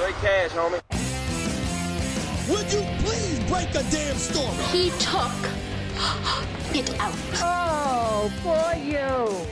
Straight 0.00 0.14
cash, 0.22 0.50
homie. 0.52 0.80
Would 2.48 2.72
you 2.72 2.80
please 3.04 3.38
break 3.50 3.68
a 3.74 3.82
damn 3.90 4.16
story? 4.16 4.56
He 4.72 4.88
took 4.98 5.30
it 6.74 6.98
out. 6.98 7.14
Oh, 7.34 8.32
for 8.42 8.74
you. 8.78 9.46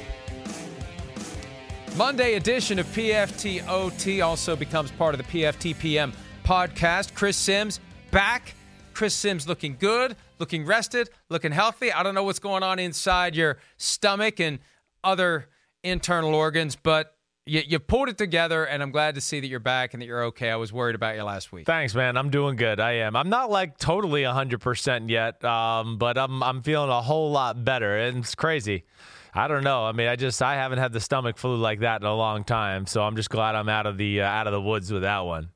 Monday 1.99 2.37
edition 2.37 2.79
of 2.79 2.87
PFTOT 2.87 4.25
also 4.25 4.57
becomes 4.57 4.91
part 4.93 5.15
of 5.15 5.19
the 5.19 5.25
PFTPM 5.25 6.15
podcast. 6.45 7.13
Chris 7.13 7.37
Simms 7.37 7.79
back. 8.11 8.55
Chris 8.95 9.13
Simms 9.13 9.47
looking 9.47 9.77
good, 9.79 10.17
looking 10.39 10.65
rested, 10.65 11.11
looking 11.29 11.53
healthy. 11.53 11.93
I 11.93 12.03
don't 12.03 12.15
know 12.15 12.25
what's 12.25 12.39
going 12.39 12.63
on 12.63 12.79
inside 12.79 13.37
your 13.37 13.59
stomach 13.77 14.41
and 14.41 14.61
other 15.05 15.51
internal 15.85 16.35
organs, 16.35 16.75
but 16.75 17.18
you, 17.49 17.63
you 17.67 17.79
pulled 17.79 18.09
it 18.09 18.19
together, 18.19 18.65
and 18.65 18.83
I'm 18.83 18.91
glad 18.91 19.15
to 19.15 19.21
see 19.21 19.41
that 19.41 19.47
you're 19.47 19.59
back 19.59 19.95
and 19.95 20.03
that 20.03 20.07
you're 20.07 20.25
okay. 20.25 20.51
I 20.51 20.57
was 20.57 20.73
worried 20.73 20.95
about 20.95 21.17
you 21.17 21.23
last 21.23 21.51
week. 21.51 21.67
Thanks, 21.67 21.95
man. 21.95 22.17
I'm 22.17 22.31
doing 22.31 22.57
good. 22.57 22.79
I 22.79 22.93
am. 22.93 23.17
I'm 23.17 23.31
not 23.31 23.51
like 23.51 23.79
totally 23.79 24.23
100% 24.23 25.09
yet, 25.09 25.43
um, 25.45 25.97
but 25.97 26.19
I'm 26.19 26.43
I'm 26.43 26.63
feeling 26.63 26.91
a 26.91 27.01
whole 27.01 27.31
lot 27.31 27.65
better, 27.65 27.97
and 27.97 28.19
it's 28.19 28.35
crazy. 28.35 28.85
I 29.35 29.49
don't 29.49 29.65
know. 29.65 29.85
I 29.85 29.93
mean, 29.93 30.09
I 30.09 30.17
just 30.17 30.43
I 30.43 30.55
haven't 30.55 30.79
had 30.79 30.93
the 30.93 31.01
stomach 31.01 31.39
flu 31.39 31.57
like 31.57 31.81
that 31.81 32.01
in 32.01 32.07
a 32.07 32.15
long 32.15 32.45
time, 32.45 32.87
so 32.87 33.03
I'm 33.03 33.17
just 33.17 33.31
glad 33.31 33.55
I'm 33.55 33.69
out 33.69 33.87
of 33.87 33.97
the 33.97 34.23
uh, 34.23 34.27
out 34.27 34.47
of 34.47 34.53
the 34.53 34.61
woods 34.61 34.93
with 34.93 35.03
that 35.03 35.21
one. 35.21 35.51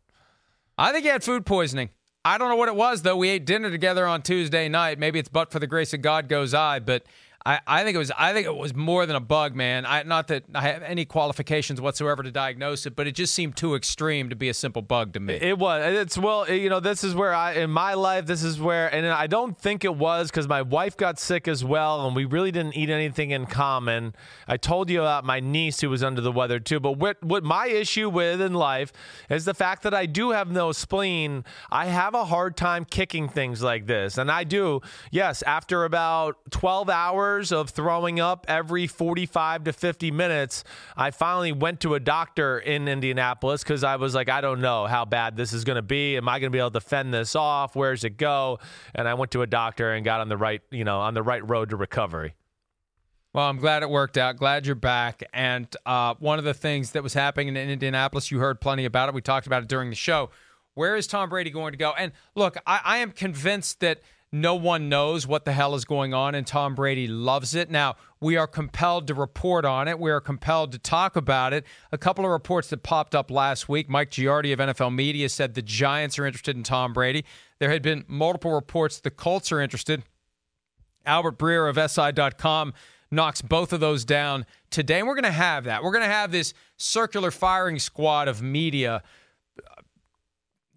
I 0.79 0.93
think 0.93 1.05
you 1.05 1.11
had 1.11 1.23
food 1.23 1.45
poisoning. 1.45 1.91
I 2.25 2.39
don't 2.39 2.49
know 2.49 2.57
what 2.57 2.69
it 2.69 2.77
was 2.77 3.03
though. 3.03 3.17
We 3.17 3.29
ate 3.29 3.45
dinner 3.45 3.71
together 3.71 4.07
on 4.07 4.23
Tuesday 4.23 4.69
night. 4.69 4.99
Maybe 4.99 5.19
it's 5.19 5.29
but 5.29 5.51
for 5.51 5.59
the 5.59 5.67
grace 5.67 5.93
of 5.93 6.01
God 6.03 6.29
goes 6.29 6.55
I, 6.55 6.79
but 6.79 7.05
I, 7.45 7.61
I 7.67 7.85
think 7.85 7.95
it 7.95 7.99
was 7.99 8.13
I 8.17 8.33
think 8.33 8.47
it 8.47 8.55
was 8.55 8.75
more 8.75 9.07
than 9.07 9.17
a 9.17 9.21
bug, 9.21 9.55
man. 9.55 9.85
I, 9.85 10.03
not 10.05 10.29
that 10.29 10.45
I 10.55 10.63
have 10.63 10.83
any 10.83 11.05
qualifications 11.05 11.81
whatsoever 11.81 12.23
to 12.23 12.31
diagnose 12.31 12.87
it, 12.87 12.95
but 12.95 13.07
it 13.07 13.15
just 13.15 13.35
seemed 13.35 13.57
too 13.57 13.75
extreme 13.75 14.31
to 14.31 14.37
be 14.37 14.49
a 14.49 14.55
simple 14.55 14.83
bug 14.83 15.13
to 15.15 15.21
me. 15.21 15.35
It 15.35 15.59
was. 15.59 15.83
It's 15.85 16.19
well, 16.19 16.49
you 16.49 16.69
know, 16.69 16.81
this 16.81 17.03
is 17.03 17.15
where 17.15 17.35
I 17.35 17.55
in 17.55 17.71
my 17.71 17.95
life, 17.95 18.27
this 18.27 18.43
is 18.45 18.61
where, 18.61 18.93
and 18.95 19.07
I 19.07 19.27
don't 19.27 19.59
think 19.59 19.85
it 19.85 19.95
was 19.95 20.31
because 20.31 20.47
my 20.47 20.63
wife 20.63 20.97
got 20.97 21.19
sick 21.19 21.49
as 21.49 21.65
well, 21.65 22.07
and 22.07 22.15
we 22.15 22.25
really 22.25 22.53
didn't 22.53 22.77
eat 22.77 22.91
anything 22.91 23.31
in 23.33 23.47
common. 23.47 24.15
I 24.47 24.57
told 24.57 24.89
you 24.91 25.01
about 25.01 25.25
my 25.25 25.41
niece 25.41 25.81
who 25.81 25.91
was 25.91 26.05
under 26.05 26.21
the 26.21 26.33
weather 26.33 26.61
too, 26.61 26.79
but 26.79 26.93
what 26.93 27.23
what 27.23 27.43
my 27.43 27.67
issue 27.67 28.09
with 28.09 28.41
in 28.41 28.55
life 28.55 28.93
is 29.29 29.45
the 29.45 29.55
fact 29.55 29.83
that 29.83 29.95
I 29.95 30.07
do 30.07 30.31
have 30.31 30.51
no 30.51 30.71
spleen. 30.73 31.45
I 31.71 31.87
have 31.87 32.15
a 32.15 32.25
hard 32.25 32.57
time 32.57 32.85
kicking 32.85 33.29
things 33.29 33.63
like 33.63 33.87
this, 33.87 34.17
and 34.17 34.31
I 34.31 34.45
do. 34.45 34.81
Yes, 35.11 35.43
after 35.43 35.85
about 35.85 36.37
twelve 36.51 36.89
hours 36.89 37.32
of 37.41 37.71
throwing 37.71 38.21
up 38.21 38.45
every 38.49 38.87
45 38.87 39.65
to 39.65 39.73
50 39.73 40.11
minutes, 40.11 40.65
I 40.97 41.11
finally 41.11 41.53
went 41.53 41.81
to 41.81 41.95
a 41.95 42.01
doctor 42.01 42.59
in 42.59 42.89
Indianapolis 42.89 43.63
because 43.63 43.83
I 43.83 43.97
was 43.97 44.15
like, 44.15 44.29
I 44.29 44.41
don't 44.41 44.61
know 44.61 44.87
how 44.87 45.05
bad 45.05 45.37
this 45.37 45.53
is 45.53 45.65
going 45.65 45.77
to 45.77 45.83
be. 45.83 46.17
Am 46.17 46.29
I 46.29 46.39
going 46.39 46.51
to 46.51 46.55
be 46.55 46.59
able 46.59 46.73
to 46.73 46.81
fend 46.81 47.15
this 47.15 47.35
off? 47.35 47.75
Where's 47.75 48.05
it 48.05 48.19
go? 48.19 48.59
And 48.95 49.09
I 49.09 49.15
went 49.15 49.31
to 49.33 49.43
a 49.43 49.47
doctor 49.47 49.93
and 49.93 50.05
got 50.05 50.21
on 50.21 50.29
the 50.29 50.37
right, 50.37 50.61
you 50.71 50.85
know, 50.85 51.01
on 51.01 51.15
the 51.15 51.23
right 51.23 51.49
road 51.49 51.71
to 51.71 51.77
recovery. 51.77 52.35
Well, 53.33 53.49
I'm 53.49 53.57
glad 53.57 53.83
it 53.83 53.89
worked 53.89 54.19
out. 54.19 54.37
Glad 54.37 54.67
you're 54.67 54.75
back. 54.75 55.23
And 55.33 55.67
uh, 55.87 56.15
one 56.19 56.39
of 56.39 56.45
the 56.45 56.53
things 56.53 56.91
that 56.91 57.03
was 57.03 57.15
happening 57.15 57.49
in 57.49 57.57
Indianapolis, 57.57 58.31
you 58.31 58.41
heard 58.41 58.61
plenty 58.61 58.85
about 58.85 59.09
it. 59.09 59.15
We 59.15 59.23
talked 59.23 59.47
about 59.47 59.63
it 59.63 59.69
during 59.71 59.89
the 59.89 59.97
show. 59.97 60.29
Where 60.75 60.97
is 60.97 61.07
Tom 61.07 61.31
Brady 61.31 61.51
going 61.51 61.73
to 61.73 61.79
go? 61.79 61.93
And 61.97 62.13
look, 62.35 62.57
I, 62.67 62.81
I 62.85 62.99
am 62.99 63.11
convinced 63.11 63.81
that 63.81 64.01
no 64.33 64.55
one 64.55 64.89
knows 64.89 65.27
what 65.27 65.45
the 65.45 65.53
hell 65.53 65.75
is 65.75 65.85
going 65.85 66.15
on, 66.15 66.35
and 66.35 66.47
Tom 66.47 66.75
Brady 66.75 67.07
loves 67.07 67.55
it. 67.55 67.71
Now, 67.71 67.97
we 68.19 68.37
are 68.39 68.47
compelled 68.47 69.07
to 69.09 69.15
report 69.15 69.67
on 69.67 69.89
it. 69.89 69.99
We 69.99 70.11
are 70.11 70.23
compelled 70.23 70.73
to 70.73 70.79
talk 70.79 71.17
about 71.17 71.53
it. 71.53 71.67
A 71.93 71.99
couple 71.99 72.25
of 72.25 72.31
reports 72.31 72.71
that 72.71 72.83
popped 72.83 73.15
up 73.15 73.31
last 73.31 73.69
week. 73.69 73.91
Mike 73.91 74.11
Giardi 74.11 74.55
of 74.55 74.59
NFL 74.59 74.95
Media 74.95 75.29
said 75.29 75.53
the 75.53 75.61
Giants 75.61 76.19
are 76.19 76.25
interested 76.25 76.57
in 76.57 76.63
Tom 76.63 76.95
Brady. 76.95 77.27
There 77.59 77.71
had 77.71 77.83
been 77.83 78.05
multiple 78.09 78.53
reports 78.53 78.99
the 78.99 79.11
Colts 79.11 79.53
are 79.53 79.61
interested. 79.61 80.03
Albert 81.05 81.39
Breer 81.39 81.69
of 81.69 81.91
SI.com 81.91 82.73
knocks 83.11 83.43
both 83.43 83.75
of 83.75 83.81
those 83.81 84.07
down 84.07 84.47
today. 84.71 85.01
And 85.01 85.07
we're 85.07 85.15
going 85.15 85.25
to 85.25 85.31
have 85.31 85.65
that. 85.65 85.83
We're 85.83 85.93
going 85.93 86.05
to 86.05 86.09
have 86.09 86.33
this 86.33 86.55
circular 86.79 87.31
firing 87.31 87.79
squad 87.79 88.29
of 88.29 88.41
media 88.41 89.03
uh, 89.59 89.83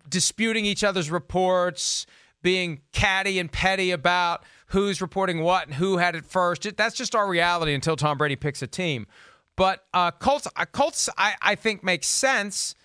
disputing 0.10 0.66
each 0.66 0.84
other's 0.84 1.10
reports 1.10 2.06
being 2.46 2.80
catty 2.92 3.40
and 3.40 3.52
petty 3.52 3.90
about 3.90 4.44
who's 4.68 5.02
reporting 5.02 5.42
what 5.42 5.66
and 5.66 5.74
who 5.74 5.98
had 5.98 6.16
it 6.16 6.24
first. 6.24 6.78
That's 6.78 6.96
just 6.96 7.16
our 7.16 7.28
reality 7.28 7.74
until 7.74 7.96
Tom 7.96 8.20
Brady 8.20 8.36
picks 8.36 8.62
a 8.62 8.68
team. 8.68 9.08
But 9.56 9.84
uh, 9.96 10.12
Colts, 10.12 10.48
uh, 10.56 10.66
Colts, 10.66 11.10
I, 11.18 11.34
I 11.42 11.56
think 11.56 11.84
makes 11.84 12.06
sense, 12.06 12.76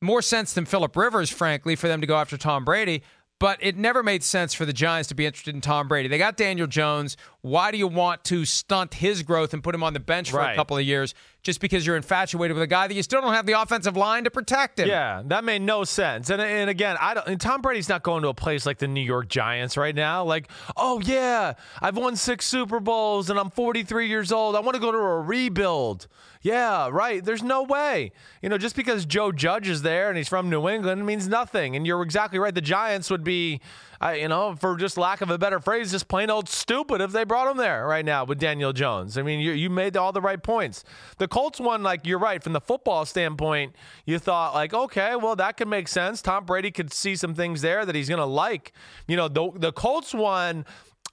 more 0.00 0.22
sense 0.22 0.54
than 0.54 0.64
Philip 0.64 0.96
Rivers, 0.96 1.28
frankly, 1.28 1.76
for 1.76 1.86
them 1.86 2.00
to 2.00 2.06
go 2.06 2.16
after 2.16 2.38
Tom 2.38 2.64
Brady 2.64 3.02
but 3.40 3.58
it 3.62 3.74
never 3.74 4.02
made 4.02 4.22
sense 4.22 4.52
for 4.52 4.66
the 4.66 4.72
Giants 4.72 5.08
to 5.08 5.14
be 5.14 5.24
interested 5.24 5.54
in 5.54 5.62
Tom 5.62 5.88
Brady. 5.88 6.08
They 6.08 6.18
got 6.18 6.36
Daniel 6.36 6.66
Jones. 6.66 7.16
Why 7.40 7.70
do 7.70 7.78
you 7.78 7.88
want 7.88 8.22
to 8.24 8.44
stunt 8.44 8.92
his 8.92 9.22
growth 9.22 9.54
and 9.54 9.64
put 9.64 9.74
him 9.74 9.82
on 9.82 9.94
the 9.94 10.00
bench 10.00 10.30
for 10.30 10.36
right. 10.36 10.52
a 10.52 10.56
couple 10.56 10.76
of 10.76 10.84
years 10.84 11.14
just 11.42 11.60
because 11.60 11.86
you're 11.86 11.96
infatuated 11.96 12.54
with 12.54 12.62
a 12.62 12.66
guy 12.66 12.86
that 12.86 12.94
you 12.94 13.02
still 13.02 13.20
don't 13.20 13.34
have 13.34 13.46
the 13.46 13.60
offensive 13.60 13.96
line 13.96 14.24
to 14.24 14.30
protect 14.30 14.78
him? 14.78 14.88
Yeah, 14.88 15.22
that 15.26 15.44
made 15.44 15.62
no 15.62 15.84
sense. 15.84 16.30
And 16.30 16.40
and 16.40 16.70
again, 16.70 16.96
I 17.00 17.14
don't. 17.14 17.40
Tom 17.40 17.62
Brady's 17.62 17.88
not 17.88 18.02
going 18.02 18.22
to 18.22 18.28
a 18.28 18.34
place 18.34 18.66
like 18.66 18.78
the 18.78 18.88
New 18.88 19.00
York 19.00 19.28
Giants 19.28 19.76
right 19.76 19.94
now. 19.94 20.24
Like, 20.24 20.50
oh 20.76 21.00
yeah, 21.00 21.54
I've 21.80 21.96
won 21.96 22.16
six 22.16 22.46
Super 22.46 22.80
Bowls 22.80 23.30
and 23.30 23.38
I'm 23.38 23.50
43 23.50 24.08
years 24.08 24.32
old. 24.32 24.56
I 24.56 24.60
want 24.60 24.74
to 24.74 24.80
go 24.80 24.92
to 24.92 24.98
a 24.98 25.20
rebuild. 25.20 26.06
Yeah, 26.42 26.88
right. 26.90 27.22
There's 27.22 27.42
no 27.42 27.62
way. 27.62 28.12
You 28.40 28.48
know, 28.48 28.56
just 28.56 28.74
because 28.74 29.04
Joe 29.04 29.30
Judge 29.30 29.68
is 29.68 29.82
there 29.82 30.08
and 30.08 30.16
he's 30.16 30.28
from 30.28 30.48
New 30.48 30.68
England 30.68 31.04
means 31.04 31.28
nothing. 31.28 31.76
And 31.76 31.86
you're 31.86 32.02
exactly 32.02 32.38
right. 32.38 32.54
The 32.54 32.62
Giants 32.62 33.10
would 33.10 33.24
be, 33.24 33.60
uh, 34.02 34.10
you 34.10 34.28
know, 34.28 34.56
for 34.56 34.76
just 34.76 34.96
lack 34.96 35.20
of 35.20 35.30
a 35.30 35.36
better 35.36 35.60
phrase, 35.60 35.90
just 35.90 36.08
plain 36.08 36.30
old 36.30 36.48
stupid 36.48 37.00
if 37.00 37.12
they 37.12 37.24
brought 37.24 37.50
him 37.50 37.58
there 37.58 37.86
right 37.86 38.04
now 38.04 38.24
with 38.24 38.38
Daniel 38.38 38.72
Jones. 38.72 39.18
I 39.18 39.22
mean, 39.22 39.40
you, 39.40 39.52
you 39.52 39.68
made 39.68 39.96
all 39.96 40.12
the 40.12 40.20
right 40.20 40.42
points. 40.42 40.84
The 41.18 41.28
Colts 41.28 41.60
one, 41.60 41.82
like, 41.82 42.06
you're 42.06 42.18
right. 42.18 42.42
From 42.42 42.54
the 42.54 42.60
football 42.60 43.04
standpoint, 43.04 43.74
you 44.06 44.18
thought, 44.18 44.54
like, 44.54 44.72
okay, 44.72 45.16
well, 45.16 45.36
that 45.36 45.56
could 45.56 45.68
make 45.68 45.88
sense. 45.88 46.22
Tom 46.22 46.46
Brady 46.46 46.70
could 46.70 46.92
see 46.92 47.14
some 47.14 47.34
things 47.34 47.60
there 47.60 47.84
that 47.84 47.94
he's 47.94 48.08
going 48.08 48.20
to 48.20 48.24
like. 48.24 48.72
You 49.06 49.16
know, 49.16 49.28
the, 49.28 49.50
the 49.54 49.72
Colts 49.72 50.14
one, 50.14 50.64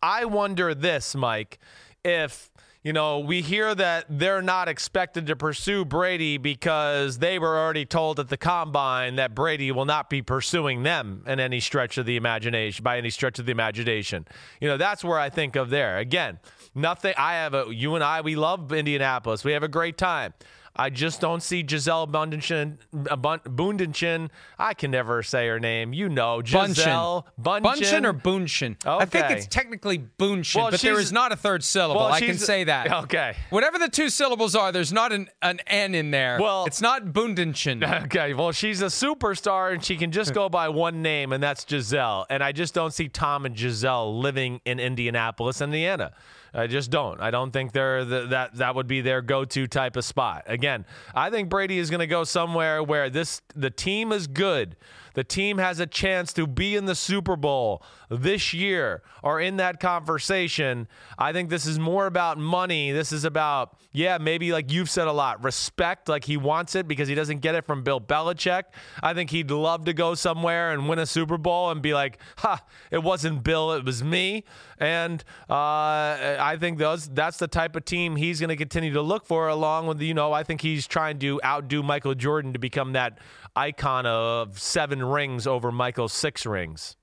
I 0.01 0.25
wonder 0.25 0.73
this, 0.73 1.15
Mike, 1.15 1.59
if 2.05 2.49
you 2.87 2.93
know, 2.93 3.19
we 3.19 3.41
hear 3.41 3.75
that 3.75 4.05
they're 4.07 4.41
not 4.41 4.69
expected 4.69 5.27
to 5.27 5.35
pursue 5.35 5.83
Brady 5.83 6.37
because 6.37 7.19
they 7.19 7.37
were 7.37 7.57
already 7.57 7.85
told 7.85 8.17
at 8.17 8.29
the 8.29 8.37
combine 8.37 9.17
that 9.17 9.35
Brady 9.35 9.73
will 9.73 9.83
not 9.83 10.09
be 10.09 10.21
pursuing 10.21 10.83
them 10.83 11.21
in 11.27 11.37
any 11.41 11.59
stretch 11.59 11.97
of 11.97 12.05
the 12.05 12.15
imagination, 12.15 12.83
by 12.83 12.97
any 12.97 13.09
stretch 13.09 13.39
of 13.39 13.45
the 13.45 13.51
imagination. 13.51 14.25
You 14.61 14.69
know, 14.69 14.77
that's 14.77 15.03
where 15.03 15.19
I 15.19 15.29
think 15.29 15.57
of 15.57 15.69
there. 15.69 15.97
Again, 15.97 16.39
nothing. 16.73 17.13
I 17.17 17.33
have 17.33 17.53
a, 17.53 17.65
you 17.69 17.95
and 17.95 18.05
I, 18.05 18.21
we 18.21 18.37
love 18.37 18.71
Indianapolis. 18.71 19.43
We 19.43 19.51
have 19.51 19.63
a 19.63 19.67
great 19.67 19.97
time. 19.97 20.33
I 20.77 20.89
just 20.89 21.19
don't 21.19 21.41
see 21.41 21.63
Gisele 21.63 22.07
Bundchen. 22.07 22.77
Uh, 22.93 23.15
Bundchen. 23.15 24.29
I 24.59 24.73
can 24.73 24.91
never 24.91 25.23
say 25.23 25.47
her 25.47 25.59
name. 25.59 25.93
You 25.93 26.09
know, 26.09 26.41
Gisele 26.41 27.27
Bundchen. 27.41 27.61
Bundchen 27.63 28.05
or 28.05 28.13
Bunchen? 28.13 28.75
Okay. 28.85 29.03
I 29.03 29.05
think 29.05 29.31
it's 29.31 29.47
technically 29.47 29.97
Bunchen, 29.97 30.55
well, 30.55 30.71
but 30.71 30.81
there 30.81 30.99
is 30.99 31.11
not 31.11 31.31
a 31.31 31.35
third 31.35 31.63
syllable. 31.63 32.01
Well, 32.01 32.11
I 32.11 32.19
can 32.19 32.37
say 32.37 32.65
that. 32.65 32.87
Okay. 33.07 33.35
Whatever 33.51 33.77
the 33.77 33.89
two 33.89 34.09
syllables 34.09 34.55
are, 34.55 34.71
there's 34.71 34.91
not 34.91 35.11
an, 35.11 35.29
an 35.41 35.59
N 35.67 35.95
in 35.95 36.11
there. 36.11 36.39
Well, 36.41 36.65
it's 36.65 36.81
not 36.81 37.05
Bundenchen. 37.05 37.83
Okay. 38.07 38.33
Well, 38.33 38.51
she's 38.51 38.81
a 38.81 38.85
superstar, 38.85 39.73
and 39.73 39.83
she 39.83 39.97
can 39.97 40.11
just 40.11 40.33
go 40.33 40.49
by 40.49 40.69
one 40.69 41.01
name, 41.01 41.31
and 41.31 41.41
that's 41.41 41.63
Gisele. 41.63 42.25
And 42.29 42.43
I 42.43 42.51
just 42.51 42.73
don't 42.73 42.93
see 42.93 43.07
Tom 43.07 43.45
and 43.45 43.55
Gisele 43.55 44.19
living 44.19 44.61
in 44.65 44.79
Indianapolis, 44.79 45.61
Indiana. 45.61 46.11
I 46.53 46.67
just 46.67 46.91
don't. 46.91 47.21
I 47.21 47.31
don't 47.31 47.51
think 47.51 47.71
they're 47.71 48.05
the, 48.05 48.27
that 48.27 48.55
that 48.55 48.75
would 48.75 48.87
be 48.87 49.01
their 49.01 49.21
go-to 49.21 49.67
type 49.67 49.95
of 49.95 50.05
spot. 50.05 50.43
Again, 50.47 50.85
I 51.13 51.29
think 51.29 51.49
Brady 51.49 51.77
is 51.77 51.89
going 51.89 51.99
to 51.99 52.07
go 52.07 52.23
somewhere 52.23 52.83
where 52.83 53.09
this 53.09 53.41
the 53.55 53.69
team 53.69 54.11
is 54.11 54.27
good 54.27 54.75
the 55.17 55.23
team 55.23 55.57
has 55.57 55.79
a 55.79 55.87
chance 55.87 56.31
to 56.31 56.45
be 56.45 56.75
in 56.75 56.85
the 56.85 56.93
Super 56.93 57.35
Bowl 57.35 57.81
this 58.07 58.53
year 58.53 59.01
or 59.23 59.41
in 59.41 59.57
that 59.57 59.79
conversation, 59.79 60.87
I 61.17 61.33
think 61.33 61.49
this 61.49 61.65
is 61.65 61.79
more 61.79 62.05
about 62.05 62.37
money. 62.37 62.91
This 62.91 63.11
is 63.11 63.23
about, 63.23 63.75
yeah, 63.91 64.19
maybe 64.19 64.51
like 64.51 64.71
you've 64.71 64.91
said 64.91 65.07
a 65.07 65.11
lot, 65.11 65.43
respect, 65.43 66.07
like 66.07 66.25
he 66.25 66.37
wants 66.37 66.75
it 66.75 66.87
because 66.87 67.07
he 67.07 67.15
doesn't 67.15 67.39
get 67.39 67.55
it 67.55 67.65
from 67.65 67.81
Bill 67.81 67.99
Belichick. 67.99 68.65
I 69.01 69.15
think 69.15 69.31
he'd 69.31 69.49
love 69.49 69.85
to 69.85 69.93
go 69.93 70.13
somewhere 70.13 70.71
and 70.71 70.87
win 70.87 70.99
a 70.99 71.07
Super 71.07 71.39
Bowl 71.39 71.71
and 71.71 71.81
be 71.81 71.95
like, 71.95 72.19
ha, 72.37 72.63
it 72.91 73.01
wasn't 73.01 73.41
Bill, 73.41 73.73
it 73.73 73.83
was 73.83 74.03
me. 74.03 74.43
And 74.77 75.23
uh, 75.49 76.37
I 76.39 76.57
think 76.59 76.77
those 76.77 77.07
that's 77.07 77.37
the 77.37 77.47
type 77.47 77.75
of 77.75 77.85
team 77.85 78.17
he's 78.17 78.39
going 78.39 78.49
to 78.49 78.55
continue 78.55 78.93
to 78.93 79.01
look 79.01 79.25
for, 79.25 79.47
along 79.47 79.87
with, 79.87 79.99
you 79.99 80.13
know, 80.13 80.31
I 80.31 80.43
think 80.43 80.61
he's 80.61 80.85
trying 80.85 81.17
to 81.17 81.41
outdo 81.43 81.81
Michael 81.81 82.13
Jordan 82.13 82.53
to 82.53 82.59
become 82.59 82.93
that 82.93 83.17
icon 83.57 84.05
of 84.05 84.59
seven 84.59 85.03
rings 85.03 85.47
over 85.47 85.71
Michael's 85.71 86.13
six 86.13 86.45
rings. 86.45 86.95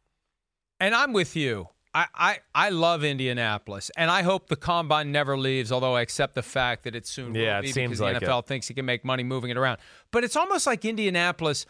And 0.80 0.94
I'm 0.94 1.12
with 1.12 1.36
you. 1.36 1.68
I, 1.94 2.06
I, 2.14 2.38
I 2.54 2.68
love 2.70 3.04
Indianapolis, 3.04 3.90
and 3.96 4.10
I 4.10 4.22
hope 4.22 4.48
the 4.48 4.56
combine 4.56 5.12
never 5.12 5.38
leaves. 5.38 5.70
Although 5.70 5.94
I 5.94 6.02
accept 6.02 6.34
the 6.34 6.42
fact 6.42 6.82
that 6.84 6.96
it 6.96 7.06
soon 7.06 7.34
yeah, 7.34 7.56
will 7.56 7.62
be 7.62 7.68
it 7.68 7.74
seems 7.74 7.98
because 7.98 8.00
like 8.00 8.20
the 8.20 8.26
NFL 8.26 8.40
it. 8.40 8.46
thinks 8.46 8.66
he 8.66 8.74
can 8.74 8.84
make 8.84 9.04
money 9.04 9.22
moving 9.22 9.50
it 9.50 9.56
around. 9.56 9.78
But 10.10 10.24
it's 10.24 10.34
almost 10.34 10.66
like 10.66 10.84
Indianapolis. 10.84 11.66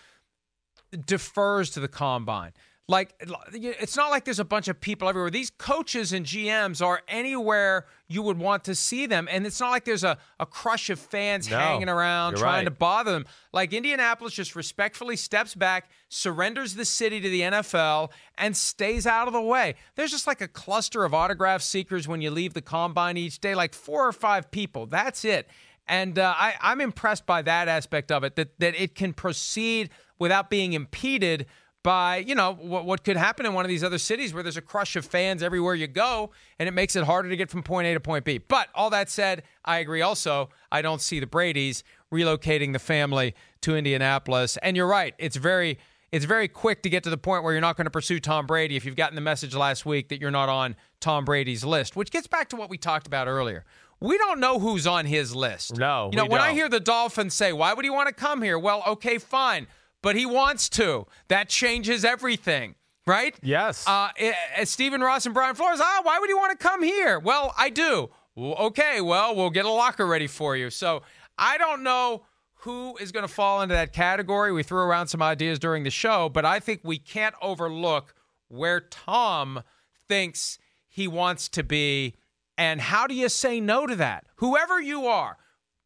defers 1.04 1.70
to 1.70 1.80
the 1.80 1.88
combine. 1.88 2.52
Like 2.86 3.14
it's 3.54 3.96
not 3.96 4.10
like 4.10 4.26
there's 4.26 4.40
a 4.40 4.44
bunch 4.44 4.68
of 4.68 4.78
people 4.78 5.08
everywhere. 5.08 5.30
These 5.30 5.48
coaches 5.50 6.12
and 6.12 6.26
GMs 6.26 6.84
are 6.84 7.00
anywhere 7.08 7.86
you 8.08 8.20
would 8.20 8.38
want 8.38 8.64
to 8.64 8.74
see 8.74 9.06
them, 9.06 9.26
and 9.30 9.46
it's 9.46 9.58
not 9.58 9.70
like 9.70 9.86
there's 9.86 10.04
a, 10.04 10.18
a 10.38 10.44
crush 10.44 10.90
of 10.90 10.98
fans 10.98 11.48
No, 11.48 11.56
hanging 11.56 11.88
around 11.88 12.36
trying 12.36 12.58
right. 12.58 12.64
to 12.64 12.70
bother 12.70 13.12
them. 13.12 13.24
Like 13.54 13.72
Indianapolis 13.72 14.34
just 14.34 14.54
respectfully 14.54 15.16
steps 15.16 15.54
back, 15.54 15.88
surrenders 16.10 16.74
the 16.74 16.84
city 16.84 17.22
to 17.22 17.28
the 17.30 17.40
NFL, 17.40 18.10
and 18.36 18.54
stays 18.54 19.06
out 19.06 19.28
of 19.28 19.32
the 19.32 19.40
way. 19.40 19.76
There's 19.94 20.10
just 20.10 20.26
like 20.26 20.42
a 20.42 20.48
cluster 20.48 21.04
of 21.04 21.14
autograph 21.14 21.62
seekers 21.62 22.06
when 22.06 22.20
you 22.20 22.30
leave 22.30 22.52
the 22.52 22.60
combine 22.62 23.16
each 23.16 23.40
day, 23.40 23.54
like 23.54 23.72
four 23.72 24.06
or 24.06 24.12
five 24.12 24.50
people. 24.50 24.84
That's 24.84 25.24
it. 25.24 25.48
And 25.86 26.18
uh, 26.18 26.34
I, 26.36 26.54
I'm 26.60 26.82
impressed 26.82 27.24
by 27.24 27.40
that 27.42 27.68
aspect 27.68 28.12
of 28.12 28.24
it, 28.24 28.36
that, 28.36 28.58
that 28.60 28.74
it 28.74 28.94
can 28.94 29.14
proceed 29.14 29.88
without 30.18 30.50
being 30.50 30.74
impeded 30.74 31.46
by, 31.84 32.16
you 32.16 32.34
know, 32.34 32.54
what, 32.54 32.84
what 32.86 33.04
could 33.04 33.16
happen 33.16 33.46
in 33.46 33.52
one 33.52 33.64
of 33.64 33.68
these 33.68 33.84
other 33.84 33.98
cities 33.98 34.34
where 34.34 34.42
there's 34.42 34.56
a 34.56 34.62
crush 34.62 34.96
of 34.96 35.04
fans 35.04 35.42
everywhere 35.42 35.76
you 35.76 35.86
go, 35.86 36.32
and 36.58 36.66
it 36.68 36.72
makes 36.72 36.96
it 36.96 37.04
harder 37.04 37.28
to 37.28 37.36
get 37.36 37.50
from 37.50 37.62
point 37.62 37.86
A 37.86 37.94
to 37.94 38.00
point 38.00 38.24
B. 38.24 38.38
But 38.38 38.68
all 38.74 38.90
that 38.90 39.08
said, 39.08 39.44
I 39.64 39.78
agree 39.78 40.00
also, 40.02 40.48
I 40.72 40.82
don't 40.82 41.00
see 41.00 41.20
the 41.20 41.26
Brady's 41.26 41.84
relocating 42.12 42.72
the 42.72 42.78
family 42.80 43.34
to 43.60 43.76
Indianapolis. 43.76 44.56
And 44.62 44.76
you're 44.76 44.88
right, 44.88 45.14
it's 45.18 45.36
very 45.36 45.78
it's 46.10 46.24
very 46.24 46.46
quick 46.46 46.82
to 46.84 46.88
get 46.90 47.02
to 47.02 47.10
the 47.10 47.18
point 47.18 47.42
where 47.42 47.52
you're 47.52 47.60
not 47.60 47.76
going 47.76 47.86
to 47.86 47.90
pursue 47.90 48.20
Tom 48.20 48.46
Brady 48.46 48.76
if 48.76 48.84
you've 48.84 48.94
gotten 48.94 49.16
the 49.16 49.20
message 49.20 49.52
last 49.54 49.84
week 49.84 50.10
that 50.10 50.20
you're 50.20 50.30
not 50.30 50.48
on 50.48 50.76
Tom 51.00 51.24
Brady's 51.24 51.64
list, 51.64 51.96
which 51.96 52.12
gets 52.12 52.28
back 52.28 52.48
to 52.50 52.56
what 52.56 52.70
we 52.70 52.78
talked 52.78 53.08
about 53.08 53.26
earlier. 53.26 53.64
We 53.98 54.16
don't 54.16 54.38
know 54.38 54.60
who's 54.60 54.86
on 54.86 55.06
his 55.06 55.34
list. 55.34 55.76
No, 55.76 56.10
You 56.12 56.18
know, 56.18 56.26
when 56.26 56.40
I 56.40 56.48
don't. 56.48 56.54
hear 56.54 56.68
the 56.68 56.78
Dolphins 56.78 57.34
say, 57.34 57.52
why 57.52 57.74
would 57.74 57.84
he 57.84 57.90
want 57.90 58.08
to 58.08 58.14
come 58.14 58.42
here? 58.42 58.58
Well, 58.58 58.84
okay, 58.86 59.18
fine. 59.18 59.66
But 60.04 60.16
he 60.16 60.26
wants 60.26 60.68
to. 60.68 61.06
That 61.28 61.48
changes 61.48 62.04
everything, 62.04 62.74
right? 63.06 63.34
Yes. 63.42 63.88
Uh, 63.88 64.10
eh, 64.18 64.34
eh, 64.54 64.64
Stephen 64.66 65.00
Ross 65.00 65.24
and 65.24 65.34
Brian 65.34 65.54
Flores, 65.54 65.80
ah, 65.82 66.00
why 66.02 66.18
would 66.18 66.28
he 66.28 66.34
want 66.34 66.52
to 66.52 66.58
come 66.58 66.82
here? 66.82 67.18
Well, 67.18 67.54
I 67.56 67.70
do. 67.70 68.10
Okay, 68.36 69.00
well, 69.00 69.34
we'll 69.34 69.48
get 69.48 69.64
a 69.64 69.70
locker 69.70 70.06
ready 70.06 70.26
for 70.26 70.58
you. 70.58 70.68
So 70.68 71.00
I 71.38 71.56
don't 71.56 71.82
know 71.82 72.26
who 72.56 72.98
is 72.98 73.12
going 73.12 73.26
to 73.26 73.32
fall 73.32 73.62
into 73.62 73.74
that 73.74 73.94
category. 73.94 74.52
We 74.52 74.62
threw 74.62 74.82
around 74.82 75.08
some 75.08 75.22
ideas 75.22 75.58
during 75.58 75.84
the 75.84 75.90
show, 75.90 76.28
but 76.28 76.44
I 76.44 76.60
think 76.60 76.82
we 76.84 76.98
can't 76.98 77.34
overlook 77.40 78.14
where 78.48 78.80
Tom 78.80 79.62
thinks 80.06 80.58
he 80.86 81.08
wants 81.08 81.48
to 81.48 81.62
be. 81.62 82.14
And 82.58 82.78
how 82.78 83.06
do 83.06 83.14
you 83.14 83.30
say 83.30 83.58
no 83.58 83.86
to 83.86 83.96
that? 83.96 84.26
Whoever 84.36 84.82
you 84.82 85.06
are, 85.06 85.38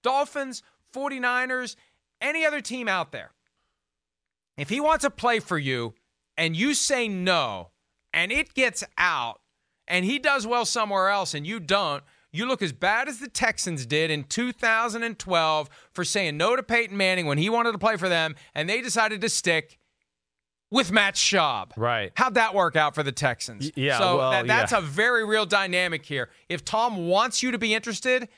Dolphins, 0.02 0.64
49ers, 0.92 1.76
any 2.20 2.44
other 2.44 2.60
team 2.60 2.88
out 2.88 3.12
there, 3.12 3.30
if 4.58 4.68
he 4.68 4.80
wants 4.80 5.04
to 5.04 5.10
play 5.10 5.40
for 5.40 5.56
you 5.58 5.94
and 6.36 6.54
you 6.54 6.74
say 6.74 7.08
no 7.08 7.70
and 8.12 8.30
it 8.30 8.52
gets 8.54 8.84
out 8.98 9.40
and 9.86 10.04
he 10.04 10.18
does 10.18 10.46
well 10.46 10.64
somewhere 10.64 11.08
else 11.08 11.32
and 11.32 11.46
you 11.46 11.60
don't, 11.60 12.02
you 12.32 12.46
look 12.46 12.60
as 12.60 12.72
bad 12.72 13.08
as 13.08 13.20
the 13.20 13.28
Texans 13.28 13.86
did 13.86 14.10
in 14.10 14.24
2012 14.24 15.68
for 15.92 16.04
saying 16.04 16.36
no 16.36 16.56
to 16.56 16.62
Peyton 16.62 16.96
Manning 16.96 17.26
when 17.26 17.38
he 17.38 17.48
wanted 17.48 17.72
to 17.72 17.78
play 17.78 17.96
for 17.96 18.08
them 18.08 18.34
and 18.54 18.68
they 18.68 18.82
decided 18.82 19.20
to 19.22 19.28
stick 19.28 19.78
with 20.70 20.92
Matt 20.92 21.14
Schaub. 21.14 21.70
Right. 21.76 22.12
How'd 22.16 22.34
that 22.34 22.54
work 22.54 22.76
out 22.76 22.94
for 22.94 23.02
the 23.02 23.12
Texans? 23.12 23.66
Y- 23.76 23.84
yeah, 23.84 23.98
So 23.98 24.18
well, 24.18 24.30
that, 24.32 24.46
that's 24.46 24.72
yeah. 24.72 24.78
a 24.78 24.82
very 24.82 25.24
real 25.24 25.46
dynamic 25.46 26.04
here. 26.04 26.28
If 26.48 26.64
Tom 26.64 27.08
wants 27.08 27.42
you 27.42 27.52
to 27.52 27.58
be 27.58 27.72
interested, 27.72 28.28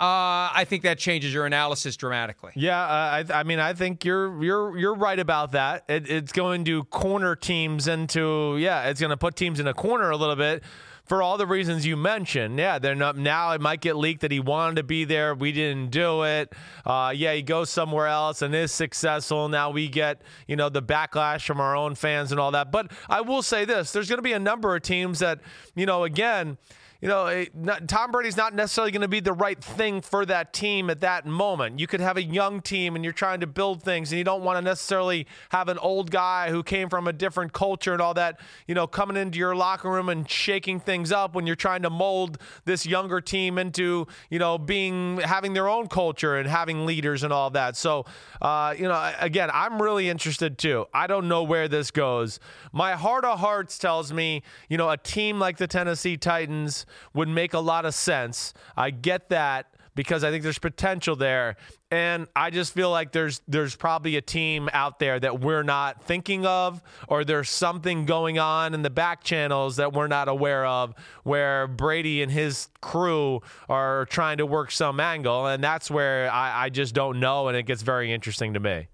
uh, 0.00 0.54
I 0.54 0.64
think 0.64 0.84
that 0.84 0.98
changes 0.98 1.34
your 1.34 1.44
analysis 1.44 1.96
dramatically. 1.96 2.52
Yeah, 2.54 2.80
uh, 2.80 3.24
I, 3.30 3.40
I 3.40 3.42
mean, 3.42 3.58
I 3.58 3.72
think 3.72 4.04
you're 4.04 4.42
you're 4.44 4.78
you're 4.78 4.94
right 4.94 5.18
about 5.18 5.52
that. 5.52 5.84
It, 5.88 6.08
it's 6.08 6.30
going 6.30 6.64
to 6.66 6.84
corner 6.84 7.34
teams 7.34 7.88
into 7.88 8.58
yeah, 8.58 8.88
it's 8.90 9.00
going 9.00 9.10
to 9.10 9.16
put 9.16 9.34
teams 9.34 9.58
in 9.58 9.66
a 9.66 9.74
corner 9.74 10.10
a 10.10 10.16
little 10.16 10.36
bit 10.36 10.62
for 11.04 11.20
all 11.20 11.36
the 11.36 11.46
reasons 11.48 11.84
you 11.84 11.96
mentioned. 11.96 12.60
Yeah, 12.60 12.78
they're 12.78 12.94
not 12.94 13.16
now. 13.16 13.50
It 13.52 13.60
might 13.60 13.80
get 13.80 13.96
leaked 13.96 14.20
that 14.20 14.30
he 14.30 14.38
wanted 14.38 14.76
to 14.76 14.82
be 14.84 15.04
there. 15.04 15.34
We 15.34 15.50
didn't 15.50 15.90
do 15.90 16.22
it. 16.22 16.52
Uh, 16.86 17.12
yeah, 17.16 17.34
he 17.34 17.42
goes 17.42 17.68
somewhere 17.68 18.06
else 18.06 18.40
and 18.40 18.54
is 18.54 18.70
successful. 18.70 19.48
Now 19.48 19.70
we 19.70 19.88
get 19.88 20.22
you 20.46 20.54
know 20.54 20.68
the 20.68 20.82
backlash 20.82 21.44
from 21.44 21.60
our 21.60 21.74
own 21.74 21.96
fans 21.96 22.30
and 22.30 22.38
all 22.38 22.52
that. 22.52 22.70
But 22.70 22.92
I 23.08 23.22
will 23.22 23.42
say 23.42 23.64
this: 23.64 23.90
there's 23.90 24.08
going 24.08 24.18
to 24.18 24.22
be 24.22 24.32
a 24.32 24.38
number 24.38 24.76
of 24.76 24.82
teams 24.82 25.18
that 25.18 25.40
you 25.74 25.86
know 25.86 26.04
again 26.04 26.56
you 27.00 27.06
know, 27.08 27.26
it, 27.26 27.54
not, 27.54 27.86
Tom 27.86 28.10
Brady's 28.10 28.36
not 28.36 28.54
necessarily 28.54 28.90
going 28.90 29.02
to 29.02 29.08
be 29.08 29.20
the 29.20 29.32
right 29.32 29.62
thing 29.62 30.00
for 30.00 30.26
that 30.26 30.52
team 30.52 30.90
at 30.90 31.00
that 31.00 31.26
moment. 31.26 31.78
You 31.78 31.86
could 31.86 32.00
have 32.00 32.16
a 32.16 32.22
young 32.22 32.60
team 32.60 32.96
and 32.96 33.04
you're 33.04 33.12
trying 33.12 33.38
to 33.40 33.46
build 33.46 33.84
things, 33.84 34.10
and 34.10 34.18
you 34.18 34.24
don't 34.24 34.42
want 34.42 34.56
to 34.56 34.62
necessarily 34.62 35.26
have 35.50 35.68
an 35.68 35.78
old 35.78 36.10
guy 36.10 36.50
who 36.50 36.64
came 36.64 36.88
from 36.88 37.06
a 37.06 37.12
different 37.12 37.52
culture 37.52 37.92
and 37.92 38.02
all 38.02 38.14
that, 38.14 38.40
you 38.66 38.74
know, 38.74 38.88
coming 38.88 39.16
into 39.16 39.38
your 39.38 39.54
locker 39.54 39.88
room 39.88 40.08
and 40.08 40.28
shaking 40.28 40.80
things 40.80 41.12
up 41.12 41.36
when 41.36 41.46
you're 41.46 41.54
trying 41.54 41.82
to 41.82 41.90
mold 41.90 42.38
this 42.64 42.84
younger 42.84 43.20
team 43.20 43.58
into, 43.58 44.08
you 44.28 44.40
know, 44.40 44.58
being 44.58 45.18
having 45.18 45.52
their 45.52 45.68
own 45.68 45.86
culture 45.86 46.36
and 46.36 46.48
having 46.48 46.84
leaders 46.84 47.22
and 47.22 47.32
all 47.32 47.50
that. 47.50 47.76
So, 47.76 48.06
uh, 48.42 48.74
you 48.76 48.88
know, 48.88 49.12
again, 49.20 49.50
I'm 49.52 49.80
really 49.80 50.08
interested 50.08 50.58
too. 50.58 50.86
I 50.92 51.06
don't 51.06 51.28
know 51.28 51.44
where 51.44 51.68
this 51.68 51.92
goes. 51.92 52.40
My 52.72 52.94
heart 52.94 53.24
of 53.24 53.38
hearts 53.38 53.78
tells 53.78 54.12
me, 54.12 54.42
you 54.68 54.76
know, 54.76 54.90
a 54.90 54.96
team 54.96 55.38
like 55.38 55.58
the 55.58 55.68
Tennessee 55.68 56.16
Titans 56.16 56.86
would 57.14 57.28
make 57.28 57.54
a 57.54 57.60
lot 57.60 57.84
of 57.84 57.94
sense. 57.94 58.54
I 58.76 58.90
get 58.90 59.28
that 59.30 59.74
because 59.98 60.22
I 60.22 60.30
think 60.30 60.44
there's 60.44 60.60
potential 60.60 61.16
there. 61.16 61.56
And 61.90 62.28
I 62.36 62.50
just 62.50 62.72
feel 62.72 62.88
like 62.88 63.10
there's 63.10 63.40
there's 63.48 63.74
probably 63.74 64.14
a 64.14 64.20
team 64.20 64.68
out 64.72 65.00
there 65.00 65.18
that 65.18 65.40
we're 65.40 65.64
not 65.64 66.04
thinking 66.04 66.46
of, 66.46 66.80
or 67.08 67.24
there's 67.24 67.50
something 67.50 68.06
going 68.06 68.38
on 68.38 68.74
in 68.74 68.82
the 68.82 68.90
back 68.90 69.24
channels 69.24 69.74
that 69.76 69.92
we're 69.92 70.06
not 70.06 70.28
aware 70.28 70.64
of, 70.64 70.94
where 71.24 71.66
Brady 71.66 72.22
and 72.22 72.30
his 72.30 72.68
crew 72.80 73.40
are 73.68 74.04
trying 74.06 74.38
to 74.38 74.46
work 74.46 74.70
some 74.70 75.00
angle, 75.00 75.46
and 75.46 75.64
that's 75.64 75.90
where 75.90 76.30
I, 76.30 76.66
I 76.66 76.68
just 76.68 76.94
don't 76.94 77.18
know, 77.18 77.48
and 77.48 77.56
it 77.56 77.64
gets 77.64 77.82
very 77.82 78.12
interesting 78.12 78.54
to 78.54 78.60
me. 78.60 78.86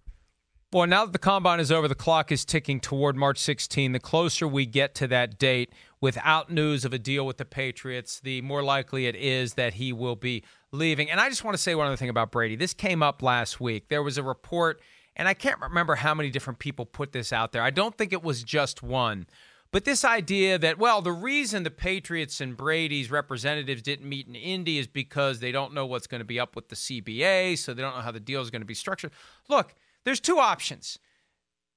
Well, 0.74 0.88
now 0.88 1.04
that 1.04 1.12
the 1.12 1.20
combine 1.20 1.60
is 1.60 1.70
over, 1.70 1.86
the 1.86 1.94
clock 1.94 2.32
is 2.32 2.44
ticking 2.44 2.80
toward 2.80 3.14
March 3.14 3.38
16. 3.38 3.92
The 3.92 4.00
closer 4.00 4.48
we 4.48 4.66
get 4.66 4.92
to 4.96 5.06
that 5.06 5.38
date 5.38 5.72
without 6.00 6.50
news 6.50 6.84
of 6.84 6.92
a 6.92 6.98
deal 6.98 7.24
with 7.24 7.36
the 7.36 7.44
Patriots, 7.44 8.18
the 8.18 8.42
more 8.42 8.60
likely 8.60 9.06
it 9.06 9.14
is 9.14 9.54
that 9.54 9.74
he 9.74 9.92
will 9.92 10.16
be 10.16 10.42
leaving. 10.72 11.08
And 11.08 11.20
I 11.20 11.28
just 11.28 11.44
want 11.44 11.56
to 11.56 11.62
say 11.62 11.76
one 11.76 11.86
other 11.86 11.96
thing 11.96 12.08
about 12.08 12.32
Brady. 12.32 12.56
This 12.56 12.74
came 12.74 13.04
up 13.04 13.22
last 13.22 13.60
week. 13.60 13.86
There 13.86 14.02
was 14.02 14.18
a 14.18 14.24
report, 14.24 14.80
and 15.14 15.28
I 15.28 15.34
can't 15.34 15.60
remember 15.60 15.94
how 15.94 16.12
many 16.12 16.28
different 16.28 16.58
people 16.58 16.86
put 16.86 17.12
this 17.12 17.32
out 17.32 17.52
there. 17.52 17.62
I 17.62 17.70
don't 17.70 17.96
think 17.96 18.12
it 18.12 18.24
was 18.24 18.42
just 18.42 18.82
one. 18.82 19.28
But 19.70 19.84
this 19.84 20.04
idea 20.04 20.58
that, 20.58 20.76
well, 20.76 21.02
the 21.02 21.12
reason 21.12 21.62
the 21.62 21.70
Patriots 21.70 22.40
and 22.40 22.56
Brady's 22.56 23.12
representatives 23.12 23.80
didn't 23.80 24.08
meet 24.08 24.26
in 24.26 24.34
Indy 24.34 24.78
is 24.78 24.88
because 24.88 25.38
they 25.38 25.52
don't 25.52 25.72
know 25.72 25.86
what's 25.86 26.08
going 26.08 26.20
to 26.20 26.24
be 26.24 26.40
up 26.40 26.56
with 26.56 26.68
the 26.68 26.74
CBA, 26.74 27.58
so 27.58 27.74
they 27.74 27.82
don't 27.82 27.94
know 27.94 28.02
how 28.02 28.10
the 28.10 28.18
deal 28.18 28.40
is 28.40 28.50
going 28.50 28.62
to 28.62 28.66
be 28.66 28.74
structured. 28.74 29.12
Look, 29.48 29.76
there's 30.04 30.20
two 30.20 30.38
options. 30.38 30.98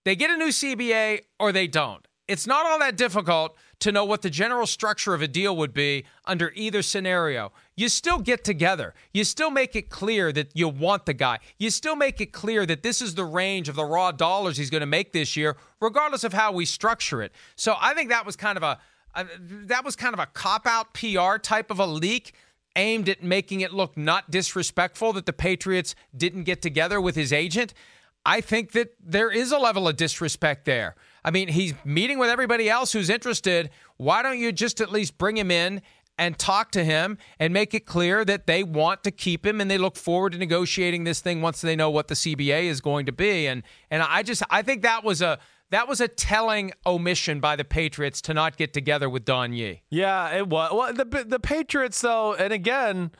They 0.05 0.15
get 0.15 0.29
a 0.29 0.37
new 0.37 0.49
CBA 0.49 1.21
or 1.39 1.51
they 1.51 1.67
don't. 1.67 2.07
It's 2.27 2.45
not 2.45 2.65
all 2.65 2.79
that 2.79 2.97
difficult 2.97 3.55
to 3.79 3.91
know 3.91 4.03
what 4.03 4.21
the 4.21 4.29
general 4.29 4.67
structure 4.67 5.13
of 5.13 5.21
a 5.21 5.27
deal 5.27 5.55
would 5.55 5.73
be 5.73 6.03
under 6.25 6.51
either 6.55 6.81
scenario. 6.81 7.53
You 7.75 7.87
still 7.87 8.19
get 8.19 8.43
together. 8.43 8.93
You 9.13 9.23
still 9.23 9.49
make 9.49 9.75
it 9.75 9.89
clear 9.89 10.31
that 10.33 10.51
you 10.53 10.67
want 10.67 11.05
the 11.05 11.13
guy. 11.13 11.39
You 11.57 11.69
still 11.69 11.95
make 11.95 12.19
it 12.19 12.33
clear 12.33 12.65
that 12.65 12.83
this 12.83 13.01
is 13.01 13.15
the 13.15 13.23
range 13.23 13.69
of 13.69 13.75
the 13.75 13.85
raw 13.85 14.11
dollars 14.11 14.57
he's 14.57 14.69
going 14.69 14.81
to 14.81 14.87
make 14.87 15.13
this 15.13 15.37
year, 15.37 15.55
regardless 15.79 16.23
of 16.23 16.33
how 16.33 16.51
we 16.51 16.65
structure 16.65 17.21
it. 17.21 17.31
So 17.55 17.75
I 17.79 17.93
think 17.93 18.09
that 18.09 18.25
was 18.25 18.35
kind 18.35 18.57
of 18.57 18.63
a, 18.63 18.79
a 19.15 19.25
that 19.39 19.85
was 19.85 19.95
kind 19.95 20.13
of 20.13 20.19
a 20.19 20.25
cop 20.25 20.65
out 20.67 20.93
PR 20.93 21.37
type 21.37 21.71
of 21.71 21.79
a 21.79 21.85
leak 21.85 22.33
aimed 22.75 23.07
at 23.09 23.23
making 23.23 23.61
it 23.61 23.73
look 23.73 23.95
not 23.95 24.29
disrespectful 24.29 25.13
that 25.13 25.25
the 25.25 25.33
Patriots 25.33 25.95
didn't 26.15 26.43
get 26.43 26.61
together 26.61 26.99
with 26.99 27.15
his 27.15 27.31
agent. 27.31 27.73
I 28.27 28.41
think 28.41 28.73
that 28.73 28.93
there 29.01 29.31
is 29.31 29.53
a 29.53 29.57
level 29.57 29.87
of 29.87 29.95
disrespect 29.95 30.65
there. 30.65 30.95
I 31.23 31.31
mean, 31.31 31.47
he's 31.47 31.73
meeting 31.85 32.19
with 32.19 32.29
everybody 32.29 32.69
else 32.69 32.91
who's 32.91 33.09
interested. 33.09 33.69
Why 33.95 34.21
don't 34.21 34.37
you 34.37 34.51
just 34.51 34.81
at 34.81 34.91
least 34.91 35.17
bring 35.17 35.37
him 35.37 35.49
in 35.49 35.81
and 36.17 36.37
talk 36.37 36.71
to 36.71 36.83
him 36.83 37.17
and 37.39 37.53
make 37.53 37.73
it 37.73 37.85
clear 37.85 38.25
that 38.25 38.45
they 38.45 38.63
want 38.63 39.05
to 39.05 39.11
keep 39.11 39.45
him 39.45 39.61
and 39.61 39.71
they 39.71 39.77
look 39.77 39.95
forward 39.95 40.33
to 40.33 40.37
negotiating 40.37 41.05
this 41.05 41.21
thing 41.21 41.41
once 41.41 41.61
they 41.61 41.75
know 41.75 41.89
what 41.89 42.09
the 42.09 42.15
CBA 42.15 42.63
is 42.63 42.81
going 42.81 43.05
to 43.05 43.13
be. 43.13 43.47
And 43.47 43.63
and 43.89 44.03
I 44.03 44.23
just 44.23 44.43
I 44.49 44.61
think 44.61 44.81
that 44.81 45.05
was 45.05 45.21
a 45.21 45.39
that 45.69 45.87
was 45.87 46.01
a 46.01 46.09
telling 46.09 46.73
omission 46.85 47.39
by 47.39 47.55
the 47.55 47.63
Patriots 47.65 48.21
to 48.23 48.33
not 48.33 48.57
get 48.57 48.73
together 48.73 49.09
with 49.09 49.23
Don 49.23 49.53
Yee. 49.53 49.83
Yeah, 49.89 50.35
it 50.35 50.47
was. 50.47 50.71
Well, 50.73 50.93
the 50.93 51.25
the 51.25 51.39
Patriots 51.39 52.01
though, 52.01 52.33
and 52.33 52.51
again, 52.51 53.11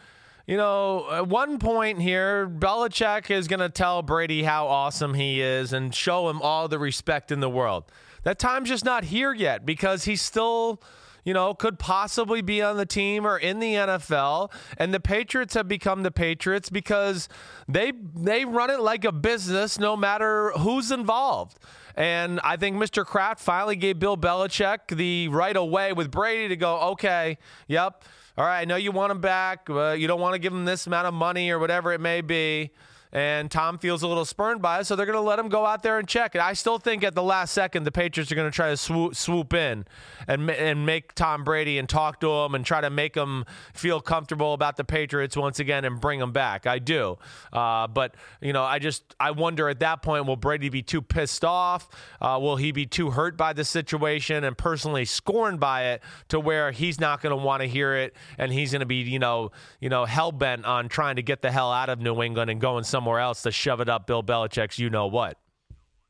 you 0.48 0.56
know, 0.56 1.06
at 1.12 1.28
one 1.28 1.60
point 1.60 2.02
here, 2.02 2.48
Belichick 2.48 3.30
is 3.30 3.50
going 3.50 3.60
to 3.60 3.70
tell 3.70 4.02
Brady 4.02 4.44
how 4.44 4.68
awesome 4.68 5.14
he 5.14 5.42
is 5.42 5.74
and 5.74 5.94
show 5.94 6.30
him 6.30 6.42
all 6.42 6.70
the 6.70 6.80
respect 6.80 7.34
in 7.34 7.42
the 7.42 7.50
world. 7.50 7.84
That 8.24 8.40
time's 8.40 8.70
just 8.70 8.86
not 8.86 9.04
here 9.04 9.34
yet 9.34 9.66
because 9.66 10.06
he's 10.06 10.22
still, 10.22 10.82
you 11.26 11.34
know, 11.34 11.54
could 11.54 11.78
possibly 11.80 12.42
be 12.42 12.62
on 12.62 12.78
the 12.78 12.86
team 12.86 13.28
or 13.28 13.38
in 13.38 13.60
the 13.60 13.74
NFL. 13.74 14.50
And 14.78 14.94
the 14.94 15.02
Patriots 15.02 15.54
have 15.54 15.68
become 15.68 16.04
the 16.04 16.12
Patriots 16.12 16.70
because 16.70 17.28
they 17.68 17.92
they 18.16 18.46
run 18.46 18.70
it 18.70 18.80
like 18.80 19.04
a 19.04 19.12
business 19.12 19.78
no 19.78 19.98
matter 19.98 20.52
who's 20.52 20.92
involved. 20.92 21.60
And 21.96 22.40
I 22.42 22.56
think 22.56 22.78
Mr. 22.78 23.06
Kraft 23.06 23.42
finally 23.42 23.76
gave 23.76 24.00
Bill 24.00 24.16
Belichick 24.16 24.96
the 24.96 25.28
right 25.28 25.58
away 25.58 25.92
with 25.92 26.10
Brady 26.12 26.48
to 26.50 26.56
go, 26.56 26.80
okay, 26.92 27.38
yep, 27.68 28.04
all 28.38 28.46
right, 28.46 28.62
I 28.62 28.66
know 28.66 28.76
you 28.76 28.92
want 28.92 29.12
him 29.12 29.20
back. 29.20 29.68
You 29.68 30.08
don't 30.08 30.22
want 30.22 30.34
to 30.34 30.40
give 30.40 30.54
him 30.54 30.66
this 30.66 30.86
amount 30.86 31.08
of 31.08 31.14
money 31.14 31.50
or 31.50 31.58
whatever 31.58 31.92
it 31.94 32.00
may 32.00 32.22
be 32.22 32.72
and 33.12 33.50
Tom 33.50 33.78
feels 33.78 34.04
a 34.04 34.08
little 34.08 34.26
spurned 34.26 34.62
by 34.62 34.80
it, 34.80 34.86
so 34.86 34.96
they're 34.96 35.06
going 35.06 35.18
to 35.18 35.22
let 35.22 35.40
him 35.40 35.50
go 35.50 35.66
out 35.66 35.84
there 35.84 35.98
and 36.00 36.08
check 36.08 36.36
it. 36.36 36.42
I 36.42 36.54
still 36.54 36.78
think 36.78 37.04
at 37.04 37.16
the 37.16 37.24
last 37.24 37.54
second 37.54 37.84
the 37.84 37.92
Patriots 37.92 38.32
are 38.32 38.36
going 38.36 38.50
to 38.50 38.56
try 38.56 38.70
to 38.70 38.78
swoop, 38.78 39.16
swoop 39.16 39.54
in 39.54 39.86
and 40.28 40.50
and 40.52 40.86
make 40.86 41.14
Tom 41.14 41.44
Brady 41.44 41.78
and 41.78 41.88
talk 41.88 42.20
to 42.22 42.30
him 42.30 42.56
and 42.56 42.66
try 42.66 42.82
to 42.82 42.90
make 42.90 43.16
him 43.16 43.46
feel 43.74 44.02
comfortable 44.02 44.54
about 44.54 44.78
the 44.78 44.84
Patriots 44.84 45.38
once 45.38 45.60
again 45.60 45.86
and 45.86 46.02
bring 46.02 46.20
him 46.20 46.32
back. 46.32 46.68
I 46.68 46.80
do, 46.80 47.18
uh, 47.54 47.88
but 47.88 48.16
you 48.42 48.54
know, 48.54 48.64
I 48.64 48.80
just 48.80 49.16
I 49.20 49.32
wonder 49.32 49.70
at 49.70 49.80
that 49.80 50.02
point 50.02 50.26
will 50.26 50.36
Brady 50.36 50.70
be 50.70 50.82
too 50.82 51.02
pissed 51.02 51.46
off? 51.46 51.88
Uh, 52.22 52.38
will 52.42 52.58
he 52.58 52.72
be 52.72 52.86
too 52.86 53.12
hurt 53.12 53.38
by 53.38 53.54
the 53.54 53.64
situation 53.64 54.44
and 54.44 54.58
personally 54.58 55.06
scorned 55.06 55.60
by 55.60 55.86
it 55.86 56.04
to 56.30 56.40
where 56.40 56.72
he's 56.72 57.00
not 57.00 57.22
going 57.22 57.38
to 57.38 57.44
want 57.44 57.62
to 57.62 57.68
hear 57.68 57.96
it 57.96 58.14
and 58.38 58.52
he's 58.52 58.72
going 58.72 58.82
to 58.82 58.86
be 58.86 58.98
you 58.98 59.20
know 59.20 59.52
you 59.80 59.90
know 59.90 60.06
hell 60.06 60.32
bent 60.32 60.66
on 60.66 60.90
trying 60.90 61.16
to 61.16 61.22
get 61.22 61.42
the 61.42 61.52
hell 61.52 61.72
out 61.72 61.90
of 61.90 62.00
New 62.00 62.22
England 62.22 62.52
and 62.52 62.60
going 62.60 62.84
somewhere 62.84 62.97
else 63.20 63.42
to 63.44 63.52
shove 63.52 63.82
it 63.82 63.90
up 63.90 64.08
Bill 64.08 64.24
Belichick's 64.24 64.80
you 64.80 64.90
know 64.90 65.08
what. 65.08 65.38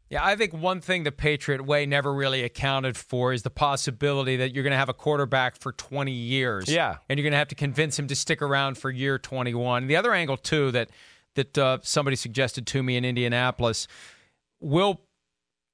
Yeah, 0.09 0.23
I 0.23 0.37
think 0.37 0.53
one 0.53 0.79
thing 0.79 1.03
the 1.03 1.11
Patriot 1.11 1.65
way 1.65 1.85
never 1.85 2.13
really 2.13 2.43
accounted 2.43 2.95
for 2.95 3.33
is 3.33 3.43
the 3.43 3.49
possibility 3.49 4.37
that 4.37 4.55
you're 4.55 4.63
going 4.63 4.71
to 4.71 4.77
have 4.77 4.87
a 4.87 4.93
quarterback 4.93 5.59
for 5.59 5.73
20 5.73 6.11
years. 6.11 6.69
Yeah. 6.69 6.97
And 7.09 7.19
you're 7.19 7.23
going 7.23 7.33
to 7.33 7.37
have 7.37 7.49
to 7.49 7.55
convince 7.55 7.99
him 7.99 8.07
to 8.07 8.15
stick 8.15 8.41
around 8.41 8.77
for 8.77 8.89
year 8.89 9.19
21. 9.19 9.87
The 9.87 9.97
other 9.97 10.13
angle, 10.13 10.37
too, 10.37 10.71
that, 10.71 10.91
that 11.35 11.57
uh, 11.57 11.79
somebody 11.81 12.15
suggested 12.15 12.65
to 12.67 12.81
me 12.81 12.95
in 12.95 13.03
Indianapolis 13.03 13.87
will 14.61 15.01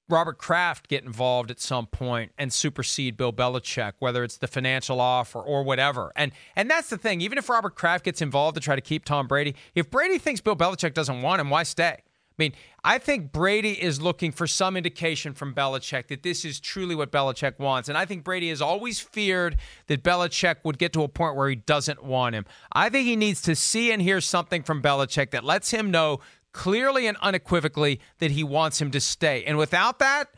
Robert 0.10 0.38
Kraft 0.38 0.88
get 0.90 1.04
involved 1.04 1.50
at 1.50 1.60
some 1.60 1.88
point 1.88 2.32
and 2.38 2.52
supersede 2.52 3.16
Bill 3.16 3.32
Belichick, 3.32 3.94
whether 4.00 4.24
it's 4.24 4.38
the 4.38 4.48
financial 4.48 5.00
offer 5.00 5.40
or 5.40 5.64
whatever. 5.64 6.12
And 6.16 6.32
and 6.56 6.70
that's 6.70 6.90
the 6.90 6.98
thing. 6.98 7.22
Even 7.22 7.38
if 7.38 7.50
Robert 7.50 7.76
Kraft 7.76 8.06
gets 8.06 8.22
involved 8.22 8.56
to 8.56 8.62
try 8.62 8.76
to 8.76 8.82
keep 8.82 9.06
Tom 9.06 9.28
Brady, 9.28 9.56
if 9.76 9.90
Brady 9.90 10.18
thinks 10.18 10.42
Bill 10.42 10.56
Belichick 10.56 10.94
doesn't 10.94 11.22
want 11.22 11.40
him, 11.42 11.50
why 11.50 11.64
stay? 11.64 11.98
I 12.34 12.42
mean, 12.42 12.54
I 12.84 12.98
think 12.98 13.32
Brady 13.32 13.80
is 13.80 14.02
looking 14.02 14.32
for 14.32 14.48
some 14.48 14.76
indication 14.76 15.34
from 15.34 15.54
Belichick 15.54 16.08
that 16.08 16.24
this 16.24 16.44
is 16.44 16.60
truly 16.60 16.96
what 16.96 17.12
Belichick 17.12 17.60
wants. 17.60 17.90
And 17.90 17.98
I 17.98 18.06
think 18.06 18.24
Brady 18.24 18.50
has 18.50 18.60
always 18.60 19.00
feared 19.00 19.58
that 19.86 20.02
Belichick 20.02 20.56
would 20.64 20.80
get 20.80 20.94
to 20.94 21.04
a 21.04 21.08
point 21.08 21.36
where 21.36 21.48
he 21.48 21.56
doesn't 21.56 22.04
want 22.04 22.34
him. 22.34 22.46
I 22.72 22.90
think 22.90 23.06
he 23.06 23.16
needs 23.16 23.40
to 23.44 23.56
see 23.56 23.92
and 23.92 24.02
hear 24.02 24.20
something 24.20 24.64
from 24.64 24.82
Belichick 24.82 25.30
that 25.30 25.44
lets 25.44 25.70
him 25.70 25.92
know 25.92 26.22
clearly 26.54 27.08
and 27.08 27.18
unequivocally 27.22 28.00
that 28.20 28.32
he 28.32 28.44
wants 28.44 28.82
him 28.82 28.92
to 28.92 29.02
stay. 29.02 29.44
And 29.44 29.58
without 29.58 30.00
that, 30.00 30.30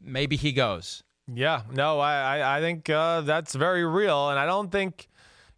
maybe 0.00 0.34
he 0.36 0.52
goes. 0.52 1.04
Yeah, 1.32 1.62
no, 1.72 2.00
I 2.00 2.56
I 2.56 2.60
think 2.60 2.88
uh, 2.88 3.20
that's 3.20 3.54
very 3.54 3.84
real, 3.84 4.30
and 4.30 4.38
I 4.38 4.46
don't 4.46 4.72
think. 4.72 5.08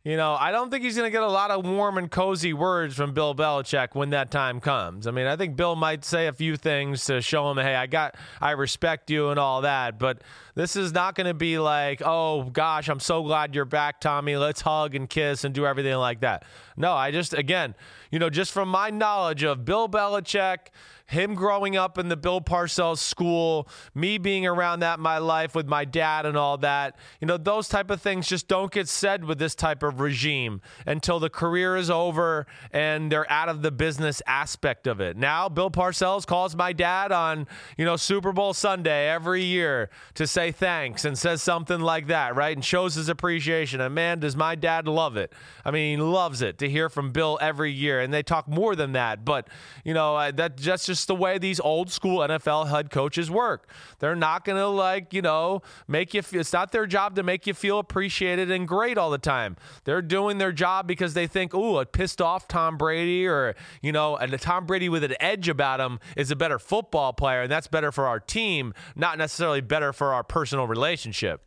You 0.03 0.17
know, 0.17 0.33
I 0.33 0.51
don't 0.51 0.71
think 0.71 0.83
he's 0.83 0.97
going 0.97 1.07
to 1.07 1.11
get 1.11 1.23
a 1.23 1.29
lot 1.29 1.51
of 1.51 1.67
warm 1.67 1.99
and 1.99 2.11
cozy 2.11 2.55
words 2.55 2.97
from 2.97 3.13
Bill 3.13 3.35
Belichick 3.35 3.89
when 3.93 4.09
that 4.11 4.31
time 4.31 4.59
comes. 4.59 5.07
I 5.07 5.11
mean, 5.11 5.27
I 5.27 5.37
think 5.37 5.57
Bill 5.57 5.77
might 5.77 6.07
say 6.07 6.27
a 6.27 6.33
few 6.33 6.57
things 6.57 7.05
to 7.05 7.21
show 7.21 7.51
him, 7.51 7.59
hey, 7.59 7.75
I 7.75 7.87
got, 7.87 8.15
I 8.41 8.53
respect 8.53 9.11
you 9.11 9.29
and 9.29 9.39
all 9.39 9.61
that. 9.61 9.99
But 9.99 10.23
this 10.55 10.75
is 10.75 10.95
not 10.95 11.17
going 11.17 11.27
to 11.27 11.35
be 11.35 11.59
like, 11.59 12.01
oh 12.03 12.45
gosh, 12.45 12.89
I'm 12.89 12.99
so 12.99 13.23
glad 13.23 13.55
you're 13.55 13.67
back, 13.67 14.01
Tommy. 14.01 14.39
Let's 14.39 14.63
hug 14.63 14.95
and 14.95 15.07
kiss 15.07 15.45
and 15.45 15.55
do 15.55 15.67
everything 15.67 15.97
like 15.97 16.21
that. 16.21 16.47
No, 16.79 16.95
I 16.95 17.11
just, 17.11 17.35
again, 17.35 17.75
you 18.11 18.19
know, 18.19 18.31
just 18.31 18.53
from 18.53 18.69
my 18.69 18.91
knowledge 18.91 19.43
of 19.43 19.65
Bill 19.65 19.89
Belichick 19.89 20.69
him 21.11 21.35
growing 21.35 21.77
up 21.77 21.99
in 21.99 22.09
the 22.09 22.17
Bill 22.17 22.41
Parcells 22.41 22.99
school, 22.99 23.69
me 23.95 24.17
being 24.17 24.47
around 24.47 24.81
that 24.81 25.01
my 25.01 25.19
life 25.19 25.57
with 25.57 25.67
my 25.67 25.85
dad 25.85 26.25
and 26.25 26.37
all 26.37 26.57
that, 26.59 26.97
you 27.21 27.27
know, 27.27 27.37
those 27.37 27.69
type 27.69 27.91
of 27.91 28.01
things 28.01 28.29
just 28.29 28.47
don't 28.47 28.71
get 28.71 28.89
said 28.89 29.25
with 29.25 29.39
this 29.39 29.57
type 29.57 29.83
of 29.83 29.99
regime 29.99 30.61
until 30.87 31.19
the 31.19 31.29
career 31.29 31.77
is 31.77 31.91
over 31.91 32.47
and 32.71 33.11
they're 33.11 33.31
out 33.31 33.49
of 33.49 33.63
the 33.63 33.73
business 33.73 34.23
aspect 34.27 34.87
of 34.87 35.01
it. 35.01 35.17
Now, 35.17 35.49
Bill 35.49 35.71
Parcells 35.71 36.25
calls 36.25 36.55
my 36.55 36.73
dad 36.73 37.11
on, 37.11 37.49
you 37.77 37.85
know, 37.85 37.97
Super 37.97 38.33
Bowl 38.33 38.55
Sunday 38.55 39.09
every 39.09 39.43
year 39.43 39.91
to 40.15 40.29
say 40.29 40.53
thanks 40.53 41.05
and 41.05 41.19
says 41.19 41.43
something 41.43 41.81
like 41.81 42.07
that, 42.07 42.37
right? 42.37 42.57
And 42.57 42.65
shows 42.65 42.95
his 42.95 43.09
appreciation. 43.09 43.81
And 43.81 43.97
man, 43.97 44.21
does 44.21 44.37
my 44.37 44.55
dad 44.55 44.87
love 44.87 45.17
it. 45.17 45.33
I 45.65 45.73
mean, 45.73 45.99
he 45.99 46.05
loves 46.05 46.41
it 46.41 46.59
to 46.59 46.69
hear 46.69 46.89
from 46.89 47.11
Bill 47.11 47.37
every 47.41 47.73
year. 47.73 48.00
And 48.01 48.13
they 48.13 48.23
talk 48.23 48.49
more 48.49 48.75
than 48.75 48.93
that, 48.93 49.25
but, 49.25 49.49
you 49.85 49.95
know, 49.95 50.31
that 50.31 50.57
that's 50.57 50.87
just 50.87 51.07
the 51.07 51.15
way 51.15 51.39
these 51.39 51.61
old 51.61 51.91
school 51.91 52.19
NFL 52.19 52.69
head 52.69 52.91
coaches 52.91 53.31
work. 53.31 53.69
They're 53.99 54.17
not 54.17 54.45
going 54.45 54.59
to 54.59 54.67
like, 54.67 55.13
you 55.13 55.23
know, 55.23 55.63
make 55.87 56.15
you 56.15 56.23
feel, 56.23 56.41
it's 56.41 56.53
not 56.53 56.73
their 56.73 56.87
job 56.87 57.17
to 57.17 57.23
make 57.23 57.47
you 57.47 57.55
feel 57.55 57.79
appreciated 57.79 58.51
and 58.51 58.67
great 58.67 58.99
all 58.99 59.11
the 59.11 59.19
time. 59.19 59.57
They're 59.85 60.03
doing 60.03 60.39
their 60.39 60.53
job 60.53 60.87
because 60.87 61.15
they 61.15 61.27
think, 61.27 61.55
"Ooh, 61.55 61.79
a 61.79 61.87
pissed 61.87 62.21
off 62.21 62.49
Tom 62.49 62.77
Brady 62.77 63.27
or, 63.27 63.55
you 63.83 63.93
know, 63.93 64.17
and 64.17 64.39
Tom 64.41 64.67
Brady 64.67 64.89
with 64.89 65.05
an 65.05 65.15
edge 65.21 65.49
about 65.49 65.81
him 65.81 65.99
is 66.17 66.31
a 66.31 66.37
better 66.37 66.59
football 66.59 67.13
player 67.13 67.43
and 67.43 67.51
that's 67.51 67.67
better 67.69 67.93
for 67.93 68.07
our 68.07 68.21
team, 68.21 68.75
not 68.97 69.19
necessarily 69.19 69.61
better 69.61 69.93
for 69.93 70.13
our 70.13 70.25
personal 70.25 70.67
relationship." 70.67 71.43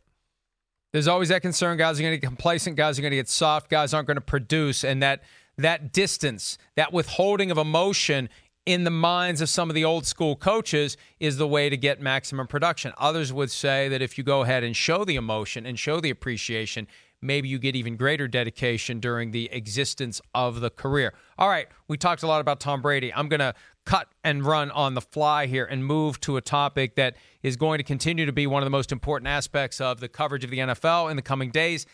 There's 0.94 1.08
always 1.08 1.28
that 1.30 1.42
concern. 1.42 1.76
Guys 1.76 1.98
are 1.98 2.02
going 2.04 2.14
to 2.14 2.18
get 2.18 2.26
complacent. 2.28 2.76
Guys 2.76 3.00
are 3.00 3.02
going 3.02 3.10
to 3.10 3.16
get 3.16 3.28
soft. 3.28 3.68
Guys 3.68 3.92
aren't 3.92 4.06
going 4.06 4.14
to 4.14 4.20
produce. 4.20 4.84
And 4.84 5.02
that 5.02 5.24
that 5.58 5.92
distance, 5.92 6.58
that 6.76 6.92
withholding 6.92 7.50
of 7.50 7.58
emotion 7.58 8.28
in 8.66 8.84
the 8.84 8.90
minds 8.90 9.40
of 9.40 9.48
some 9.48 9.68
of 9.68 9.74
the 9.74 9.84
old 9.84 10.06
school 10.06 10.36
coaches 10.36 10.96
is 11.20 11.36
the 11.36 11.46
way 11.46 11.68
to 11.68 11.76
get 11.76 12.00
maximum 12.00 12.46
production. 12.46 12.92
Others 12.96 13.32
would 13.32 13.50
say 13.50 13.88
that 13.88 14.00
if 14.00 14.16
you 14.16 14.24
go 14.24 14.42
ahead 14.42 14.64
and 14.64 14.74
show 14.74 15.04
the 15.04 15.16
emotion 15.16 15.66
and 15.66 15.78
show 15.78 16.00
the 16.00 16.08
appreciation, 16.08 16.86
maybe 17.20 17.48
you 17.48 17.58
get 17.58 17.76
even 17.76 17.96
greater 17.96 18.26
dedication 18.26 19.00
during 19.00 19.32
the 19.32 19.50
existence 19.52 20.20
of 20.34 20.60
the 20.60 20.70
career. 20.70 21.12
All 21.38 21.48
right, 21.48 21.68
we 21.88 21.98
talked 21.98 22.22
a 22.22 22.26
lot 22.26 22.40
about 22.40 22.58
Tom 22.58 22.80
Brady. 22.80 23.12
I'm 23.12 23.28
going 23.28 23.40
to 23.40 23.54
cut 23.84 24.08
and 24.24 24.44
run 24.44 24.70
on 24.70 24.94
the 24.94 25.02
fly 25.02 25.44
here 25.44 25.66
and 25.66 25.84
move 25.84 26.18
to 26.20 26.38
a 26.38 26.40
topic 26.40 26.96
that 26.96 27.16
is 27.42 27.56
going 27.56 27.78
to 27.78 27.84
continue 27.84 28.24
to 28.24 28.32
be 28.32 28.46
one 28.46 28.62
of 28.62 28.66
the 28.66 28.70
most 28.70 28.92
important 28.92 29.28
aspects 29.28 29.78
of 29.78 30.00
the 30.00 30.08
coverage 30.08 30.42
of 30.42 30.50
the 30.50 30.58
NFL 30.58 31.10
in 31.10 31.16
the 31.16 31.22
coming 31.22 31.50
days 31.50 31.86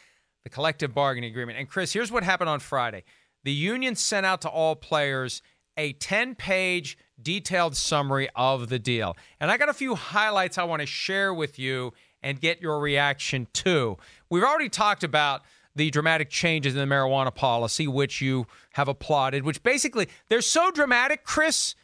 the 0.42 0.50
collective 0.50 0.94
bargaining 0.94 1.30
agreement. 1.30 1.58
And 1.58 1.68
Chris, 1.68 1.92
here's 1.92 2.10
what 2.10 2.22
happened 2.22 2.48
on 2.48 2.60
Friday. 2.60 3.04
The 3.44 3.52
union 3.52 3.94
sent 3.94 4.26
out 4.26 4.40
to 4.42 4.48
all 4.48 4.76
players 4.76 5.42
a 5.76 5.92
10 5.94 6.34
page 6.34 6.98
detailed 7.20 7.76
summary 7.76 8.28
of 8.34 8.68
the 8.68 8.78
deal. 8.78 9.16
And 9.40 9.50
I 9.50 9.56
got 9.56 9.68
a 9.68 9.74
few 9.74 9.94
highlights 9.94 10.58
I 10.58 10.64
want 10.64 10.80
to 10.80 10.86
share 10.86 11.32
with 11.32 11.58
you 11.58 11.92
and 12.22 12.40
get 12.40 12.60
your 12.60 12.78
reaction 12.80 13.46
to. 13.54 13.96
We've 14.28 14.44
already 14.44 14.68
talked 14.68 15.04
about 15.04 15.42
the 15.74 15.90
dramatic 15.90 16.28
changes 16.28 16.74
in 16.74 16.88
the 16.88 16.94
marijuana 16.94 17.34
policy, 17.34 17.86
which 17.86 18.20
you 18.20 18.46
have 18.72 18.88
applauded, 18.88 19.44
which 19.44 19.62
basically 19.62 20.08
they're 20.28 20.42
so 20.42 20.70
dramatic, 20.70 21.24
Chris, 21.24 21.74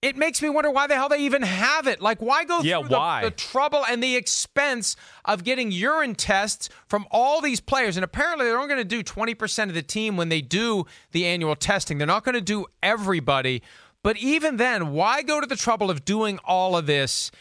it 0.00 0.16
makes 0.16 0.40
me 0.40 0.48
wonder 0.48 0.70
why 0.70 0.86
the 0.86 0.94
hell 0.94 1.08
they 1.08 1.18
even 1.18 1.42
have 1.42 1.88
it. 1.88 2.00
Like, 2.00 2.22
why 2.22 2.44
go 2.44 2.60
yeah, 2.60 2.80
through 2.80 2.96
why? 2.96 3.22
The, 3.22 3.30
the 3.30 3.36
trouble 3.36 3.84
and 3.84 4.02
the 4.02 4.14
expense 4.14 4.94
of 5.24 5.42
getting 5.42 5.72
urine 5.72 6.14
tests 6.14 6.68
from 6.86 7.06
all 7.10 7.40
these 7.40 7.60
players? 7.60 7.96
And 7.96 8.04
apparently, 8.04 8.46
they're 8.46 8.56
only 8.58 8.68
going 8.68 8.78
to 8.78 8.84
do 8.84 9.02
20% 9.02 9.64
of 9.64 9.74
the 9.74 9.82
team 9.82 10.16
when 10.16 10.28
they 10.28 10.40
do 10.40 10.86
the 11.10 11.26
annual 11.26 11.56
testing. 11.56 11.98
They're 11.98 12.06
not 12.06 12.24
going 12.24 12.36
to 12.36 12.40
do 12.40 12.66
everybody. 12.82 13.62
But 14.04 14.16
even 14.18 14.56
then, 14.56 14.92
why 14.92 15.22
go 15.22 15.40
to 15.40 15.46
the 15.46 15.56
trouble 15.56 15.90
of 15.90 16.04
doing 16.04 16.38
all 16.44 16.76
of 16.76 16.86
this 16.86 17.32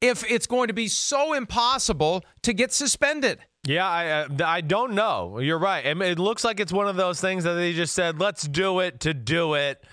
if 0.00 0.28
it's 0.30 0.46
going 0.46 0.68
to 0.68 0.74
be 0.74 0.86
so 0.86 1.32
impossible 1.32 2.24
to 2.42 2.52
get 2.52 2.72
suspended? 2.72 3.40
Yeah, 3.66 3.88
I 3.88 4.10
uh, 4.10 4.28
I 4.46 4.60
don't 4.60 4.92
know. 4.92 5.40
You're 5.40 5.58
right. 5.58 5.84
It 5.84 6.18
looks 6.20 6.44
like 6.44 6.60
it's 6.60 6.72
one 6.72 6.86
of 6.86 6.94
those 6.94 7.20
things 7.20 7.42
that 7.42 7.54
they 7.54 7.72
just 7.72 7.92
said, 7.92 8.20
"Let's 8.20 8.46
do 8.46 8.78
it 8.78 9.00
to 9.00 9.12
do 9.12 9.54
it." 9.54 9.84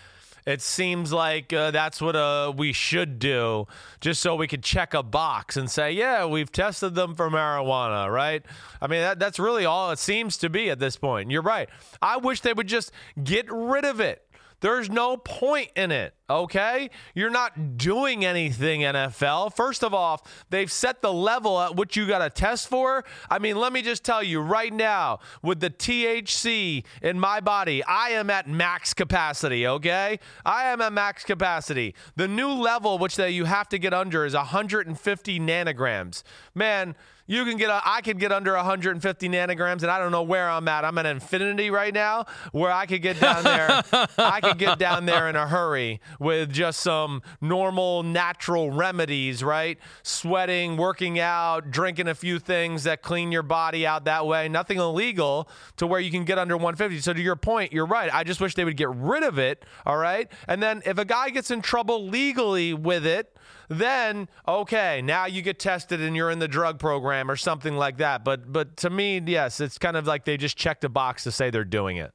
It 0.45 0.61
seems 0.61 1.11
like 1.11 1.51
uh, 1.51 1.71
that's 1.71 1.99
what 1.99 2.15
uh, 2.15 2.53
we 2.55 2.71
should 2.71 3.17
do, 3.17 3.65
just 3.99 4.21
so 4.21 4.35
we 4.35 4.47
could 4.47 4.63
check 4.63 4.93
a 4.93 5.01
box 5.01 5.57
and 5.57 5.69
say, 5.69 5.91
yeah, 5.91 6.25
we've 6.25 6.51
tested 6.51 6.93
them 6.93 7.15
for 7.15 7.31
marijuana, 7.31 8.11
right? 8.11 8.45
I 8.79 8.87
mean, 8.87 9.01
that, 9.01 9.17
that's 9.17 9.39
really 9.39 9.65
all 9.65 9.89
it 9.89 9.97
seems 9.97 10.37
to 10.37 10.49
be 10.49 10.69
at 10.69 10.77
this 10.77 10.97
point. 10.97 11.31
You're 11.31 11.41
right. 11.41 11.67
I 11.99 12.17
wish 12.17 12.41
they 12.41 12.53
would 12.53 12.67
just 12.67 12.91
get 13.23 13.47
rid 13.49 13.85
of 13.85 13.99
it. 13.99 14.21
There's 14.65 14.89
no 14.89 15.15
point 15.15 15.69
in 15.75 15.91
it. 15.91 16.15
okay? 16.27 16.89
You're 17.13 17.29
not 17.29 17.77
doing 17.77 18.25
anything, 18.25 18.81
NFL. 18.81 19.55
First 19.55 19.83
of 19.83 19.93
all, 19.93 20.25
they've 20.49 20.71
set 20.71 21.03
the 21.03 21.13
level 21.13 21.61
at 21.61 21.75
which 21.75 21.95
you 21.95 22.07
got 22.07 22.17
to 22.17 22.31
test 22.31 22.67
for. 22.67 23.05
I 23.29 23.37
mean, 23.37 23.57
let 23.57 23.71
me 23.71 23.83
just 23.83 24.03
tell 24.03 24.23
you 24.23 24.39
right 24.39 24.73
now, 24.73 25.19
with 25.43 25.59
the 25.59 25.69
THC 25.69 26.83
in 27.03 27.19
my 27.19 27.41
body, 27.41 27.83
I 27.83 28.09
am 28.09 28.31
at 28.31 28.47
max 28.47 28.95
capacity, 28.95 29.67
okay? 29.67 30.17
I 30.43 30.63
am 30.69 30.81
at 30.81 30.93
max 30.93 31.23
capacity. 31.23 31.93
The 32.15 32.27
new 32.27 32.49
level, 32.49 32.97
which 32.97 33.17
that 33.17 33.33
you 33.33 33.45
have 33.45 33.69
to 33.69 33.77
get 33.77 33.93
under, 33.93 34.25
is 34.25 34.33
150 34.33 35.39
nanograms. 35.39 36.23
Man, 36.55 36.95
you 37.27 37.43
can 37.45 37.57
get, 37.57 37.69
a, 37.69 37.81
I 37.83 38.01
could 38.01 38.19
get 38.19 38.31
under 38.31 38.53
150 38.53 39.29
nanograms, 39.29 39.81
and 39.81 39.91
I 39.91 39.97
don't 39.99 40.11
know 40.11 40.23
where 40.23 40.49
I'm 40.49 40.67
at. 40.67 40.85
I'm 40.85 40.97
at 40.97 41.05
infinity 41.05 41.69
right 41.69 41.93
now, 41.93 42.25
where 42.51 42.71
I 42.71 42.85
could 42.85 43.01
get 43.01 43.19
down 43.19 43.43
there. 43.43 43.83
I 44.17 44.41
could 44.41 44.57
get 44.57 44.77
down 44.77 45.05
there 45.05 45.27
in 45.29 45.35
a 45.35 45.47
hurry 45.47 46.01
with 46.19 46.51
just 46.51 46.81
some 46.81 47.21
normal, 47.41 48.03
natural 48.03 48.69
remedies, 48.71 49.43
right? 49.43 49.79
Sweating, 50.03 50.77
working 50.77 51.19
out, 51.19 51.71
drinking 51.71 52.07
a 52.07 52.15
few 52.15 52.39
things 52.39 52.83
that 52.83 53.01
clean 53.01 53.31
your 53.31 53.43
body 53.43 53.87
out 53.87 54.05
that 54.05 54.27
way. 54.27 54.47
Nothing 54.47 54.77
illegal 54.77 55.49
to 55.77 55.87
where 55.87 55.99
you 55.99 56.11
can 56.11 56.25
get 56.25 56.37
under 56.37 56.55
150. 56.55 56.99
So 57.01 57.13
to 57.13 57.21
your 57.21 57.35
point, 57.35 57.73
you're 57.73 57.85
right. 57.85 58.13
I 58.13 58.23
just 58.23 58.39
wish 58.39 58.55
they 58.55 58.65
would 58.65 58.77
get 58.77 58.89
rid 58.89 59.23
of 59.23 59.39
it. 59.39 59.65
All 59.85 59.97
right, 59.97 60.31
and 60.47 60.61
then 60.61 60.81
if 60.85 60.97
a 60.97 61.05
guy 61.05 61.29
gets 61.29 61.51
in 61.51 61.61
trouble 61.61 62.07
legally 62.07 62.73
with 62.73 63.05
it 63.05 63.34
then 63.69 64.27
okay, 64.47 65.01
now 65.01 65.25
you 65.25 65.41
get 65.41 65.59
tested 65.59 66.01
and 66.01 66.15
you're 66.15 66.31
in 66.31 66.39
the 66.39 66.47
drug 66.47 66.79
program 66.79 67.29
or 67.29 67.35
something 67.35 67.75
like 67.75 67.97
that. 67.97 68.23
But 68.23 68.51
but 68.51 68.77
to 68.77 68.89
me, 68.89 69.21
yes, 69.25 69.59
it's 69.59 69.77
kind 69.77 69.97
of 69.97 70.07
like 70.07 70.25
they 70.25 70.37
just 70.37 70.57
checked 70.57 70.83
a 70.83 70.89
box 70.89 71.23
to 71.23 71.31
say 71.31 71.49
they're 71.49 71.63
doing 71.63 71.97
it. 71.97 72.11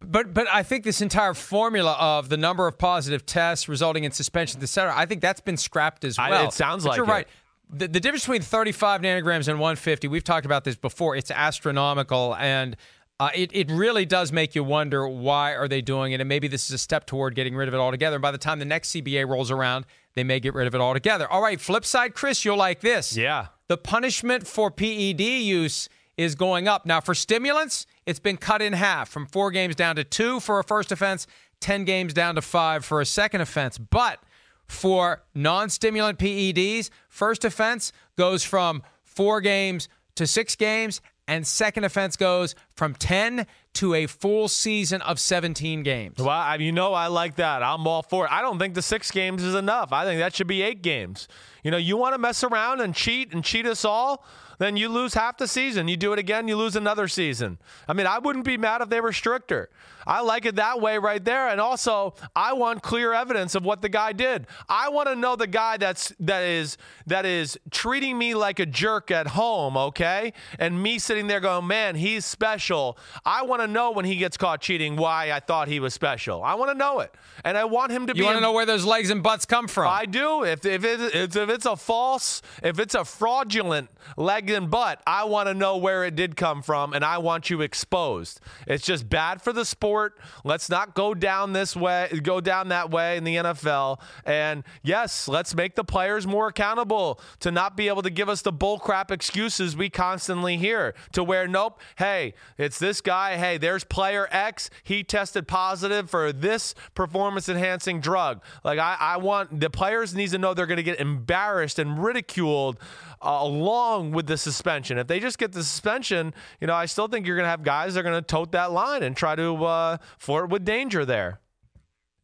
But 0.00 0.34
but 0.34 0.46
I 0.52 0.62
think 0.62 0.84
this 0.84 1.00
entire 1.00 1.34
formula 1.34 1.96
of 1.98 2.28
the 2.28 2.36
number 2.36 2.66
of 2.66 2.78
positive 2.78 3.24
tests 3.24 3.68
resulting 3.68 4.04
in 4.04 4.12
suspensions, 4.12 4.62
et 4.62 4.68
cetera, 4.68 4.92
I 4.96 5.06
think 5.06 5.20
that's 5.20 5.40
been 5.40 5.56
scrapped 5.56 6.04
as 6.04 6.18
well. 6.18 6.32
I, 6.32 6.44
it 6.44 6.52
sounds 6.52 6.84
but 6.84 6.90
like 6.90 6.96
you're 6.98 7.06
it. 7.06 7.10
right. 7.10 7.28
The, 7.70 7.88
the 7.88 7.98
difference 7.98 8.24
between 8.24 8.42
35 8.42 9.00
nanograms 9.00 9.48
and 9.48 9.58
150, 9.58 10.06
we've 10.08 10.22
talked 10.22 10.44
about 10.44 10.64
this 10.64 10.76
before. 10.76 11.16
It's 11.16 11.30
astronomical, 11.30 12.36
and 12.36 12.76
uh, 13.20 13.30
it 13.34 13.50
it 13.54 13.70
really 13.70 14.04
does 14.04 14.32
make 14.32 14.54
you 14.54 14.64
wonder 14.64 15.06
why 15.08 15.54
are 15.54 15.68
they 15.68 15.80
doing 15.80 16.12
it, 16.12 16.20
and 16.20 16.28
maybe 16.28 16.48
this 16.48 16.64
is 16.68 16.72
a 16.72 16.78
step 16.78 17.06
toward 17.06 17.34
getting 17.34 17.54
rid 17.54 17.68
of 17.68 17.74
it 17.74 17.78
altogether. 17.78 18.16
And 18.16 18.22
by 18.22 18.32
the 18.32 18.38
time 18.38 18.58
the 18.58 18.64
next 18.64 18.90
CBA 18.90 19.28
rolls 19.28 19.50
around, 19.50 19.86
they 20.14 20.24
may 20.24 20.40
get 20.40 20.54
rid 20.54 20.66
of 20.66 20.74
it 20.74 20.80
altogether. 20.80 21.30
All 21.30 21.42
right, 21.42 21.60
flip 21.60 21.84
side, 21.84 22.14
Chris, 22.14 22.44
you'll 22.44 22.56
like 22.56 22.80
this. 22.80 23.16
Yeah. 23.16 23.48
The 23.68 23.76
punishment 23.76 24.46
for 24.46 24.70
PED 24.70 25.20
use 25.20 25.88
is 26.16 26.34
going 26.34 26.68
up. 26.68 26.86
Now, 26.86 27.00
for 27.00 27.14
stimulants, 27.14 27.86
it's 28.06 28.20
been 28.20 28.36
cut 28.36 28.62
in 28.62 28.72
half 28.72 29.08
from 29.08 29.26
four 29.26 29.50
games 29.50 29.74
down 29.74 29.96
to 29.96 30.04
two 30.04 30.40
for 30.40 30.58
a 30.58 30.64
first 30.64 30.92
offense, 30.92 31.26
10 31.60 31.84
games 31.84 32.12
down 32.12 32.34
to 32.34 32.42
five 32.42 32.84
for 32.84 33.00
a 33.00 33.06
second 33.06 33.40
offense. 33.40 33.78
But 33.78 34.20
for 34.66 35.22
non 35.34 35.70
stimulant 35.70 36.18
PEDs, 36.18 36.90
first 37.08 37.44
offense 37.44 37.92
goes 38.16 38.44
from 38.44 38.82
four 39.02 39.40
games 39.40 39.88
to 40.16 40.26
six 40.26 40.56
games, 40.56 41.00
and 41.26 41.46
second 41.46 41.84
offense 41.84 42.16
goes 42.16 42.54
from 42.74 42.94
10 42.94 43.46
to 43.74 43.94
a 43.94 44.06
full 44.06 44.48
season 44.48 45.02
of 45.02 45.18
17 45.18 45.82
games. 45.82 46.18
Well, 46.18 46.60
you 46.60 46.72
know, 46.72 46.94
I 46.94 47.08
like 47.08 47.36
that. 47.36 47.62
I'm 47.62 47.86
all 47.86 48.02
for 48.02 48.26
it. 48.26 48.32
I 48.32 48.40
don't 48.42 48.58
think 48.58 48.74
the 48.74 48.82
six 48.82 49.10
games 49.10 49.42
is 49.42 49.54
enough. 49.54 49.92
I 49.92 50.04
think 50.04 50.20
that 50.20 50.34
should 50.34 50.46
be 50.46 50.62
eight 50.62 50.82
games. 50.82 51.28
You 51.64 51.70
know, 51.70 51.76
you 51.78 51.96
want 51.96 52.14
to 52.14 52.18
mess 52.18 52.44
around 52.44 52.80
and 52.80 52.94
cheat 52.94 53.32
and 53.32 53.42
cheat 53.42 53.66
us 53.66 53.84
all, 53.84 54.24
then 54.58 54.76
you 54.76 54.88
lose 54.88 55.14
half 55.14 55.36
the 55.38 55.48
season. 55.48 55.88
You 55.88 55.96
do 55.96 56.12
it 56.12 56.18
again, 56.18 56.46
you 56.46 56.56
lose 56.56 56.76
another 56.76 57.08
season. 57.08 57.58
I 57.88 57.92
mean, 57.92 58.06
I 58.06 58.18
wouldn't 58.18 58.44
be 58.44 58.56
mad 58.56 58.82
if 58.82 58.88
they 58.88 59.00
were 59.00 59.12
stricter. 59.12 59.70
I 60.06 60.20
like 60.20 60.44
it 60.44 60.56
that 60.56 60.80
way 60.80 60.98
right 60.98 61.24
there. 61.24 61.48
And 61.48 61.60
also, 61.60 62.14
I 62.36 62.52
want 62.52 62.82
clear 62.82 63.12
evidence 63.12 63.54
of 63.54 63.64
what 63.64 63.80
the 63.80 63.88
guy 63.88 64.12
did. 64.12 64.46
I 64.68 64.90
want 64.90 65.08
to 65.08 65.14
know 65.14 65.34
the 65.34 65.46
guy 65.46 65.78
that's 65.78 66.12
that 66.20 66.42
is 66.42 66.76
that 67.06 67.24
is 67.24 67.58
treating 67.70 68.18
me 68.18 68.34
like 68.34 68.58
a 68.58 68.66
jerk 68.66 69.10
at 69.10 69.28
home, 69.28 69.76
okay? 69.76 70.34
And 70.58 70.82
me 70.82 70.98
sitting 70.98 71.26
there 71.26 71.40
going, 71.40 71.66
"Man, 71.66 71.94
he's 71.94 72.26
special." 72.26 72.98
I 73.24 73.42
want 73.42 73.62
to 73.62 73.66
know 73.66 73.92
when 73.92 74.04
he 74.04 74.16
gets 74.16 74.36
caught 74.36 74.60
cheating 74.60 74.96
why 74.96 75.32
I 75.32 75.40
thought 75.40 75.68
he 75.68 75.80
was 75.80 75.94
special. 75.94 76.42
I 76.42 76.54
want 76.54 76.70
to 76.70 76.76
know 76.76 77.00
it. 77.00 77.14
And 77.44 77.56
I 77.56 77.64
want 77.64 77.90
him 77.90 78.06
to 78.06 78.12
You 78.14 78.22
be 78.22 78.24
want 78.24 78.36
to 78.36 78.40
know 78.40 78.52
where 78.52 78.66
those 78.66 78.84
legs 78.84 79.10
and 79.10 79.22
butts 79.22 79.46
come 79.46 79.68
from? 79.68 79.90
I 79.90 80.04
do. 80.04 80.44
If 80.44 80.66
if, 80.66 80.84
it, 80.84 81.00
if 81.14 81.36
if 81.36 81.48
it's 81.54 81.64
a 81.64 81.76
false, 81.76 82.42
if 82.62 82.78
it's 82.78 82.94
a 82.94 83.04
fraudulent 83.04 83.88
leg 84.16 84.50
and 84.50 84.70
butt, 84.70 85.00
I 85.06 85.24
want 85.24 85.48
to 85.48 85.54
know 85.54 85.78
where 85.78 86.04
it 86.04 86.14
did 86.16 86.36
come 86.36 86.62
from, 86.62 86.92
and 86.92 87.04
I 87.04 87.18
want 87.18 87.48
you 87.48 87.62
exposed. 87.62 88.40
It's 88.66 88.84
just 88.84 89.08
bad 89.08 89.40
for 89.40 89.52
the 89.52 89.64
sport. 89.64 90.18
Let's 90.44 90.68
not 90.68 90.94
go 90.94 91.14
down 91.14 91.52
this 91.52 91.74
way, 91.74 92.08
go 92.22 92.40
down 92.40 92.68
that 92.68 92.90
way 92.90 93.16
in 93.16 93.24
the 93.24 93.36
NFL. 93.36 94.00
And 94.24 94.64
yes, 94.82 95.28
let's 95.28 95.54
make 95.54 95.76
the 95.76 95.84
players 95.84 96.26
more 96.26 96.48
accountable 96.48 97.20
to 97.40 97.50
not 97.50 97.76
be 97.76 97.88
able 97.88 98.02
to 98.02 98.10
give 98.10 98.28
us 98.28 98.42
the 98.42 98.52
bullcrap 98.52 99.10
excuses 99.10 99.76
we 99.76 99.88
constantly 99.88 100.56
hear. 100.56 100.94
To 101.12 101.22
where 101.22 101.46
nope, 101.46 101.80
hey, 101.96 102.34
it's 102.58 102.78
this 102.78 103.00
guy. 103.00 103.36
Hey, 103.36 103.58
there's 103.58 103.84
player 103.84 104.28
X. 104.30 104.68
He 104.82 105.04
tested 105.04 105.46
positive 105.46 106.10
for 106.10 106.32
this 106.32 106.74
performance 106.94 107.48
enhancing 107.48 108.00
drug. 108.00 108.42
Like 108.64 108.78
I, 108.78 108.96
I 108.98 109.16
want 109.18 109.60
the 109.60 109.70
players 109.70 110.14
needs 110.14 110.32
to 110.32 110.38
know 110.38 110.52
they're 110.52 110.66
going 110.66 110.76
to 110.78 110.82
get 110.82 110.98
embarrassed 110.98 111.43
and 111.78 112.02
ridiculed 112.02 112.78
uh, 113.22 113.38
along 113.40 114.12
with 114.12 114.26
the 114.26 114.36
suspension. 114.36 114.98
If 114.98 115.06
they 115.06 115.20
just 115.20 115.38
get 115.38 115.52
the 115.52 115.62
suspension, 115.62 116.34
you 116.60 116.66
know, 116.66 116.74
I 116.74 116.86
still 116.86 117.08
think 117.08 117.26
you're 117.26 117.36
going 117.36 117.46
to 117.46 117.50
have 117.50 117.62
guys 117.62 117.94
that 117.94 118.00
are 118.00 118.02
going 118.02 118.14
to 118.14 118.22
tote 118.22 118.52
that 118.52 118.72
line 118.72 119.02
and 119.02 119.16
try 119.16 119.34
to 119.36 119.64
uh, 119.64 119.96
flirt 120.18 120.50
with 120.50 120.64
danger 120.64 121.04
there. 121.04 121.40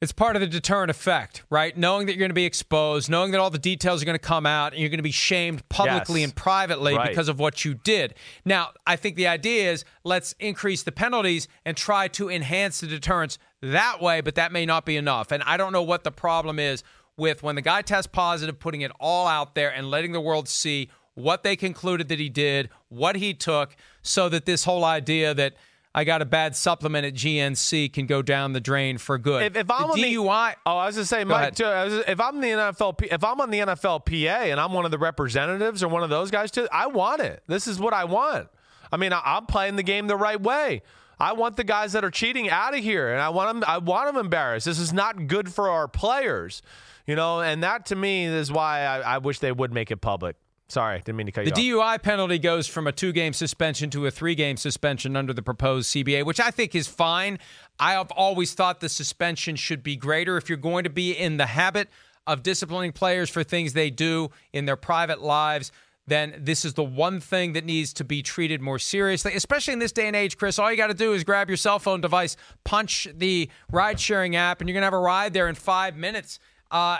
It's 0.03 0.13
part 0.13 0.35
of 0.35 0.41
the 0.41 0.47
deterrent 0.47 0.91
effect, 0.91 1.43
right? 1.51 1.77
Knowing 1.77 2.07
that 2.07 2.13
you're 2.13 2.21
going 2.21 2.31
to 2.31 2.35
be 2.35 2.47
exposed, 2.47 3.11
knowing 3.11 3.33
that 3.33 3.39
all 3.41 3.51
the 3.51 3.59
details 3.59 4.01
are 4.01 4.07
going 4.07 4.15
to 4.19 4.19
come 4.19 4.47
out, 4.47 4.73
and 4.73 4.81
you're 4.81 4.89
going 4.89 4.97
to 4.97 5.03
be 5.03 5.11
shamed 5.11 5.69
publicly 5.69 6.21
Yes. 6.23 6.31
and 6.31 6.35
privately 6.37 6.95
Right. 6.95 7.11
because 7.11 7.29
of 7.29 7.39
what 7.39 7.67
you 7.67 7.75
did. 7.75 8.15
Now, 8.47 8.71
I 8.87 8.97
think 8.97 9.17
the 9.17 9.27
idea 9.27 9.71
is 9.71 9.85
let's 10.03 10.35
increase 10.41 10.85
the 10.85 10.93
penalties 10.93 11.49
and 11.67 11.77
try 11.77 12.09
to 12.09 12.31
enhance 12.31 12.81
the 12.81 12.87
deterrence 12.87 13.37
that 13.61 14.01
way, 14.01 14.23
but 14.23 14.37
that 14.37 14.53
may 14.53 14.65
not 14.65 14.87
be 14.87 14.97
enough. 14.97 15.33
And 15.33 15.43
I 15.43 15.59
don't 15.59 15.73
know 15.73 15.83
what 15.83 16.03
the 16.05 16.11
problem 16.13 16.59
is 16.59 16.83
with 17.21 17.45
when 17.45 17.55
the 17.55 17.63
guy 17.63 17.83
tests 17.83 18.09
positive, 18.13 18.59
putting 18.59 18.81
it 18.81 18.91
all 18.99 19.29
out 19.29 19.55
there 19.55 19.73
and 19.73 19.89
letting 19.91 20.11
the 20.13 20.21
world 20.21 20.49
see 20.49 20.91
what 21.15 21.45
they 21.45 21.55
concluded 21.55 22.09
that 22.09 22.19
he 22.19 22.29
did, 22.29 22.71
what 22.89 23.15
he 23.15 23.35
took, 23.35 23.77
so 24.03 24.29
that 24.31 24.47
this 24.47 24.65
whole 24.65 24.85
idea 24.85 25.35
that 25.35 25.55
I 25.95 26.05
got 26.05 26.23
a 26.23 26.25
bad 26.25 26.55
supplement 26.55 27.05
at 27.05 27.15
GNC 27.15 27.93
can 27.93 28.07
go 28.07 28.23
down 28.23 28.53
the 28.53 28.61
drain 28.61 28.97
for 28.97 29.19
good. 29.19 29.43
If, 29.43 29.57
if 29.57 29.71
I'm 29.71 29.89
the 29.89 29.93
on 29.93 29.99
DUI, 30.27 30.55
oh, 30.65 30.77
I 30.77 30.87
was 30.87 30.95
just 30.97 31.11
saying, 31.11 31.27
Mike. 31.27 31.57
Too, 31.57 31.65
was- 31.65 32.05
if 32.07 32.21
I'm 32.21 32.41
the 32.41 32.49
NFL, 32.49 33.03
if 33.13 33.25
I'm 33.25 33.41
on 33.41 33.51
the 33.51 33.59
NFLPA 33.59 34.51
and 34.53 34.61
I'm 34.61 34.73
one 34.73 34.85
of 34.85 34.93
the 34.93 34.99
representatives 34.99 35.83
or 35.83 35.89
one 35.89 36.03
of 36.05 36.11
those 36.11 36.31
guys 36.31 36.51
too, 36.51 36.69
I 36.73 36.87
want 36.87 37.21
it. 37.23 37.43
This 37.49 37.67
is 37.67 37.81
what 37.81 37.93
I 37.93 38.05
want. 38.05 38.49
I 38.93 38.97
mean, 38.97 39.13
I, 39.13 39.21
I'm 39.25 39.47
playing 39.47 39.77
the 39.77 39.83
game 39.83 40.07
the 40.07 40.17
right 40.17 40.41
way. 40.41 40.83
I 41.21 41.35
want 41.35 41.57
the 41.57 41.65
guys 41.65 41.93
that 41.93 42.05
are 42.05 42.11
cheating 42.11 42.49
out 42.49 42.75
of 42.75 42.83
here, 42.83 43.13
and 43.13 43.21
I 43.21 43.29
want 43.29 43.61
them. 43.61 43.65
I 43.69 43.79
want 43.79 44.07
them 44.07 44.17
embarrassed. 44.17 44.67
This 44.67 44.79
is 44.79 44.93
not 44.93 45.27
good 45.27 45.53
for 45.53 45.69
our 45.69 45.87
players, 45.87 46.63
you 47.07 47.15
know. 47.15 47.41
And 47.41 47.63
that 47.63 47.87
to 47.87 47.97
me 47.97 48.25
is 48.25 48.51
why 48.51 48.81
I, 48.81 49.01
I 49.01 49.19
wish 49.19 49.39
they 49.39 49.53
would 49.53 49.73
make 49.73 49.91
it 49.91 49.99
public. 49.99 50.37
Sorry, 50.69 50.99
didn't 50.99 51.17
mean 51.17 51.27
to 51.27 51.33
cut 51.33 51.45
The 51.53 51.63
you 51.63 51.83
off. 51.83 52.01
The 52.01 52.01
DUI 52.01 52.03
penalty 52.03 52.39
goes 52.39 52.69
from 52.69 52.87
a 52.87 52.93
two 52.93 53.13
game 53.13 53.33
suspension 53.33 53.91
to 53.91 54.07
a 54.07 54.11
three 54.11 54.35
game 54.35 54.57
suspension 54.57 55.17
under 55.17 55.33
the 55.33 55.43
proposed 55.43 55.93
CBA, 55.93 56.25
which 56.25 56.41
I 56.41 56.51
think 56.51 56.75
is 56.75 56.87
fine. 56.87 57.39
I 57.79 57.93
have 57.93 58.11
always 58.13 58.55
thought 58.55 58.81
the 58.81 58.89
suspension 58.89 59.57
should 59.57 59.83
be 59.83 59.97
greater. 59.97 60.37
If 60.37 60.49
you're 60.49 60.59
going 60.59 60.85
to 60.85 60.91
be 60.91 61.13
in 61.13 61.37
the 61.37 61.47
habit 61.47 61.89
of 62.27 62.43
disciplining 62.43 62.93
players 62.93 63.29
for 63.29 63.43
things 63.43 63.73
they 63.73 63.91
do 63.91 64.31
in 64.53 64.65
their 64.67 64.77
private 64.77 65.21
lives, 65.21 65.73
then 66.11 66.35
this 66.39 66.65
is 66.65 66.75
the 66.75 66.85
one 66.85 67.21
thing 67.21 67.53
that 67.55 67.65
needs 67.65 67.93
to 67.95 68.05
be 68.05 68.23
treated 68.23 68.61
more 68.61 68.79
seriously, 68.79 69.35
especially 69.35 69.73
in 69.73 69.79
this 69.79 69.93
day 69.93 70.07
and 70.07 70.17
age, 70.17 70.37
Chris. 70.37 70.59
All 70.59 70.71
you 70.71 70.77
got 70.77 70.89
to 70.89 70.95
do 70.95 71.13
is 71.13 71.25
grab 71.25 71.49
your 71.49 71.57
cell 71.57 71.79
phone 71.79 72.01
device, 72.01 72.37
punch 72.65 73.09
the 73.15 73.49
ride 73.71 73.99
sharing 73.99 74.37
app, 74.37 74.61
and 74.61 74.69
you're 74.69 74.75
going 74.75 74.83
to 74.83 74.87
have 74.87 74.95
a 74.95 74.99
ride 74.99 75.33
there 75.33 75.49
in 75.49 75.55
five 75.55 75.97
minutes. 75.97 76.39
Uh, 76.71 76.99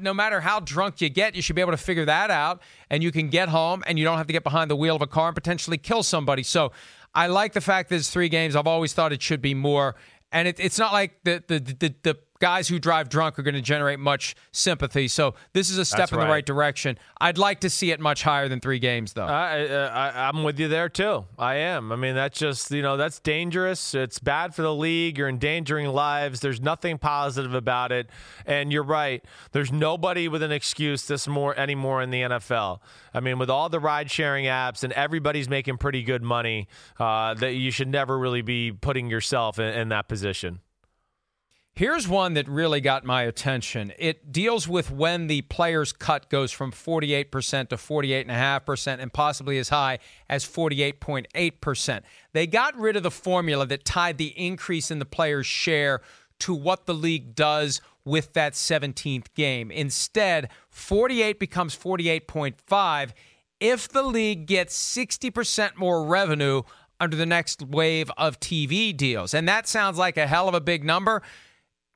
no 0.00 0.14
matter 0.14 0.40
how 0.40 0.58
drunk 0.60 1.00
you 1.00 1.08
get, 1.10 1.34
you 1.34 1.42
should 1.42 1.56
be 1.56 1.60
able 1.60 1.72
to 1.72 1.76
figure 1.76 2.06
that 2.06 2.30
out, 2.30 2.62
and 2.88 3.02
you 3.02 3.12
can 3.12 3.28
get 3.28 3.48
home, 3.48 3.82
and 3.86 3.98
you 3.98 4.04
don't 4.04 4.16
have 4.16 4.26
to 4.26 4.32
get 4.32 4.42
behind 4.42 4.70
the 4.70 4.76
wheel 4.76 4.96
of 4.96 5.02
a 5.02 5.06
car 5.06 5.28
and 5.28 5.34
potentially 5.34 5.76
kill 5.76 6.02
somebody. 6.02 6.42
So, 6.42 6.72
I 7.14 7.26
like 7.26 7.52
the 7.52 7.60
fact 7.60 7.90
that 7.90 7.96
it's 7.96 8.10
three 8.10 8.30
games. 8.30 8.56
I've 8.56 8.66
always 8.66 8.94
thought 8.94 9.12
it 9.12 9.20
should 9.20 9.42
be 9.42 9.52
more, 9.52 9.96
and 10.30 10.48
it, 10.48 10.58
it's 10.58 10.78
not 10.78 10.94
like 10.94 11.22
the 11.24 11.42
the 11.46 11.58
the, 11.58 11.94
the 12.02 12.18
guys 12.42 12.66
who 12.66 12.80
drive 12.80 13.08
drunk 13.08 13.38
are 13.38 13.42
going 13.42 13.54
to 13.54 13.62
generate 13.62 14.00
much 14.00 14.34
sympathy. 14.50 15.06
So, 15.06 15.34
this 15.52 15.70
is 15.70 15.78
a 15.78 15.84
step 15.84 15.98
That's 15.98 16.12
in 16.12 16.18
the 16.18 16.24
right. 16.24 16.30
right 16.30 16.46
direction. 16.46 16.98
I'd 17.20 17.38
like 17.38 17.60
to 17.60 17.70
see 17.70 17.92
it 17.92 18.00
much 18.00 18.24
higher 18.24 18.48
than 18.48 18.58
three 18.58 18.80
games, 18.80 19.12
though. 19.12 19.26
I, 19.26 19.68
uh, 19.68 19.88
I, 19.88 20.28
I'm 20.28 20.42
with 20.42 20.58
you 20.58 20.66
there 20.66 20.88
too. 20.88 21.24
I 21.38 21.54
am. 21.54 21.92
I 21.92 21.96
mean, 21.96 22.16
that's 22.16 22.36
just 22.36 22.70
you 22.72 22.82
know 22.82 22.96
that's 22.96 23.20
dangerous. 23.20 23.94
It's 23.94 24.18
bad 24.18 24.56
for 24.56 24.62
the 24.62 24.74
league. 24.74 25.18
You're 25.18 25.28
endangering 25.28 25.86
lives. 25.86 26.40
There's 26.40 26.60
nothing 26.60 26.98
positive 26.98 27.54
about 27.54 27.92
it. 27.92 28.10
And 28.44 28.72
you're 28.72 28.82
right. 28.82 29.24
There's 29.52 29.70
nobody 29.70 30.26
with 30.26 30.42
an 30.42 30.50
excuse 30.50 31.06
this 31.06 31.28
more 31.28 31.56
anymore 31.58 32.02
in 32.02 32.10
the 32.10 32.22
NFL. 32.22 32.80
I 33.14 33.20
mean, 33.20 33.38
with 33.38 33.50
all 33.50 33.68
the 33.68 33.78
ride 33.80 34.10
sharing 34.10 34.46
apps 34.46 34.82
and 34.82 34.92
everybody's 34.94 35.48
making 35.48 35.78
pretty 35.78 36.02
good 36.02 36.22
money, 36.22 36.66
uh, 36.98 37.34
that 37.34 37.54
you 37.54 37.70
should 37.70 37.88
never 37.88 38.18
really 38.18 38.42
be 38.42 38.72
putting 38.72 39.08
yourself 39.08 39.60
in, 39.60 39.72
in 39.74 39.88
that 39.90 40.08
position. 40.08 40.58
Here's 41.74 42.06
one 42.06 42.34
that 42.34 42.46
really 42.48 42.82
got 42.82 43.02
my 43.02 43.22
attention. 43.22 43.94
It 43.98 44.30
deals 44.30 44.68
with 44.68 44.90
when 44.90 45.26
the 45.26 45.40
player's 45.42 45.90
cut 45.90 46.28
goes 46.28 46.52
from 46.52 46.70
48% 46.70 47.70
to 47.70 47.76
48.5% 47.76 48.98
and 49.00 49.10
possibly 49.10 49.56
as 49.56 49.70
high 49.70 49.98
as 50.28 50.44
48.8%. 50.44 52.02
They 52.34 52.46
got 52.46 52.76
rid 52.76 52.96
of 52.96 53.02
the 53.02 53.10
formula 53.10 53.64
that 53.66 53.86
tied 53.86 54.18
the 54.18 54.38
increase 54.38 54.90
in 54.90 54.98
the 54.98 55.06
player's 55.06 55.46
share 55.46 56.02
to 56.40 56.52
what 56.52 56.84
the 56.84 56.94
league 56.94 57.34
does 57.34 57.80
with 58.04 58.34
that 58.34 58.52
17th 58.52 59.32
game. 59.34 59.70
Instead, 59.70 60.50
48 60.68 61.38
becomes 61.38 61.74
48.5 61.74 63.12
if 63.60 63.88
the 63.88 64.02
league 64.02 64.44
gets 64.44 64.76
60% 64.76 65.76
more 65.76 66.04
revenue 66.04 66.62
under 67.00 67.16
the 67.16 67.24
next 67.24 67.62
wave 67.62 68.10
of 68.18 68.38
TV 68.40 68.94
deals. 68.94 69.32
And 69.32 69.48
that 69.48 69.66
sounds 69.66 69.96
like 69.96 70.18
a 70.18 70.26
hell 70.26 70.48
of 70.48 70.54
a 70.54 70.60
big 70.60 70.84
number 70.84 71.22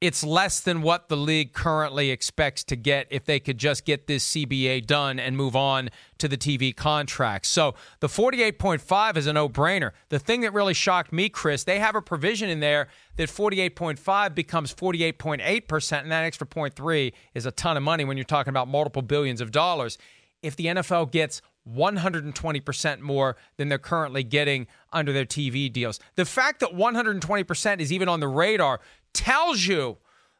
it's 0.00 0.22
less 0.22 0.60
than 0.60 0.82
what 0.82 1.08
the 1.08 1.16
league 1.16 1.54
currently 1.54 2.10
expects 2.10 2.62
to 2.64 2.76
get 2.76 3.06
if 3.10 3.24
they 3.24 3.40
could 3.40 3.56
just 3.56 3.86
get 3.86 4.06
this 4.06 4.28
CBA 4.32 4.86
done 4.86 5.18
and 5.18 5.36
move 5.36 5.56
on 5.56 5.88
to 6.18 6.28
the 6.28 6.36
TV 6.36 6.76
contracts. 6.76 7.48
So 7.48 7.74
the 8.00 8.06
48.5 8.06 9.16
is 9.16 9.26
a 9.26 9.32
no 9.32 9.48
brainer. 9.48 9.92
The 10.10 10.18
thing 10.18 10.42
that 10.42 10.52
really 10.52 10.74
shocked 10.74 11.12
me, 11.12 11.30
Chris, 11.30 11.64
they 11.64 11.78
have 11.78 11.94
a 11.94 12.02
provision 12.02 12.50
in 12.50 12.60
there 12.60 12.88
that 13.16 13.30
48.5 13.30 14.34
becomes 14.34 14.74
48.8%, 14.74 16.02
and 16.02 16.12
that 16.12 16.24
extra 16.24 16.46
0.3 16.46 17.12
is 17.34 17.46
a 17.46 17.50
ton 17.50 17.78
of 17.78 17.82
money 17.82 18.04
when 18.04 18.18
you're 18.18 18.24
talking 18.24 18.50
about 18.50 18.68
multiple 18.68 19.02
billions 19.02 19.40
of 19.40 19.50
dollars. 19.50 19.96
If 20.42 20.56
the 20.56 20.66
NFL 20.66 21.10
gets 21.10 21.40
120% 21.68 23.00
more 23.00 23.36
than 23.56 23.68
they're 23.68 23.78
currently 23.78 24.22
getting 24.22 24.66
under 24.92 25.12
their 25.12 25.24
TV 25.24 25.72
deals. 25.72 25.98
The 26.14 26.24
fact 26.24 26.60
that 26.60 26.70
120% 26.70 27.80
is 27.80 27.92
even 27.92 28.08
on 28.08 28.20
the 28.20 28.28
radar 28.28 28.80
tells 29.16 29.66
you 29.66 29.96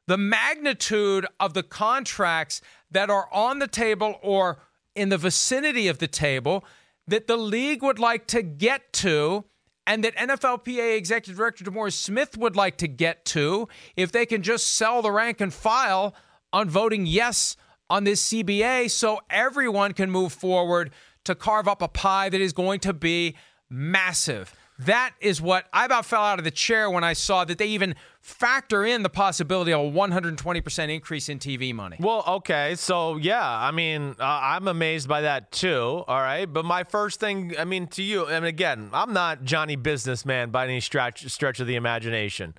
the 0.07 0.19
magnitude 0.19 1.27
of 1.41 1.55
the 1.55 1.63
contracts 1.63 2.61
that 2.91 3.11
are 3.11 3.29
on 3.33 3.59
the 3.59 3.67
table 3.67 4.21
or 4.23 4.59
in 4.95 5.09
the 5.09 5.19
vicinity 5.19 5.89
of 5.89 5.99
the 5.99 6.07
table 6.07 6.65
that 7.09 7.27
the 7.27 7.37
league 7.37 7.83
would 7.83 7.99
like 7.99 8.27
to 8.27 8.43
get 8.43 8.93
to 8.93 9.45
and 9.87 10.05
that 10.05 10.17
NFLPA 10.17 10.97
Executive 10.97 11.37
Director 11.37 11.65
DeMaurice 11.65 11.93
Smith 11.93 12.37
would 12.37 12.57
like 12.57 12.77
to 12.79 12.89
get 12.89 13.25
to 13.27 13.69
if 13.97 14.13
they 14.13 14.27
can 14.27 14.43
just 14.43 14.69
sell 14.69 15.03
the 15.03 15.13
rank 15.13 15.41
and 15.41 15.53
file 15.53 16.15
on 16.53 16.69
voting 16.69 17.07
yes 17.07 17.57
on 17.89 18.05
this 18.05 18.33
CBA 18.33 18.91
so 18.91 19.21
everyone 19.31 19.93
can 19.93 20.11
move 20.11 20.33
forward 20.33 20.91
to 21.25 21.35
carve 21.35 21.69
up 21.69 21.83
a 21.83 21.89
pie 21.89 22.29
that 22.29 22.41
is 22.41 22.53
going 22.53 22.81
to 22.81 22.93
be 22.93 23.37
massive. 23.71 24.55
That 24.79 25.15
is 25.21 25.41
what 25.41 25.67
I 25.73 25.87
about 25.87 26.05
fell 26.05 26.23
out 26.23 26.39
of 26.39 26.45
the 26.45 26.51
chair 26.51 26.91
when 26.91 27.03
I 27.03 27.15
saw 27.15 27.45
that 27.45 27.57
they 27.57 27.67
even 27.69 27.95
factor 28.21 28.85
in 28.85 29.03
the 29.03 29.09
possibility 29.09 29.73
of 29.73 29.81
a 29.81 29.91
120% 29.91 30.95
increase 30.95 31.29
in 31.29 31.39
TV 31.39 31.75
money. 31.75 31.97
Well, 31.99 32.25
okay. 32.27 32.75
So, 32.75 33.17
yeah, 33.17 33.49
I 33.49 33.71
mean, 33.71 34.17
uh, 34.19 34.25
I'm 34.25 34.69
amazed 34.69 35.09
by 35.09 35.23
that 35.23 35.51
too. 35.51 36.05
All 36.07 36.21
right. 36.21 36.45
But 36.45 36.65
my 36.65 36.85
first 36.85 37.21
thing, 37.21 37.55
I 37.59 37.65
mean, 37.65 37.87
to 37.89 38.03
you, 38.03 38.27
and 38.27 38.45
again, 38.45 38.91
I'm 38.93 39.13
not 39.13 39.45
Johnny 39.45 39.77
Businessman 39.77 40.51
by 40.51 40.65
any 40.65 40.81
stretch, 40.81 41.27
stretch 41.31 41.61
of 41.61 41.67
the 41.67 41.77
imagination. 41.77 42.55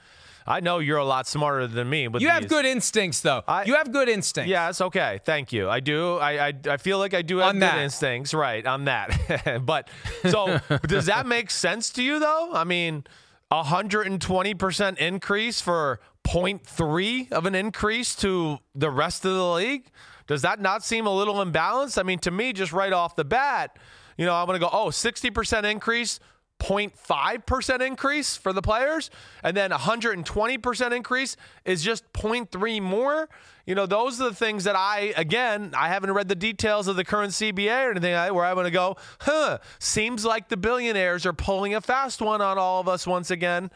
I 0.48 0.62
know 0.62 0.80
you're 0.80 0.98
a 0.98 1.06
lot 1.06 1.28
smarter 1.28 1.68
than 1.68 1.90
me. 1.90 2.08
But 2.08 2.22
you 2.22 2.30
have 2.30 2.48
good 2.48 2.66
instincts, 2.66 3.22
though. 3.22 3.44
I, 3.48 3.66
you 3.66 3.76
have 3.76 3.92
good 3.92 4.08
instincts. 4.08 4.50
Yes, 4.50 4.80
okay. 4.80 5.20
Thank 5.26 5.52
you. 5.52 5.70
I 5.70 5.82
do. 5.82 6.18
I 6.18 6.48
I, 6.48 6.54
I 6.70 6.78
feel 6.78 7.00
like 7.00 7.14
I 7.14 7.22
do 7.22 7.38
have 7.38 7.50
on 7.50 7.56
good 7.56 7.64
that. 7.64 7.80
instincts. 7.80 8.34
Right 8.34 8.66
on 8.66 8.86
that. 8.86 9.62
but 9.66 9.90
so 10.30 10.60
does 10.88 11.08
that 11.08 11.28
make 11.28 11.52
sense 11.52 11.90
to 11.92 12.04
you, 12.04 12.20
though? 12.20 12.52
I 12.54 12.64
mean, 12.64 13.04
120% 13.52 14.98
increase 14.98 15.62
for 15.62 16.00
0.3 16.26 17.32
of 17.32 17.46
an 17.46 17.56
increase 17.56 18.16
to 18.16 18.60
the 18.76 18.90
rest 18.90 19.26
of 19.26 19.34
the 19.34 19.52
league. 19.52 19.90
Does 20.28 20.42
that 20.42 20.60
not 20.60 20.84
seem 20.84 21.08
a 21.08 21.16
little 21.16 21.36
imbalanced? 21.36 21.98
I 21.98 22.04
mean, 22.04 22.20
to 22.20 22.32
me, 22.32 22.52
just 22.52 22.74
right 22.74 22.92
off 22.92 23.16
the 23.16 23.24
bat, 23.24 23.78
you 24.18 24.26
know, 24.26 24.34
I'm 24.34 24.46
going 24.46 24.60
to 24.60 24.66
go, 24.66 24.70
oh, 24.72 24.88
60% 24.88 25.64
increase 25.70 26.20
0.5% 26.60 27.86
increase 27.86 28.36
for 28.36 28.52
the 28.52 28.62
players 28.62 29.10
and 29.44 29.56
then 29.56 29.72
120% 29.72 30.96
increase 30.96 31.38
is 31.66 31.84
just 31.84 32.12
0.3 32.14 32.82
more. 32.82 33.30
You 33.66 33.76
know 33.76 33.86
those 33.86 34.20
are 34.22 34.30
the 34.30 34.36
things 34.36 34.64
that 34.64 34.78
i 34.78 35.14
again 35.18 35.74
i 35.78 35.90
haven't 35.90 36.12
read 36.12 36.30
the 36.30 36.36
details 36.36 36.88
of 36.88 36.96
the 36.96 37.04
current 37.04 37.34
cba 37.34 37.88
or 37.88 37.92
anything 37.92 38.14
where 38.34 38.46
i 38.46 38.54
want 38.54 38.66
to 38.66 38.72
go 38.72 38.96
huh 39.20 39.58
seems 39.78 40.24
like 40.24 40.48
the 40.48 40.56
billionaires 40.56 41.26
are 41.26 41.34
pulling 41.34 41.76
a 41.76 41.82
fast 41.82 42.22
one 42.22 42.40
on 42.40 42.58
all 42.58 42.80
of 42.80 42.88
us 42.88 43.06
once 43.06 43.30
again. 43.30 43.70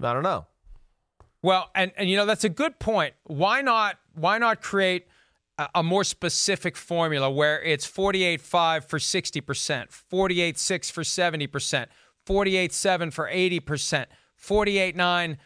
I 0.00 0.12
don't 0.12 0.22
know. 0.22 0.46
Well 1.42 1.68
and, 1.74 1.90
and 1.96 2.08
you 2.08 2.16
know 2.16 2.26
that's 2.26 2.44
a 2.44 2.48
good 2.48 2.78
point. 2.78 3.14
Why 3.24 3.60
not 3.60 3.98
why 4.14 4.38
not 4.38 4.62
create 4.62 5.08
a 5.74 5.82
more 5.82 6.04
specific 6.04 6.76
formula 6.76 7.30
where 7.30 7.62
it's 7.62 7.86
48.5 7.86 8.84
for 8.84 8.98
60% 8.98 9.42
48.6 10.12 10.90
for 10.90 11.02
70% 11.02 11.86
48.7 12.26 13.12
for 13.12 13.28
80%, 13.28 14.06
48.9 14.40 15.36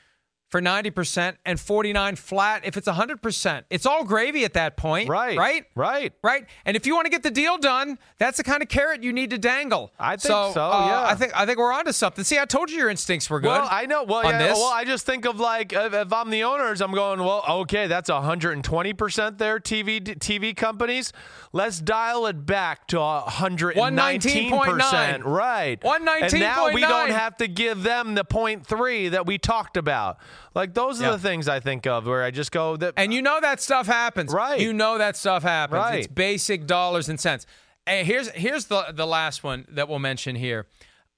for 0.48 0.62
90% 0.62 1.36
and 1.44 1.60
49 1.60 2.16
flat 2.16 2.64
if 2.64 2.76
it's 2.76 2.88
100%. 2.88 3.64
It's 3.70 3.84
all 3.84 4.04
gravy 4.04 4.44
at 4.44 4.54
that 4.54 4.76
point. 4.76 5.08
Right. 5.08 5.36
Right? 5.36 5.66
Right. 5.74 6.12
Right. 6.22 6.46
And 6.64 6.76
if 6.76 6.86
you 6.86 6.94
want 6.94 7.04
to 7.04 7.10
get 7.10 7.22
the 7.22 7.30
deal 7.30 7.58
done, 7.58 7.98
that's 8.16 8.38
the 8.38 8.44
kind 8.44 8.62
of 8.62 8.68
carrot 8.68 9.02
you 9.02 9.12
need 9.12 9.30
to 9.30 9.38
dangle. 9.38 9.92
I 9.98 10.12
think 10.12 10.22
so. 10.22 10.52
so 10.54 10.62
uh, 10.62 10.86
yeah. 10.86 11.06
I 11.06 11.14
think 11.14 11.38
I 11.38 11.44
think 11.44 11.58
we're 11.58 11.72
onto 11.72 11.92
something. 11.92 12.24
See, 12.24 12.38
I 12.38 12.46
told 12.46 12.70
you 12.70 12.78
your 12.78 12.88
instincts 12.88 13.28
were 13.28 13.40
good. 13.40 13.48
Well, 13.48 13.68
I 13.70 13.86
know. 13.86 14.04
Well, 14.04 14.24
yeah, 14.24 14.54
well, 14.54 14.72
I 14.72 14.84
just 14.84 15.04
think 15.04 15.26
of 15.26 15.38
like 15.38 15.72
if, 15.72 15.92
if, 15.92 16.12
I'm 16.12 16.30
the 16.30 16.44
owners, 16.44 16.80
I'm 16.80 16.92
going, 16.92 17.20
well, 17.20 17.44
okay, 17.48 17.86
that's 17.86 18.08
120% 18.08 19.38
there 19.38 19.60
TV 19.60 20.00
TV 20.00 20.56
companies. 20.56 21.12
Let's 21.52 21.80
dial 21.80 22.26
it 22.26 22.46
back 22.46 22.86
to 22.88 22.96
119%. 22.96 25.24
Right. 25.24 25.82
119. 25.82 26.22
And 26.22 26.40
now 26.40 26.72
we 26.72 26.80
don't 26.80 27.10
have 27.10 27.36
to 27.38 27.48
give 27.48 27.82
them 27.82 28.14
the 28.14 28.24
0.3 28.24 29.10
that 29.10 29.26
we 29.26 29.38
talked 29.38 29.76
about. 29.76 30.18
Like 30.54 30.74
those 30.74 31.00
are 31.00 31.04
yeah. 31.04 31.10
the 31.12 31.18
things 31.18 31.48
I 31.48 31.60
think 31.60 31.86
of 31.86 32.06
where 32.06 32.22
I 32.22 32.30
just 32.30 32.52
go 32.52 32.76
that 32.76 32.94
And 32.96 33.12
you 33.12 33.22
know 33.22 33.40
that 33.40 33.60
stuff 33.60 33.86
happens. 33.86 34.32
Right. 34.32 34.60
You 34.60 34.72
know 34.72 34.98
that 34.98 35.16
stuff 35.16 35.42
happens. 35.42 35.78
Right. 35.78 35.98
It's 36.00 36.06
basic 36.06 36.66
dollars 36.66 37.08
and 37.08 37.20
cents. 37.20 37.46
And 37.86 38.06
here's 38.06 38.28
here's 38.30 38.66
the 38.66 38.92
the 38.92 39.06
last 39.06 39.44
one 39.44 39.66
that 39.70 39.88
we'll 39.88 39.98
mention 39.98 40.36
here. 40.36 40.66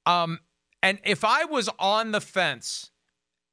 Um 0.07 0.41
and 0.83 0.99
if 1.05 1.25
I 1.25 1.45
was 1.45 1.69
on 1.79 2.13
the 2.13 2.21
fence 2.21 2.91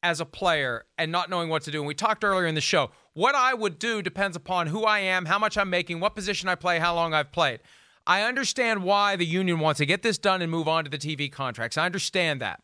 as 0.03 0.21
a 0.21 0.25
player 0.25 0.85
and 0.97 1.11
not 1.11 1.29
knowing 1.29 1.49
what 1.49 1.63
to 1.63 1.71
do, 1.71 1.79
and 1.79 1.87
we 1.87 1.93
talked 1.93 2.23
earlier 2.23 2.45
in 2.45 2.55
the 2.55 2.61
show, 2.61 2.91
what 3.13 3.35
I 3.35 3.53
would 3.53 3.79
do 3.79 4.01
depends 4.01 4.37
upon 4.37 4.67
who 4.67 4.83
I 4.83 4.99
am, 4.99 5.25
how 5.25 5.39
much 5.39 5.57
I'm 5.57 5.69
making, 5.69 5.99
what 5.99 6.15
position 6.15 6.47
I 6.47 6.55
play, 6.55 6.79
how 6.79 6.95
long 6.95 7.13
I've 7.13 7.31
played. 7.31 7.59
I 8.05 8.21
understand 8.21 8.83
why 8.83 9.17
the 9.17 9.25
union 9.25 9.59
wants 9.59 9.79
to 9.79 9.85
get 9.85 10.01
this 10.01 10.17
done 10.17 10.41
and 10.41 10.49
move 10.49 10.67
on 10.67 10.85
to 10.85 10.89
the 10.89 10.97
TV 10.97 11.29
contracts. 11.29 11.77
I 11.77 11.85
understand 11.85 12.39
that. 12.41 12.61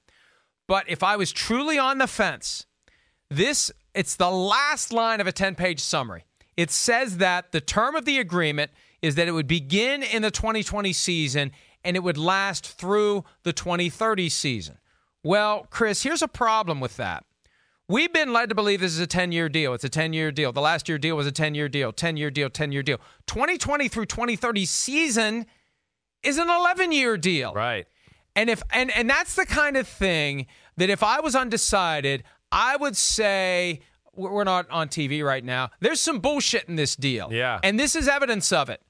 But 0.67 0.85
if 0.87 1.03
I 1.03 1.17
was 1.17 1.33
truly 1.33 1.77
on 1.77 1.97
the 1.97 2.07
fence 2.07 2.65
this 3.29 3.71
it's 3.93 4.15
the 4.15 4.31
last 4.31 4.91
line 4.91 5.21
of 5.21 5.27
a 5.27 5.31
10-page 5.31 5.79
summary. 5.79 6.25
It 6.57 6.71
says 6.71 7.17
that 7.17 7.51
the 7.51 7.61
term 7.61 7.95
of 7.95 8.05
the 8.05 8.19
agreement 8.19 8.71
is 9.01 9.15
that 9.15 9.27
it 9.27 9.31
would 9.31 9.47
begin 9.47 10.01
in 10.01 10.21
the 10.21 10.31
2020 10.31 10.93
season 10.93 11.51
and 11.83 11.95
it 11.95 12.01
would 12.01 12.17
last 12.17 12.65
through 12.65 13.23
the 13.43 13.53
2030 13.53 14.29
season. 14.29 14.77
Well, 15.23 15.67
Chris, 15.69 16.03
here's 16.03 16.21
a 16.21 16.27
problem 16.27 16.79
with 16.79 16.97
that. 16.97 17.25
We've 17.89 18.13
been 18.13 18.31
led 18.31 18.49
to 18.49 18.55
believe 18.55 18.79
this 18.79 18.93
is 18.93 18.99
a 18.99 19.07
10 19.07 19.31
year 19.31 19.49
deal. 19.49 19.73
It's 19.73 19.83
a 19.83 19.89
10 19.89 20.13
year 20.13 20.31
deal. 20.31 20.51
The 20.51 20.61
last 20.61 20.87
year 20.87 20.97
deal 20.97 21.15
was 21.15 21.27
a 21.27 21.31
10 21.31 21.53
year 21.53 21.67
deal, 21.67 21.91
10 21.91 22.17
year 22.17 22.31
deal, 22.31 22.49
10 22.49 22.71
year 22.71 22.83
deal. 22.83 22.99
2020 23.27 23.87
through 23.89 24.05
2030 24.05 24.65
season 24.65 25.45
is 26.23 26.37
an 26.37 26.49
11 26.49 26.91
year 26.91 27.17
deal. 27.17 27.53
Right. 27.53 27.85
And 28.35 28.49
if 28.49 28.63
and 28.71 28.89
and 28.91 29.09
that's 29.09 29.35
the 29.35 29.45
kind 29.45 29.77
of 29.77 29.87
thing 29.87 30.47
that 30.77 30.89
if 30.89 31.03
I 31.03 31.19
was 31.19 31.35
undecided, 31.35 32.23
I 32.53 32.77
would 32.77 32.95
say 32.95 33.81
we're 34.15 34.43
not 34.43 34.69
on 34.69 34.87
TV 34.89 35.23
right 35.25 35.43
now. 35.43 35.71
There's 35.79 35.99
some 35.99 36.19
bullshit 36.19 36.69
in 36.69 36.75
this 36.75 36.95
deal. 36.95 37.29
Yeah. 37.31 37.59
And 37.63 37.79
this 37.79 37.95
is 37.95 38.07
evidence 38.07 38.51
of 38.51 38.69
it. 38.69 38.81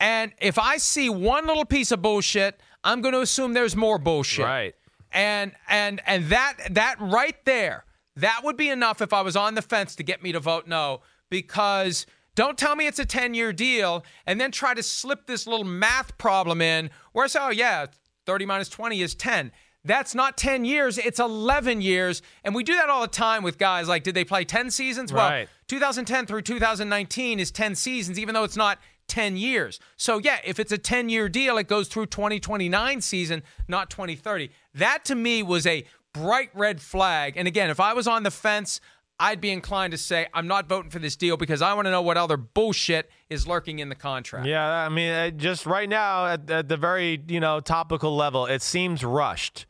And 0.00 0.32
if 0.40 0.58
I 0.58 0.76
see 0.76 1.10
one 1.10 1.46
little 1.46 1.64
piece 1.64 1.90
of 1.90 2.00
bullshit, 2.00 2.60
I'm 2.84 3.00
going 3.00 3.14
to 3.14 3.20
assume 3.20 3.54
there's 3.54 3.74
more 3.74 3.98
bullshit. 3.98 4.44
Right. 4.44 4.74
And 5.10 5.52
and 5.68 6.00
and 6.06 6.26
that 6.26 6.54
that 6.70 6.96
right 7.00 7.36
there, 7.44 7.84
that 8.16 8.42
would 8.44 8.56
be 8.56 8.68
enough 8.68 9.02
if 9.02 9.12
I 9.12 9.22
was 9.22 9.36
on 9.36 9.54
the 9.54 9.62
fence 9.62 9.96
to 9.96 10.02
get 10.02 10.22
me 10.22 10.32
to 10.32 10.40
vote 10.40 10.68
no 10.68 11.00
because 11.30 12.06
don't 12.34 12.56
tell 12.56 12.76
me 12.76 12.86
it's 12.86 12.98
a 12.98 13.06
10-year 13.06 13.52
deal 13.52 14.04
and 14.26 14.40
then 14.40 14.52
try 14.52 14.74
to 14.74 14.82
slip 14.82 15.26
this 15.26 15.46
little 15.46 15.64
math 15.64 16.16
problem 16.18 16.60
in 16.60 16.90
where 17.12 17.24
I 17.24 17.28
say, 17.28 17.40
"Oh 17.42 17.50
yeah, 17.50 17.86
30 18.26 18.46
minus 18.46 18.68
20 18.68 19.00
is 19.00 19.14
10." 19.14 19.50
That's 19.84 20.14
not 20.14 20.36
10 20.36 20.64
years, 20.64 20.98
it's 20.98 21.20
11 21.20 21.80
years. 21.80 22.20
And 22.44 22.54
we 22.54 22.64
do 22.64 22.74
that 22.74 22.88
all 22.88 23.02
the 23.02 23.08
time 23.08 23.42
with 23.42 23.58
guys 23.58 23.88
like, 23.88 24.02
did 24.02 24.14
they 24.14 24.24
play 24.24 24.44
10 24.44 24.70
seasons? 24.70 25.12
Well, 25.12 25.28
right. 25.28 25.48
2010 25.68 26.26
through 26.26 26.42
2019 26.42 27.40
is 27.40 27.50
10 27.50 27.74
seasons, 27.74 28.18
even 28.18 28.34
though 28.34 28.44
it's 28.44 28.56
not 28.56 28.78
10 29.08 29.36
years. 29.36 29.80
So, 29.96 30.18
yeah, 30.18 30.38
if 30.44 30.58
it's 30.60 30.72
a 30.72 30.78
10 30.78 31.08
year 31.08 31.28
deal, 31.28 31.58
it 31.58 31.68
goes 31.68 31.88
through 31.88 32.06
2029 32.06 33.00
season, 33.00 33.42
not 33.66 33.90
2030. 33.90 34.50
That 34.74 35.04
to 35.06 35.14
me 35.14 35.42
was 35.42 35.66
a 35.66 35.84
bright 36.12 36.50
red 36.54 36.80
flag. 36.80 37.34
And 37.36 37.48
again, 37.48 37.70
if 37.70 37.80
I 37.80 37.92
was 37.92 38.06
on 38.06 38.22
the 38.22 38.30
fence, 38.30 38.80
I'd 39.20 39.40
be 39.40 39.50
inclined 39.50 39.90
to 39.92 39.98
say 39.98 40.26
I'm 40.32 40.46
not 40.46 40.68
voting 40.68 40.90
for 40.90 41.00
this 41.00 41.16
deal 41.16 41.36
because 41.36 41.60
I 41.60 41.74
want 41.74 41.86
to 41.86 41.90
know 41.90 42.02
what 42.02 42.16
other 42.16 42.36
bullshit 42.36 43.10
is 43.28 43.46
lurking 43.46 43.80
in 43.80 43.88
the 43.88 43.94
contract. 43.94 44.46
Yeah, 44.46 44.66
I 44.66 44.88
mean, 44.88 45.12
uh, 45.12 45.30
just 45.30 45.66
right 45.66 45.88
now 45.88 46.26
at, 46.26 46.50
at 46.50 46.68
the 46.68 46.76
very 46.76 47.22
you 47.26 47.40
know 47.40 47.60
topical 47.60 48.14
level, 48.14 48.46
it 48.46 48.62
seems 48.62 49.04
rushed. 49.04 49.66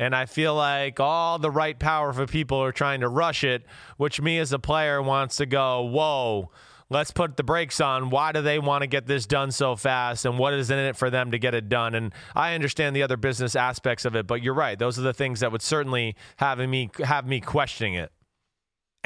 And 0.00 0.14
I 0.14 0.26
feel 0.26 0.54
like 0.54 1.00
all 1.00 1.40
the 1.40 1.50
right 1.50 1.76
powerful 1.76 2.26
people 2.26 2.62
are 2.62 2.70
trying 2.70 3.00
to 3.00 3.08
rush 3.08 3.42
it, 3.42 3.64
which 3.96 4.20
me 4.20 4.38
as 4.38 4.52
a 4.52 4.58
player 4.58 5.02
wants 5.02 5.36
to 5.36 5.46
go, 5.46 5.82
whoa, 5.82 6.50
let's 6.88 7.10
put 7.10 7.36
the 7.36 7.42
brakes 7.42 7.80
on. 7.80 8.10
Why 8.10 8.30
do 8.30 8.40
they 8.40 8.60
want 8.60 8.82
to 8.82 8.86
get 8.86 9.06
this 9.06 9.26
done 9.26 9.50
so 9.50 9.74
fast? 9.74 10.24
And 10.24 10.38
what 10.38 10.54
is 10.54 10.70
in 10.70 10.78
it 10.78 10.96
for 10.96 11.10
them 11.10 11.32
to 11.32 11.38
get 11.38 11.52
it 11.52 11.68
done? 11.68 11.96
And 11.96 12.12
I 12.36 12.54
understand 12.54 12.94
the 12.94 13.02
other 13.02 13.16
business 13.16 13.56
aspects 13.56 14.04
of 14.04 14.14
it, 14.14 14.28
but 14.28 14.40
you're 14.40 14.54
right. 14.54 14.78
Those 14.78 15.00
are 15.00 15.02
the 15.02 15.12
things 15.12 15.40
that 15.40 15.50
would 15.50 15.62
certainly 15.62 16.14
have 16.36 16.58
me 16.58 16.90
have 17.02 17.26
me 17.26 17.40
questioning 17.40 17.94
it. 17.94 18.12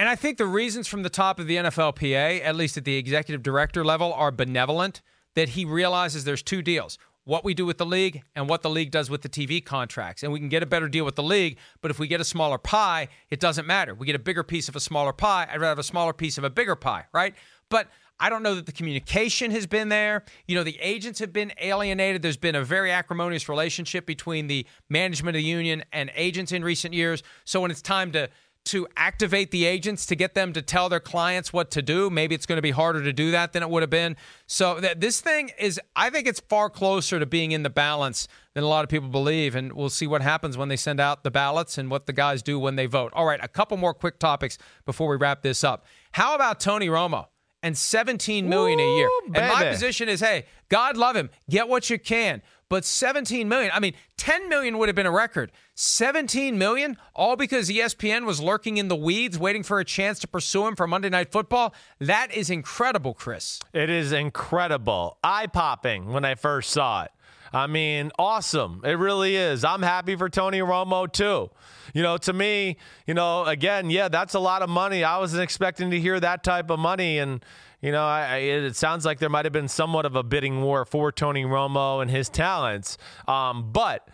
And 0.02 0.08
I 0.08 0.16
think 0.16 0.36
the 0.36 0.46
reasons 0.46 0.88
from 0.88 1.04
the 1.04 1.08
top 1.08 1.38
of 1.38 1.46
the 1.46 1.54
NFLPA, 1.54 2.44
at 2.44 2.56
least 2.56 2.76
at 2.76 2.84
the 2.84 2.96
executive 2.96 3.40
director 3.40 3.84
level, 3.84 4.12
are 4.12 4.32
benevolent. 4.32 5.00
That 5.36 5.50
he 5.50 5.64
realizes 5.64 6.24
there's 6.24 6.42
two 6.42 6.60
deals 6.60 6.98
what 7.22 7.44
we 7.44 7.54
do 7.54 7.64
with 7.64 7.78
the 7.78 7.86
league 7.86 8.24
and 8.34 8.48
what 8.48 8.62
the 8.62 8.68
league 8.68 8.90
does 8.90 9.08
with 9.08 9.22
the 9.22 9.28
TV 9.28 9.64
contracts. 9.64 10.24
And 10.24 10.32
we 10.32 10.40
can 10.40 10.48
get 10.48 10.60
a 10.60 10.66
better 10.66 10.88
deal 10.88 11.04
with 11.04 11.14
the 11.14 11.22
league, 11.22 11.56
but 11.82 11.92
if 11.92 12.00
we 12.00 12.08
get 12.08 12.20
a 12.20 12.24
smaller 12.24 12.58
pie, 12.58 13.06
it 13.30 13.38
doesn't 13.38 13.64
matter. 13.64 13.94
We 13.94 14.06
get 14.06 14.16
a 14.16 14.18
bigger 14.18 14.42
piece 14.42 14.68
of 14.68 14.74
a 14.74 14.80
smaller 14.80 15.12
pie. 15.12 15.46
I'd 15.48 15.60
rather 15.60 15.66
have 15.68 15.78
a 15.78 15.84
smaller 15.84 16.12
piece 16.12 16.36
of 16.36 16.42
a 16.42 16.50
bigger 16.50 16.74
pie, 16.74 17.04
right? 17.14 17.36
But 17.68 17.86
I 18.18 18.28
don't 18.28 18.42
know 18.42 18.56
that 18.56 18.66
the 18.66 18.72
communication 18.72 19.52
has 19.52 19.68
been 19.68 19.88
there. 19.88 20.24
You 20.48 20.56
know, 20.56 20.64
the 20.64 20.80
agents 20.80 21.20
have 21.20 21.32
been 21.32 21.52
alienated. 21.60 22.22
There's 22.22 22.36
been 22.36 22.56
a 22.56 22.64
very 22.64 22.90
acrimonious 22.90 23.48
relationship 23.48 24.04
between 24.04 24.48
the 24.48 24.66
management 24.88 25.36
of 25.36 25.42
the 25.42 25.48
union 25.48 25.84
and 25.92 26.10
agents 26.16 26.50
in 26.50 26.64
recent 26.64 26.92
years. 26.92 27.22
So 27.44 27.60
when 27.60 27.70
it's 27.70 27.82
time 27.82 28.10
to 28.12 28.30
to 28.64 28.86
activate 28.96 29.50
the 29.50 29.64
agents 29.64 30.06
to 30.06 30.14
get 30.14 30.34
them 30.34 30.52
to 30.52 30.62
tell 30.62 30.88
their 30.88 31.00
clients 31.00 31.52
what 31.52 31.70
to 31.72 31.82
do. 31.82 32.08
Maybe 32.10 32.34
it's 32.34 32.46
going 32.46 32.58
to 32.58 32.62
be 32.62 32.70
harder 32.70 33.02
to 33.02 33.12
do 33.12 33.32
that 33.32 33.52
than 33.52 33.62
it 33.62 33.68
would 33.68 33.82
have 33.82 33.90
been. 33.90 34.16
So 34.46 34.78
that 34.80 35.00
this 35.00 35.20
thing 35.20 35.50
is, 35.58 35.80
I 35.96 36.10
think 36.10 36.28
it's 36.28 36.40
far 36.40 36.70
closer 36.70 37.18
to 37.18 37.26
being 37.26 37.52
in 37.52 37.64
the 37.64 37.70
balance 37.70 38.28
than 38.54 38.62
a 38.62 38.68
lot 38.68 38.84
of 38.84 38.88
people 38.88 39.08
believe. 39.08 39.56
And 39.56 39.72
we'll 39.72 39.90
see 39.90 40.06
what 40.06 40.22
happens 40.22 40.56
when 40.56 40.68
they 40.68 40.76
send 40.76 41.00
out 41.00 41.24
the 41.24 41.30
ballots 41.30 41.76
and 41.76 41.90
what 41.90 42.06
the 42.06 42.12
guys 42.12 42.42
do 42.42 42.58
when 42.58 42.76
they 42.76 42.86
vote. 42.86 43.12
All 43.14 43.26
right, 43.26 43.40
a 43.42 43.48
couple 43.48 43.76
more 43.76 43.94
quick 43.94 44.18
topics 44.18 44.58
before 44.84 45.08
we 45.08 45.16
wrap 45.16 45.42
this 45.42 45.64
up. 45.64 45.84
How 46.12 46.34
about 46.34 46.60
Tony 46.60 46.88
Romo? 46.88 47.26
And 47.64 47.78
17 47.78 48.48
million 48.48 48.80
a 48.80 48.96
year. 48.96 49.06
Ooh, 49.06 49.32
and 49.34 49.48
my 49.48 49.70
position 49.70 50.08
is, 50.08 50.18
hey, 50.18 50.46
God 50.68 50.96
love 50.96 51.14
him. 51.14 51.30
Get 51.48 51.68
what 51.68 51.90
you 51.90 51.98
can. 51.98 52.42
But 52.72 52.86
17 52.86 53.50
million, 53.50 53.70
I 53.74 53.80
mean, 53.80 53.92
10 54.16 54.48
million 54.48 54.78
would 54.78 54.88
have 54.88 54.96
been 54.96 55.04
a 55.04 55.10
record. 55.10 55.52
17 55.74 56.56
million, 56.56 56.96
all 57.14 57.36
because 57.36 57.68
ESPN 57.68 58.24
was 58.24 58.40
lurking 58.40 58.78
in 58.78 58.88
the 58.88 58.96
weeds, 58.96 59.38
waiting 59.38 59.62
for 59.62 59.78
a 59.78 59.84
chance 59.84 60.18
to 60.20 60.26
pursue 60.26 60.66
him 60.66 60.74
for 60.74 60.86
Monday 60.86 61.10
Night 61.10 61.30
Football. 61.30 61.74
That 61.98 62.34
is 62.34 62.48
incredible, 62.48 63.12
Chris. 63.12 63.60
It 63.74 63.90
is 63.90 64.10
incredible, 64.10 65.18
eye 65.22 65.48
popping 65.48 66.14
when 66.14 66.24
I 66.24 66.34
first 66.34 66.70
saw 66.70 67.02
it. 67.02 67.10
I 67.52 67.66
mean, 67.66 68.10
awesome. 68.18 68.80
It 68.84 68.92
really 68.92 69.36
is. 69.36 69.64
I'm 69.64 69.82
happy 69.82 70.16
for 70.16 70.30
Tony 70.30 70.60
Romo 70.60 71.12
too. 71.12 71.50
You 71.92 72.02
know, 72.02 72.16
to 72.16 72.32
me, 72.32 72.78
you 73.06 73.12
know, 73.12 73.44
again, 73.44 73.90
yeah, 73.90 74.08
that's 74.08 74.32
a 74.32 74.40
lot 74.40 74.62
of 74.62 74.70
money. 74.70 75.04
I 75.04 75.18
wasn't 75.18 75.42
expecting 75.42 75.90
to 75.90 76.00
hear 76.00 76.18
that 76.20 76.42
type 76.42 76.70
of 76.70 76.78
money, 76.78 77.18
and 77.18 77.44
you 77.82 77.92
know, 77.92 78.04
I, 78.04 78.20
I, 78.22 78.36
it 78.38 78.76
sounds 78.76 79.04
like 79.04 79.18
there 79.18 79.28
might 79.28 79.44
have 79.44 79.52
been 79.52 79.68
somewhat 79.68 80.06
of 80.06 80.16
a 80.16 80.22
bidding 80.22 80.62
war 80.62 80.84
for 80.84 81.12
Tony 81.12 81.44
Romo 81.44 82.00
and 82.00 82.10
his 82.10 82.28
talents. 82.28 82.96
Um, 83.28 83.72
but 83.72 84.08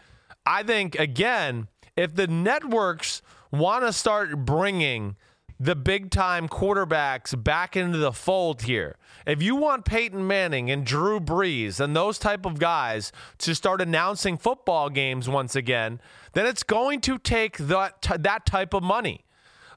I 0.44 0.62
think 0.62 0.98
again, 0.98 1.68
if 1.94 2.14
the 2.14 2.26
networks 2.26 3.22
want 3.52 3.85
to 3.85 3.92
start 3.92 4.44
bringing 4.44 5.16
the 5.61 5.74
big 5.74 6.11
time 6.11 6.48
quarterbacks 6.48 7.40
back 7.42 7.76
into 7.76 7.98
the 7.98 8.12
fold 8.12 8.62
here. 8.62 8.96
If 9.26 9.42
you 9.42 9.57
want 9.57 9.85
Peyton 9.85 10.26
Manning 10.26 10.70
and 10.70 10.87
Drew 10.87 11.18
Brees 11.18 11.81
and 11.81 11.96
those 11.96 12.18
type 12.18 12.46
of 12.46 12.59
guys 12.59 13.11
to 13.38 13.54
start 13.54 13.81
announcing 13.81 14.38
football 14.38 14.88
games 14.88 15.28
once 15.28 15.57
again, 15.57 16.00
then 16.33 16.46
it's 16.46 16.62
going 16.62 17.00
to 17.02 17.18
take 17.18 17.59
that 17.59 18.02
that 18.20 18.46
type 18.46 18.72
of 18.72 18.83
money. 18.83 19.24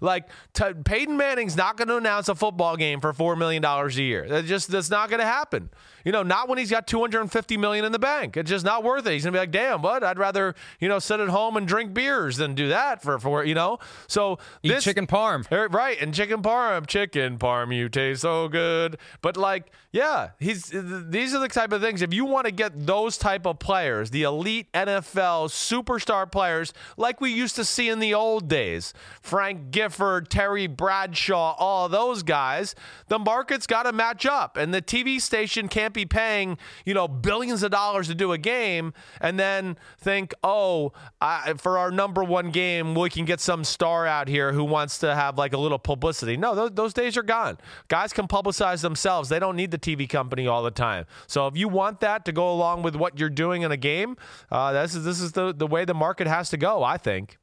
Like 0.01 0.27
t- 0.53 0.73
Peyton 0.83 1.15
Manning's 1.15 1.55
not 1.55 1.77
going 1.77 1.87
to 1.87 1.95
announce 1.97 2.27
a 2.27 2.35
football 2.35 2.75
game 2.75 2.99
for 2.99 3.13
four 3.13 3.35
million 3.35 3.61
dollars 3.61 3.97
a 3.97 4.03
year. 4.03 4.27
That 4.27 4.45
just 4.45 4.69
that's 4.69 4.89
not 4.89 5.09
going 5.09 5.19
to 5.19 5.25
happen. 5.25 5.69
You 6.03 6.11
know, 6.11 6.23
not 6.23 6.49
when 6.49 6.57
he's 6.57 6.71
got 6.71 6.87
two 6.87 6.99
hundred 6.99 7.21
and 7.21 7.31
fifty 7.31 7.57
million 7.57 7.85
in 7.85 7.91
the 7.91 7.99
bank. 7.99 8.35
It's 8.35 8.49
just 8.49 8.65
not 8.65 8.83
worth 8.83 9.05
it. 9.05 9.13
He's 9.13 9.23
going 9.23 9.33
to 9.33 9.37
be 9.37 9.41
like, 9.41 9.51
damn, 9.51 9.81
what? 9.81 10.03
I'd 10.03 10.17
rather 10.17 10.55
you 10.79 10.89
know 10.89 10.99
sit 10.99 11.19
at 11.19 11.29
home 11.29 11.55
and 11.55 11.67
drink 11.67 11.93
beers 11.93 12.37
than 12.37 12.55
do 12.55 12.69
that 12.69 13.01
for 13.03 13.19
for 13.19 13.45
you 13.45 13.53
know. 13.53 13.77
So 14.07 14.39
Eat 14.63 14.69
this 14.69 14.83
chicken 14.83 15.07
parm. 15.07 15.49
Er, 15.51 15.67
Right, 15.69 16.01
and 16.01 16.13
chicken 16.13 16.41
parm, 16.41 16.87
chicken 16.87 17.37
parm, 17.37 17.73
you 17.75 17.87
taste 17.87 18.21
so 18.21 18.47
good. 18.47 18.97
But 19.21 19.37
like, 19.37 19.71
yeah, 19.91 20.31
he's 20.39 20.71
these 20.73 21.35
are 21.35 21.39
the 21.39 21.47
type 21.47 21.71
of 21.71 21.81
things. 21.81 22.01
If 22.01 22.13
you 22.13 22.25
want 22.25 22.45
to 22.45 22.51
get 22.51 22.87
those 22.87 23.17
type 23.17 23.45
of 23.45 23.59
players, 23.59 24.09
the 24.09 24.23
elite 24.23 24.71
NFL 24.73 25.49
superstar 25.49 26.29
players, 26.31 26.73
like 26.97 27.21
we 27.21 27.31
used 27.31 27.55
to 27.57 27.63
see 27.63 27.89
in 27.89 27.99
the 27.99 28.13
old 28.15 28.47
days, 28.47 28.93
Frank 29.21 29.69
Gifford, 29.71 29.90
Terry 30.30 30.67
Bradshaw, 30.67 31.56
all 31.58 31.89
those 31.89 32.23
guys, 32.23 32.75
the 33.08 33.19
market's 33.19 33.67
got 33.67 33.84
to 33.84 33.91
match 33.91 34.25
up, 34.25 34.58
and 34.58 34.73
the 34.73 34.82
TV 34.82 35.19
station 35.19 35.67
can't 35.67 35.93
be 35.93 36.06
paying 36.06 36.58
you 36.86 36.93
know 36.93 37.08
billions 37.08 37.63
of 37.63 37.71
dollars 37.71 38.08
to 38.08 38.15
do 38.15 38.32
a 38.32 38.38
game, 38.38 38.93
and 39.19 39.39
then 39.39 39.77
think, 39.99 40.34
oh, 40.43 40.93
I, 41.19 41.54
for 41.58 41.77
our 41.77 41.91
number 41.91 42.23
one 42.23 42.51
game, 42.51 42.95
we 42.95 43.10
can 43.10 43.25
get 43.25 43.39
some 43.39 43.63
star 43.63 44.08
out 44.08 44.27
here 44.27 44.54
who 44.54 44.63
wants 44.63 44.97
to 44.99 45.13
have 45.13 45.38
like 45.38 45.54
a 45.54 45.58
little 45.58 45.80
publicity. 45.80 46.38
No, 46.38 46.56
those, 46.56 46.71
those 46.71 46.93
days 46.93 47.17
are 47.17 47.23
gone. 47.23 47.58
Guys 47.88 48.13
can 48.13 48.27
publicize 48.27 48.82
themselves. 48.82 49.30
They 49.30 49.39
don't 49.39 49.56
need 49.56 49.71
the 49.71 49.77
TV 49.77 50.08
company 50.08 50.47
all 50.47 50.63
the 50.63 50.71
time. 50.71 51.06
So 51.27 51.47
if 51.47 51.58
you 51.58 51.67
want 51.67 51.99
that 52.01 52.25
to 52.25 52.32
go 52.32 52.51
along 52.51 52.84
with 52.84 52.95
what 52.95 53.19
you're 53.19 53.30
doing 53.30 53.62
in 53.62 53.71
a 53.71 53.77
game, 53.77 54.17
uh, 54.51 54.71
this 54.73 54.95
is 54.95 55.04
this 55.04 55.19
is 55.19 55.34
the 55.34 55.54
the 55.54 55.67
way 55.67 55.86
the 55.86 55.93
market 55.93 56.27
has 56.27 56.49
to 56.49 56.58
go. 56.58 56.84
I 56.84 56.97
think. 56.97 57.38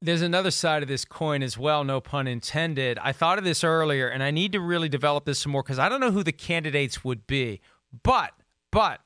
There's 0.00 0.22
another 0.22 0.52
side 0.52 0.82
of 0.82 0.88
this 0.88 1.04
coin 1.04 1.42
as 1.42 1.58
well, 1.58 1.82
no 1.82 2.00
pun 2.00 2.28
intended. 2.28 2.98
I 3.02 3.12
thought 3.12 3.38
of 3.38 3.44
this 3.44 3.64
earlier, 3.64 4.06
and 4.08 4.22
I 4.22 4.30
need 4.30 4.52
to 4.52 4.60
really 4.60 4.88
develop 4.88 5.24
this 5.24 5.40
some 5.40 5.52
more 5.52 5.62
because 5.62 5.78
I 5.78 5.88
don't 5.88 6.00
know 6.00 6.12
who 6.12 6.22
the 6.22 6.32
candidates 6.32 7.02
would 7.04 7.26
be. 7.26 7.60
But, 8.04 8.30
but, 8.70 9.00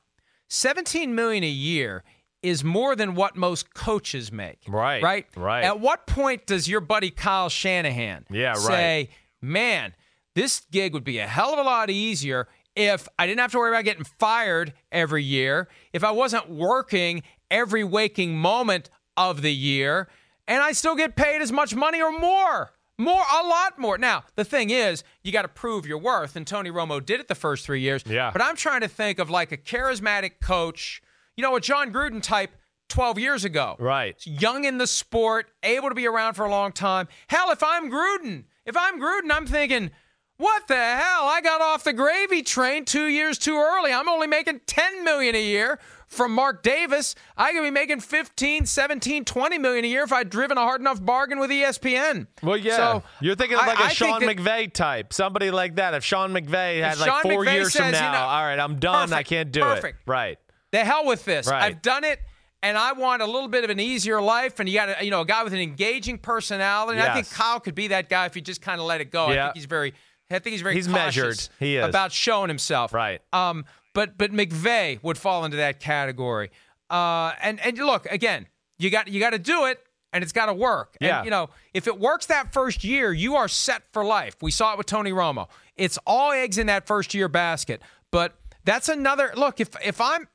17 0.49 1.15
million 1.15 1.43
a 1.43 1.47
year 1.49 2.03
is 2.43 2.63
more 2.63 2.95
than 2.95 3.15
what 3.15 3.35
most 3.35 3.73
coaches 3.73 4.31
make. 4.31 4.59
Right, 4.67 5.01
Right. 5.01 5.25
right. 5.35 5.63
At 5.63 5.79
what 5.79 6.05
point 6.05 6.45
does 6.45 6.67
your 6.67 6.81
buddy 6.81 7.09
Kyle 7.09 7.49
Shanahan 7.49 8.25
Yeah, 8.29 8.49
right. 8.51 8.57
say, 8.59 9.09
"Man, 9.41 9.95
this 10.35 10.59
gig 10.71 10.93
would 10.93 11.05
be 11.05 11.17
a 11.19 11.27
hell 11.27 11.53
of 11.53 11.59
a 11.59 11.63
lot 11.63 11.89
easier." 11.89 12.47
If 12.75 13.07
I 13.17 13.25
didn't 13.27 13.39
have 13.39 13.51
to 13.53 13.57
worry 13.59 13.71
about 13.71 13.85
getting 13.85 14.03
fired 14.03 14.73
every 14.91 15.23
year, 15.23 15.69
if 15.93 16.03
I 16.03 16.11
wasn't 16.11 16.49
working 16.49 17.23
every 17.49 17.83
waking 17.83 18.35
moment 18.37 18.89
of 19.15 19.41
the 19.41 19.53
year, 19.53 20.07
and 20.47 20.61
I 20.61 20.71
still 20.71 20.95
get 20.95 21.15
paid 21.15 21.41
as 21.41 21.51
much 21.51 21.75
money 21.75 22.01
or 22.01 22.11
more. 22.11 22.71
More, 22.97 23.21
a 23.21 23.47
lot 23.47 23.79
more. 23.79 23.97
Now, 23.97 24.23
the 24.35 24.45
thing 24.45 24.69
is, 24.69 25.03
you 25.23 25.31
got 25.31 25.41
to 25.41 25.47
prove 25.47 25.87
your 25.87 25.97
worth, 25.97 26.35
and 26.35 26.45
Tony 26.45 26.69
Romo 26.69 27.03
did 27.03 27.19
it 27.19 27.27
the 27.27 27.35
first 27.35 27.65
three 27.65 27.81
years. 27.81 28.03
Yeah. 28.05 28.29
But 28.31 28.41
I'm 28.41 28.55
trying 28.55 28.81
to 28.81 28.87
think 28.87 29.17
of 29.17 29.29
like 29.29 29.51
a 29.51 29.57
charismatic 29.57 30.33
coach, 30.41 31.01
you 31.35 31.41
know, 31.41 31.55
a 31.55 31.61
Jon 31.61 31.91
Gruden 31.91 32.21
type 32.21 32.51
12 32.89 33.17
years 33.17 33.45
ago. 33.45 33.75
Right. 33.79 34.15
Young 34.25 34.65
in 34.65 34.77
the 34.77 34.85
sport, 34.85 35.47
able 35.63 35.89
to 35.89 35.95
be 35.95 36.05
around 36.05 36.35
for 36.35 36.45
a 36.45 36.51
long 36.51 36.71
time. 36.71 37.07
Hell, 37.27 37.49
if 37.49 37.63
I'm 37.63 37.89
Gruden, 37.89 38.43
if 38.65 38.77
I'm 38.77 39.01
Gruden, 39.01 39.31
I'm 39.31 39.47
thinking, 39.47 39.89
what 40.37 40.67
the 40.67 40.75
hell? 40.75 41.23
I 41.23 41.41
got 41.41 41.61
off 41.61 41.83
the 41.83 41.93
gravy 41.93 42.43
train 42.43 42.85
two 42.85 43.07
years 43.07 43.39
too 43.39 43.55
early. 43.55 43.91
I'm 43.91 44.09
only 44.09 44.27
making 44.27 44.61
10 44.67 45.03
million 45.03 45.33
a 45.35 45.43
year 45.43 45.79
from 46.13 46.33
Mark 46.33 46.63
Davis. 46.63 47.15
I 47.35 47.51
could 47.51 47.63
be 47.63 47.71
making 47.71 47.99
15, 47.99 48.65
17, 48.65 49.25
20 49.25 49.57
million 49.57 49.83
a 49.85 49.87
year 49.87 50.03
if 50.03 50.13
I'd 50.13 50.29
driven 50.29 50.57
a 50.57 50.61
hard 50.61 50.79
enough 50.81 51.03
bargain 51.03 51.39
with 51.39 51.49
ESPN. 51.49 52.27
Well, 52.41 52.57
yeah. 52.57 52.75
So, 52.77 53.03
You're 53.19 53.35
thinking 53.35 53.57
of 53.57 53.65
like 53.65 53.79
a 53.79 53.83
I 53.85 53.87
Sean 53.89 54.21
McVay 54.21 54.71
type, 54.71 55.11
somebody 55.13 55.51
like 55.51 55.75
that. 55.75 55.93
If 55.93 56.03
Sean 56.03 56.31
McVay 56.31 56.81
had 56.81 56.97
like 56.99 57.09
Sean 57.09 57.21
four 57.23 57.43
McVay 57.45 57.53
years 57.53 57.75
from 57.75 57.85
says, 57.91 57.95
you 57.95 58.01
now, 58.01 58.11
know, 58.13 58.19
all 58.19 58.43
right, 58.43 58.59
I'm 58.59 58.79
done. 58.79 59.11
I 59.11 59.23
can't 59.23 59.51
do 59.51 59.61
perfect. 59.61 59.99
it. 60.07 60.09
Right. 60.11 60.37
The 60.71 60.79
hell 60.79 61.05
with 61.05 61.25
this. 61.25 61.47
Right. 61.47 61.63
I've 61.63 61.81
done 61.81 62.03
it. 62.03 62.19
And 62.61 62.77
I 62.77 62.93
want 62.93 63.21
a 63.21 63.25
little 63.25 63.49
bit 63.49 63.65
of 63.65 63.69
an 63.71 63.81
easier 63.81 64.21
life, 64.21 64.61
and 64.61 64.69
you 64.69 64.75
got 64.75 65.01
a, 65.01 65.03
you 65.03 65.11
know 65.11 65.19
a 65.19 65.25
guy 65.25 65.43
with 65.43 65.51
an 65.51 65.59
engaging 65.59 66.17
personality. 66.17 66.97
And 66.97 67.09
I 67.09 67.13
think 67.13 67.29
Kyle 67.29 67.59
could 67.59 67.75
be 67.75 67.89
that 67.89 68.07
guy 68.07 68.25
if 68.25 68.37
you 68.37 68.41
just 68.41 68.61
kind 68.61 68.79
of 68.79 68.87
let 68.87 69.01
it 69.01 69.11
go. 69.11 69.25
I 69.25 69.33
Yeah. 69.33 69.45
think 69.47 69.55
he's 69.57 69.65
very, 69.65 69.93
I 70.31 70.39
think 70.39 70.53
he's 70.53 70.61
very 70.61 70.75
He's 70.75 70.87
cautious 70.87 71.15
measured. 71.17 71.49
He 71.59 71.75
is. 71.75 71.85
about 71.85 72.13
showing 72.13 72.47
himself. 72.47 72.93
Right. 72.93 73.19
Um. 73.33 73.65
But 73.93 74.17
but 74.17 74.31
McVay 74.31 75.01
would 75.03 75.17
fall 75.17 75.45
into 75.45 75.57
that 75.57 75.79
category. 75.79 76.51
Uh. 76.89 77.33
And 77.41 77.59
and 77.61 77.77
look 77.77 78.05
again, 78.07 78.47
you 78.77 78.89
got 78.89 79.07
you 79.07 79.19
got 79.19 79.31
to 79.31 79.39
do 79.39 79.65
it, 79.65 79.79
and 80.11 80.23
it's 80.23 80.31
got 80.31 80.45
to 80.45 80.53
work. 80.53 80.95
Yeah. 81.01 81.17
And, 81.17 81.25
you 81.25 81.31
know, 81.31 81.49
if 81.73 81.87
it 81.87 81.99
works 81.99 82.27
that 82.27 82.53
first 82.53 82.83
year, 82.83 83.11
you 83.11 83.35
are 83.35 83.47
set 83.47 83.83
for 83.91 84.05
life. 84.05 84.35
We 84.41 84.51
saw 84.51 84.73
it 84.73 84.77
with 84.77 84.87
Tony 84.87 85.11
Romo. 85.11 85.47
It's 85.75 85.97
all 86.05 86.31
eggs 86.31 86.57
in 86.57 86.67
that 86.67 86.85
first 86.87 87.13
year 87.13 87.27
basket. 87.27 87.81
But 88.11 88.35
that's 88.63 88.89
another 88.89 89.33
look. 89.35 89.59
If 89.59 89.69
if 89.83 89.99
I'm 89.99 90.27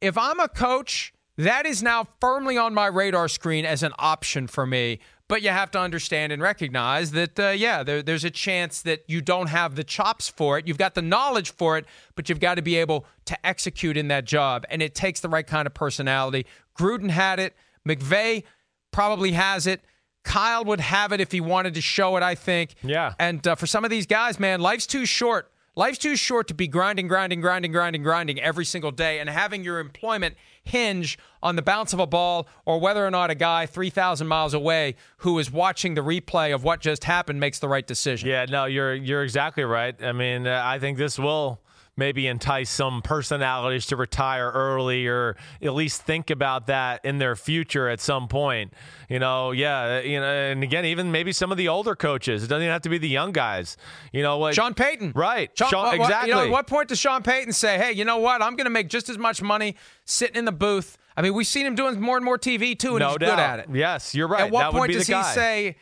if 0.00 0.18
I'm 0.18 0.38
a 0.40 0.48
coach, 0.48 1.14
that 1.38 1.66
is 1.66 1.82
now 1.82 2.06
firmly 2.20 2.58
on 2.58 2.74
my 2.74 2.86
radar 2.86 3.28
screen 3.28 3.64
as 3.64 3.82
an 3.82 3.92
option 3.98 4.46
for 4.46 4.66
me. 4.66 5.00
But 5.34 5.42
you 5.42 5.48
have 5.48 5.72
to 5.72 5.80
understand 5.80 6.30
and 6.30 6.40
recognize 6.40 7.10
that, 7.10 7.40
uh, 7.40 7.48
yeah, 7.48 7.82
there, 7.82 8.04
there's 8.04 8.22
a 8.22 8.30
chance 8.30 8.82
that 8.82 9.02
you 9.08 9.20
don't 9.20 9.48
have 9.48 9.74
the 9.74 9.82
chops 9.82 10.28
for 10.28 10.58
it. 10.58 10.68
You've 10.68 10.78
got 10.78 10.94
the 10.94 11.02
knowledge 11.02 11.50
for 11.50 11.76
it, 11.76 11.86
but 12.14 12.28
you've 12.28 12.38
got 12.38 12.54
to 12.54 12.62
be 12.62 12.76
able 12.76 13.04
to 13.24 13.44
execute 13.44 13.96
in 13.96 14.06
that 14.06 14.26
job. 14.26 14.64
And 14.70 14.80
it 14.80 14.94
takes 14.94 15.18
the 15.18 15.28
right 15.28 15.44
kind 15.44 15.66
of 15.66 15.74
personality. 15.74 16.46
Gruden 16.78 17.10
had 17.10 17.40
it. 17.40 17.56
McVay 17.84 18.44
probably 18.92 19.32
has 19.32 19.66
it. 19.66 19.80
Kyle 20.22 20.64
would 20.66 20.78
have 20.78 21.10
it 21.10 21.20
if 21.20 21.32
he 21.32 21.40
wanted 21.40 21.74
to 21.74 21.80
show 21.80 22.16
it, 22.16 22.22
I 22.22 22.36
think. 22.36 22.76
Yeah. 22.84 23.14
And 23.18 23.44
uh, 23.44 23.56
for 23.56 23.66
some 23.66 23.84
of 23.84 23.90
these 23.90 24.06
guys, 24.06 24.38
man, 24.38 24.60
life's 24.60 24.86
too 24.86 25.04
short. 25.04 25.50
Life's 25.74 25.98
too 25.98 26.14
short 26.14 26.46
to 26.46 26.54
be 26.54 26.68
grinding, 26.68 27.08
grinding, 27.08 27.40
grinding, 27.40 27.72
grinding, 27.72 28.04
grinding 28.04 28.40
every 28.40 28.64
single 28.64 28.92
day 28.92 29.18
and 29.18 29.28
having 29.28 29.64
your 29.64 29.80
employment 29.80 30.36
hinge 30.64 31.18
on 31.42 31.56
the 31.56 31.62
bounce 31.62 31.92
of 31.92 32.00
a 32.00 32.06
ball 32.06 32.48
or 32.64 32.80
whether 32.80 33.06
or 33.06 33.10
not 33.10 33.30
a 33.30 33.34
guy 33.34 33.66
3,000 33.66 34.26
miles 34.26 34.54
away 34.54 34.96
who 35.18 35.38
is 35.38 35.50
watching 35.50 35.94
the 35.94 36.00
replay 36.00 36.54
of 36.54 36.64
what 36.64 36.80
just 36.80 37.04
happened 37.04 37.38
makes 37.38 37.58
the 37.58 37.68
right 37.68 37.86
decision. 37.86 38.28
Yeah, 38.28 38.46
no, 38.46 38.64
you're 38.64 38.94
you're 38.94 39.22
exactly 39.22 39.64
right. 39.64 39.94
I 40.02 40.12
mean, 40.12 40.46
uh, 40.46 40.62
I 40.64 40.78
think 40.78 40.98
this 40.98 41.18
will 41.18 41.60
maybe 41.96 42.26
entice 42.26 42.70
some 42.70 43.02
personalities 43.02 43.86
to 43.86 43.96
retire 43.96 44.50
early 44.50 45.06
or 45.06 45.36
at 45.62 45.74
least 45.74 46.02
think 46.02 46.28
about 46.30 46.66
that 46.66 47.04
in 47.04 47.18
their 47.18 47.36
future 47.36 47.88
at 47.88 48.00
some 48.00 48.26
point. 48.28 48.72
You 49.08 49.18
know, 49.18 49.52
yeah, 49.52 50.00
you 50.00 50.18
know, 50.20 50.26
and 50.26 50.62
again, 50.62 50.84
even 50.84 51.12
maybe 51.12 51.32
some 51.32 51.52
of 51.52 51.58
the 51.58 51.68
older 51.68 51.94
coaches. 51.94 52.42
It 52.42 52.48
doesn't 52.48 52.62
even 52.62 52.72
have 52.72 52.82
to 52.82 52.88
be 52.88 52.98
the 52.98 53.08
young 53.08 53.32
guys. 53.32 53.76
You 54.12 54.22
know 54.22 54.38
what? 54.38 54.54
Sean 54.54 54.74
Payton. 54.74 55.12
Right. 55.14 55.50
Sean, 55.56 55.68
Sean- 55.70 55.84
what- 55.86 55.94
exactly. 56.00 56.30
You 56.30 56.34
know, 56.36 56.44
at 56.44 56.50
what 56.50 56.66
point 56.66 56.88
does 56.88 56.98
Sean 56.98 57.22
Payton 57.22 57.52
say, 57.52 57.78
hey, 57.78 57.92
you 57.92 58.04
know 58.04 58.18
what? 58.18 58.42
I'm 58.42 58.56
going 58.56 58.64
to 58.66 58.70
make 58.70 58.88
just 58.88 59.08
as 59.08 59.18
much 59.18 59.40
money 59.42 59.76
sitting 60.04 60.36
in 60.36 60.44
the 60.44 60.52
booth. 60.52 60.98
I 61.16 61.22
mean, 61.22 61.32
we've 61.34 61.46
seen 61.46 61.64
him 61.64 61.76
doing 61.76 62.00
more 62.00 62.16
and 62.16 62.24
more 62.24 62.38
TV 62.38 62.76
too, 62.76 62.96
and 62.96 62.98
no 63.00 63.10
he's 63.10 63.18
doubt. 63.18 63.30
good 63.30 63.38
at 63.38 63.58
it. 63.60 63.66
Yes, 63.72 64.16
you're 64.16 64.26
right. 64.26 64.42
At 64.46 64.50
what 64.50 64.60
that 64.62 64.72
point 64.72 64.92
does 64.92 65.06
he 65.06 65.12
guy. 65.12 65.32
say, 65.32 65.76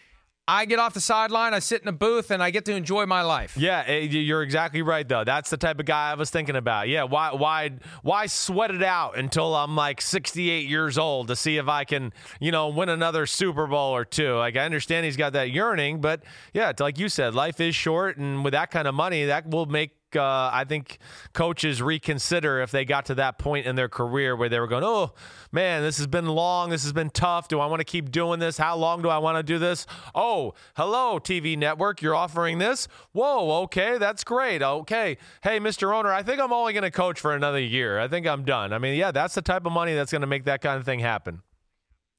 I 0.48 0.64
get 0.64 0.80
off 0.80 0.92
the 0.92 1.00
sideline, 1.00 1.54
I 1.54 1.60
sit 1.60 1.82
in 1.82 1.88
a 1.88 1.92
booth, 1.92 2.32
and 2.32 2.42
I 2.42 2.50
get 2.50 2.64
to 2.64 2.74
enjoy 2.74 3.06
my 3.06 3.22
life? 3.22 3.56
Yeah, 3.56 3.84
eh, 3.86 4.00
you're 4.00 4.42
exactly 4.42 4.82
right 4.82 5.08
though. 5.08 5.22
That's 5.22 5.50
the 5.50 5.56
type 5.56 5.78
of 5.78 5.86
guy 5.86 6.10
I 6.10 6.14
was 6.14 6.30
thinking 6.30 6.56
about. 6.56 6.88
Yeah, 6.88 7.04
why 7.04 7.32
why 7.32 7.70
why 8.02 8.26
sweat 8.26 8.72
it 8.72 8.82
out 8.82 9.16
until 9.16 9.54
I'm 9.54 9.76
like 9.76 10.00
68 10.00 10.68
years 10.68 10.98
old 10.98 11.28
to 11.28 11.36
see 11.36 11.58
if 11.58 11.68
I 11.68 11.84
can, 11.84 12.12
you 12.40 12.50
know, 12.50 12.68
win 12.68 12.88
another 12.88 13.24
Super 13.26 13.68
Bowl 13.68 13.94
or 13.94 14.04
two. 14.04 14.34
Like 14.34 14.56
I 14.56 14.64
understand 14.64 15.04
he's 15.04 15.16
got 15.16 15.32
that 15.34 15.50
yearning, 15.50 16.00
but 16.00 16.24
yeah, 16.52 16.72
like 16.78 16.98
you 16.98 17.08
said, 17.08 17.34
life 17.34 17.60
is 17.60 17.76
short 17.76 18.16
and 18.16 18.42
with 18.44 18.52
that 18.52 18.72
kind 18.72 18.88
of 18.88 18.94
money, 18.94 19.26
that 19.26 19.48
will 19.48 19.66
make 19.66 19.92
uh, 20.16 20.50
I 20.52 20.64
think 20.64 20.98
coaches 21.32 21.82
reconsider 21.82 22.60
if 22.60 22.70
they 22.70 22.84
got 22.84 23.06
to 23.06 23.14
that 23.16 23.38
point 23.38 23.66
in 23.66 23.76
their 23.76 23.88
career 23.88 24.36
where 24.36 24.48
they 24.48 24.60
were 24.60 24.66
going, 24.66 24.84
oh 24.84 25.12
man, 25.50 25.82
this 25.82 25.98
has 25.98 26.06
been 26.06 26.26
long, 26.26 26.70
this 26.70 26.82
has 26.82 26.92
been 26.92 27.10
tough. 27.10 27.48
Do 27.48 27.60
I 27.60 27.66
want 27.66 27.80
to 27.80 27.84
keep 27.84 28.10
doing 28.10 28.38
this? 28.40 28.58
How 28.58 28.76
long 28.76 29.02
do 29.02 29.08
I 29.08 29.18
want 29.18 29.38
to 29.38 29.42
do 29.42 29.58
this? 29.58 29.86
Oh, 30.14 30.54
hello, 30.76 31.18
TV 31.18 31.56
network, 31.56 32.02
you're 32.02 32.14
offering 32.14 32.58
this? 32.58 32.88
Whoa, 33.12 33.62
okay, 33.62 33.98
that's 33.98 34.24
great. 34.24 34.62
Okay, 34.62 35.18
hey, 35.42 35.60
Mr. 35.60 35.94
Owner, 35.94 36.12
I 36.12 36.22
think 36.22 36.40
I'm 36.40 36.52
only 36.52 36.72
going 36.72 36.82
to 36.82 36.90
coach 36.90 37.20
for 37.20 37.34
another 37.34 37.60
year. 37.60 37.98
I 37.98 38.08
think 38.08 38.26
I'm 38.26 38.44
done. 38.44 38.72
I 38.72 38.78
mean, 38.78 38.94
yeah, 38.94 39.10
that's 39.10 39.34
the 39.34 39.42
type 39.42 39.66
of 39.66 39.72
money 39.72 39.94
that's 39.94 40.12
going 40.12 40.22
to 40.22 40.26
make 40.26 40.44
that 40.44 40.60
kind 40.60 40.78
of 40.78 40.84
thing 40.84 41.00
happen. 41.00 41.42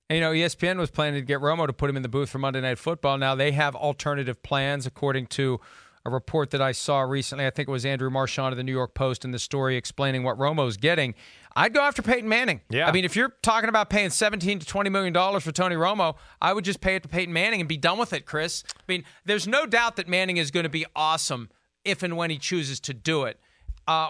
You 0.09 0.19
know, 0.19 0.31
ESPN 0.31 0.77
was 0.77 0.91
planning 0.91 1.21
to 1.21 1.25
get 1.25 1.39
Romo 1.39 1.65
to 1.65 1.73
put 1.73 1.89
him 1.89 1.95
in 1.95 2.03
the 2.03 2.09
booth 2.09 2.29
for 2.29 2.37
Monday 2.37 2.61
Night 2.61 2.77
Football. 2.77 3.17
Now 3.17 3.35
they 3.35 3.51
have 3.53 3.75
alternative 3.75 4.43
plans, 4.43 4.85
according 4.85 5.27
to 5.27 5.59
a 6.05 6.09
report 6.09 6.51
that 6.51 6.61
I 6.61 6.71
saw 6.73 7.01
recently. 7.01 7.45
I 7.45 7.49
think 7.49 7.69
it 7.69 7.71
was 7.71 7.85
Andrew 7.85 8.09
Marchand 8.09 8.51
of 8.51 8.57
the 8.57 8.63
New 8.63 8.71
York 8.73 8.93
Post 8.93 9.23
in 9.23 9.31
the 9.31 9.39
story 9.39 9.77
explaining 9.77 10.23
what 10.23 10.37
Romo's 10.37 10.77
getting. 10.77 11.15
I'd 11.55 11.73
go 11.73 11.81
after 11.81 12.01
Peyton 12.01 12.27
Manning. 12.27 12.61
Yeah. 12.69 12.87
I 12.87 12.91
mean, 12.91 13.05
if 13.05 13.15
you're 13.15 13.33
talking 13.41 13.69
about 13.69 13.89
paying 13.89 14.09
17 14.09 14.59
to 14.59 14.65
20 14.65 14.89
million 14.89 15.13
dollars 15.13 15.43
for 15.43 15.51
Tony 15.51 15.75
Romo, 15.75 16.15
I 16.41 16.53
would 16.53 16.65
just 16.65 16.81
pay 16.81 16.95
it 16.95 17.03
to 17.03 17.09
Peyton 17.09 17.33
Manning 17.33 17.61
and 17.61 17.69
be 17.69 17.77
done 17.77 17.97
with 17.97 18.11
it, 18.11 18.25
Chris. 18.25 18.63
I 18.75 18.81
mean, 18.87 19.03
there's 19.25 19.47
no 19.47 19.65
doubt 19.65 19.95
that 19.97 20.07
Manning 20.07 20.37
is 20.37 20.51
going 20.51 20.63
to 20.63 20.69
be 20.69 20.85
awesome 20.95 21.49
if 21.85 22.03
and 22.03 22.17
when 22.17 22.29
he 22.29 22.37
chooses 22.37 22.79
to 22.81 22.93
do 22.93 23.23
it. 23.23 23.39
Uh, 23.87 24.09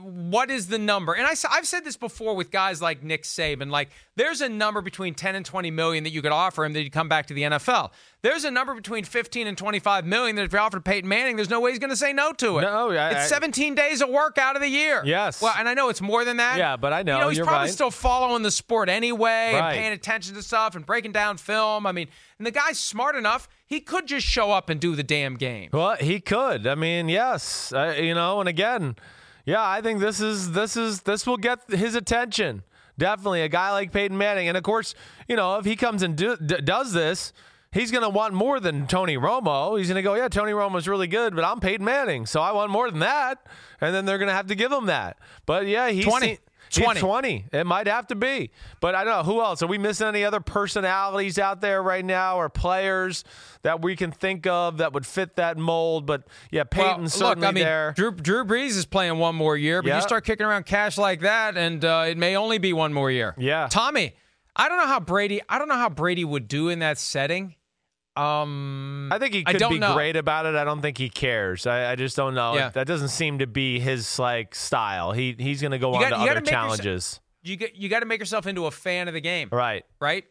what 0.00 0.50
is 0.50 0.68
the 0.68 0.78
number? 0.78 1.12
And 1.12 1.26
I, 1.26 1.34
have 1.54 1.66
said 1.66 1.84
this 1.84 1.96
before 1.96 2.34
with 2.34 2.50
guys 2.50 2.80
like 2.80 3.02
Nick 3.02 3.24
Saban. 3.24 3.70
Like, 3.70 3.90
there's 4.16 4.40
a 4.40 4.48
number 4.48 4.80
between 4.80 5.14
10 5.14 5.34
and 5.34 5.44
20 5.44 5.70
million 5.70 6.04
that 6.04 6.10
you 6.10 6.22
could 6.22 6.32
offer 6.32 6.64
him 6.64 6.72
that 6.72 6.80
he'd 6.80 6.90
come 6.92 7.08
back 7.08 7.26
to 7.26 7.34
the 7.34 7.42
NFL. 7.42 7.90
There's 8.22 8.44
a 8.44 8.50
number 8.50 8.74
between 8.74 9.04
15 9.04 9.46
and 9.46 9.56
25 9.56 10.06
million 10.06 10.36
that 10.36 10.44
if 10.46 10.52
you 10.52 10.58
offered 10.58 10.84
Peyton 10.84 11.08
Manning, 11.08 11.36
there's 11.36 11.50
no 11.50 11.60
way 11.60 11.70
he's 11.70 11.78
going 11.78 11.90
to 11.90 11.96
say 11.96 12.12
no 12.14 12.32
to 12.32 12.58
it. 12.58 12.62
No, 12.62 12.90
I- 12.90 13.10
it's 13.10 13.24
I- 13.32 13.36
17 13.36 13.74
days 13.74 14.00
of 14.00 14.08
work 14.08 14.38
out 14.38 14.56
of 14.56 14.62
the 14.62 14.68
year. 14.68 15.02
Yes. 15.04 15.42
Well, 15.42 15.54
and 15.58 15.68
I 15.68 15.74
know 15.74 15.90
it's 15.90 16.00
more 16.00 16.24
than 16.24 16.38
that. 16.38 16.56
Yeah, 16.58 16.76
but 16.76 16.92
I 16.94 17.02
know, 17.02 17.16
You 17.16 17.20
know, 17.24 17.28
he's 17.28 17.38
probably 17.38 17.54
right. 17.66 17.70
still 17.70 17.90
following 17.90 18.42
the 18.42 18.50
sport 18.50 18.88
anyway 18.88 19.52
Right. 19.52 19.72
and 19.72 19.78
paying 19.78 19.92
attention 19.92 20.34
to 20.36 20.42
stuff 20.42 20.74
and 20.74 20.86
breaking 20.86 21.12
down 21.12 21.36
film. 21.36 21.86
I 21.86 21.92
mean, 21.92 22.08
and 22.38 22.46
the 22.46 22.50
guy's 22.50 22.78
smart 22.78 23.14
enough; 23.16 23.48
he 23.66 23.80
could 23.80 24.06
just 24.06 24.26
show 24.26 24.50
up 24.52 24.68
and 24.70 24.80
do 24.80 24.94
the 24.96 25.02
damn 25.02 25.36
game. 25.36 25.70
Well, 25.72 25.96
he 25.96 26.20
could. 26.20 26.66
I 26.66 26.74
mean, 26.74 27.08
yes. 27.08 27.72
Uh, 27.72 27.94
you 27.98 28.14
know, 28.14 28.40
and 28.40 28.48
again, 28.48 28.96
yeah, 29.46 29.66
I 29.66 29.80
think 29.80 30.00
this 30.00 30.20
is 30.20 30.52
this 30.52 30.76
is 30.76 31.02
this 31.02 31.26
will 31.26 31.36
get 31.38 31.60
his 31.70 31.94
attention. 31.94 32.62
Definitely, 32.98 33.42
a 33.42 33.48
guy 33.48 33.72
like 33.72 33.92
Peyton 33.92 34.18
Manning, 34.18 34.48
and 34.48 34.56
of 34.56 34.62
course, 34.62 34.94
you 35.28 35.36
know, 35.36 35.56
if 35.56 35.64
he 35.64 35.76
comes 35.76 36.02
and 36.02 36.16
do, 36.16 36.36
d- 36.36 36.62
does 36.64 36.92
this, 36.92 37.32
he's 37.70 37.90
going 37.90 38.02
to 38.02 38.08
want 38.08 38.32
more 38.34 38.58
than 38.58 38.86
Tony 38.86 39.16
Romo. 39.16 39.78
He's 39.78 39.88
going 39.88 39.96
to 39.96 40.02
go, 40.02 40.14
yeah, 40.14 40.28
Tony 40.28 40.52
Romo's 40.52 40.88
really 40.88 41.06
good, 41.06 41.34
but 41.36 41.44
I'm 41.44 41.60
Peyton 41.60 41.84
Manning, 41.84 42.26
so 42.26 42.40
I 42.40 42.52
want 42.52 42.70
more 42.70 42.90
than 42.90 43.00
that. 43.00 43.46
And 43.80 43.94
then 43.94 44.06
they're 44.06 44.18
going 44.18 44.28
to 44.28 44.34
have 44.34 44.46
to 44.46 44.54
give 44.54 44.72
him 44.72 44.86
that. 44.86 45.18
But 45.44 45.66
yeah, 45.66 45.90
he's 45.90 46.06
20. 46.06 46.26
He's 46.26 46.38
20. 46.70 47.00
20. 47.00 47.44
It 47.52 47.66
might 47.66 47.86
have 47.86 48.06
to 48.08 48.14
be. 48.14 48.50
But 48.80 48.94
I 48.94 49.04
don't 49.04 49.16
know. 49.18 49.22
Who 49.32 49.40
else? 49.40 49.62
Are 49.62 49.66
we 49.66 49.78
missing 49.78 50.06
any 50.06 50.24
other 50.24 50.40
personalities 50.40 51.38
out 51.38 51.60
there 51.60 51.82
right 51.82 52.04
now 52.04 52.36
or 52.38 52.48
players 52.48 53.24
that 53.62 53.82
we 53.82 53.96
can 53.96 54.12
think 54.12 54.46
of 54.46 54.78
that 54.78 54.92
would 54.92 55.06
fit 55.06 55.36
that 55.36 55.56
mold? 55.58 56.06
But 56.06 56.24
yeah, 56.50 56.64
Peyton's 56.64 57.18
well, 57.20 57.30
certainly 57.30 57.46
look, 57.46 57.52
I 57.52 57.54
mean, 57.54 57.64
there. 57.64 57.92
Drew, 57.96 58.10
Drew 58.12 58.44
Brees 58.44 58.76
is 58.76 58.86
playing 58.86 59.18
one 59.18 59.34
more 59.34 59.56
year, 59.56 59.82
but 59.82 59.88
Yeah. 59.88 59.96
you 59.96 60.02
start 60.02 60.24
kicking 60.24 60.46
around 60.46 60.66
cash 60.66 60.98
like 60.98 61.20
that, 61.20 61.56
and 61.56 61.84
uh, 61.84 62.04
it 62.08 62.16
may 62.18 62.36
only 62.36 62.58
be 62.58 62.72
one 62.72 62.92
more 62.92 63.10
year. 63.10 63.34
Yeah. 63.38 63.68
Tommy, 63.70 64.14
I 64.54 64.68
don't 64.68 64.78
know 64.78 64.86
how 64.86 65.00
Brady. 65.00 65.40
I 65.48 65.58
don't 65.58 65.68
know 65.68 65.74
how 65.76 65.88
Brady 65.90 66.24
would 66.24 66.48
do 66.48 66.68
in 66.68 66.78
that 66.80 66.98
setting. 66.98 67.54
Um, 68.16 69.10
I 69.12 69.18
think 69.18 69.34
he 69.34 69.44
could 69.44 69.58
be 69.68 69.78
know. 69.78 69.94
great 69.94 70.16
about 70.16 70.46
it. 70.46 70.54
I 70.54 70.64
don't 70.64 70.80
think 70.82 70.98
he 70.98 71.08
cares. 71.08 71.66
I, 71.66 71.92
I 71.92 71.96
just 71.96 72.16
don't 72.16 72.34
know. 72.34 72.54
Yeah. 72.54 72.70
That 72.70 72.86
doesn't 72.86 73.08
seem 73.08 73.38
to 73.40 73.46
be 73.46 73.78
his 73.78 74.18
like 74.18 74.54
style. 74.54 75.12
He 75.12 75.34
he's 75.38 75.60
going 75.60 75.72
to 75.72 75.78
go 75.78 75.90
You 75.98 76.04
on 76.04 76.10
got- 76.10 76.24
to 76.24 76.30
other 76.30 76.40
challenges. 76.40 77.20
You 77.42 77.56
get 77.56 77.76
you 77.76 77.88
got 77.88 78.00
to 78.00 78.06
make 78.06 78.18
yourself 78.20 78.46
into 78.46 78.66
a 78.66 78.70
fan 78.70 79.06
of 79.08 79.14
the 79.14 79.20
game, 79.20 79.48
Right. 79.52 79.84
right? 80.00 80.24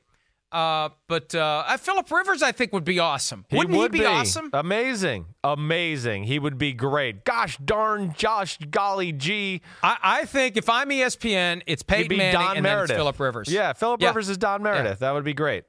Uh, 0.51 0.89
but 1.07 1.33
uh, 1.35 1.75
Philip 1.77 2.09
Rivers, 2.09 2.41
I 2.41 2.51
think, 2.53 2.71
would 2.71 2.85
be 2.85 2.99
awesome. 2.99 3.45
He 3.49 3.57
Wouldn't 3.57 3.77
would 3.77 3.93
he 3.93 3.99
be, 4.01 4.05
awesome? 4.05 4.49
Amazing. 4.53 5.25
Amazing. 5.43 6.25
He 6.25 6.39
would 6.39 6.57
be 6.57 6.71
great. 6.71 7.25
Gosh 7.25 7.57
darn 7.57 8.13
Josh 8.17 8.57
golly 8.69 9.11
gee. 9.11 9.61
I, 9.83 9.97
I 10.01 10.25
think 10.25 10.55
if 10.55 10.69
I'm 10.69 10.89
ESPN, 10.89 11.61
it's 11.67 11.83
Peyton 11.83 12.07
be 12.07 12.17
Manning 12.17 12.39
Don 12.39 12.57
and 12.57 12.63
Meredith. 12.63 12.89
then 12.89 12.97
Philip 12.97 13.19
Rivers. 13.19 13.49
Yeah, 13.51 13.73
Philip 13.73 14.01
Yeah. 14.01 14.09
Rivers 14.09 14.29
is 14.29 14.37
Don 14.37 14.61
Meredith. 14.63 14.99
That 14.99 15.11
would 15.11 15.25
be 15.25 15.33
great. 15.33 15.65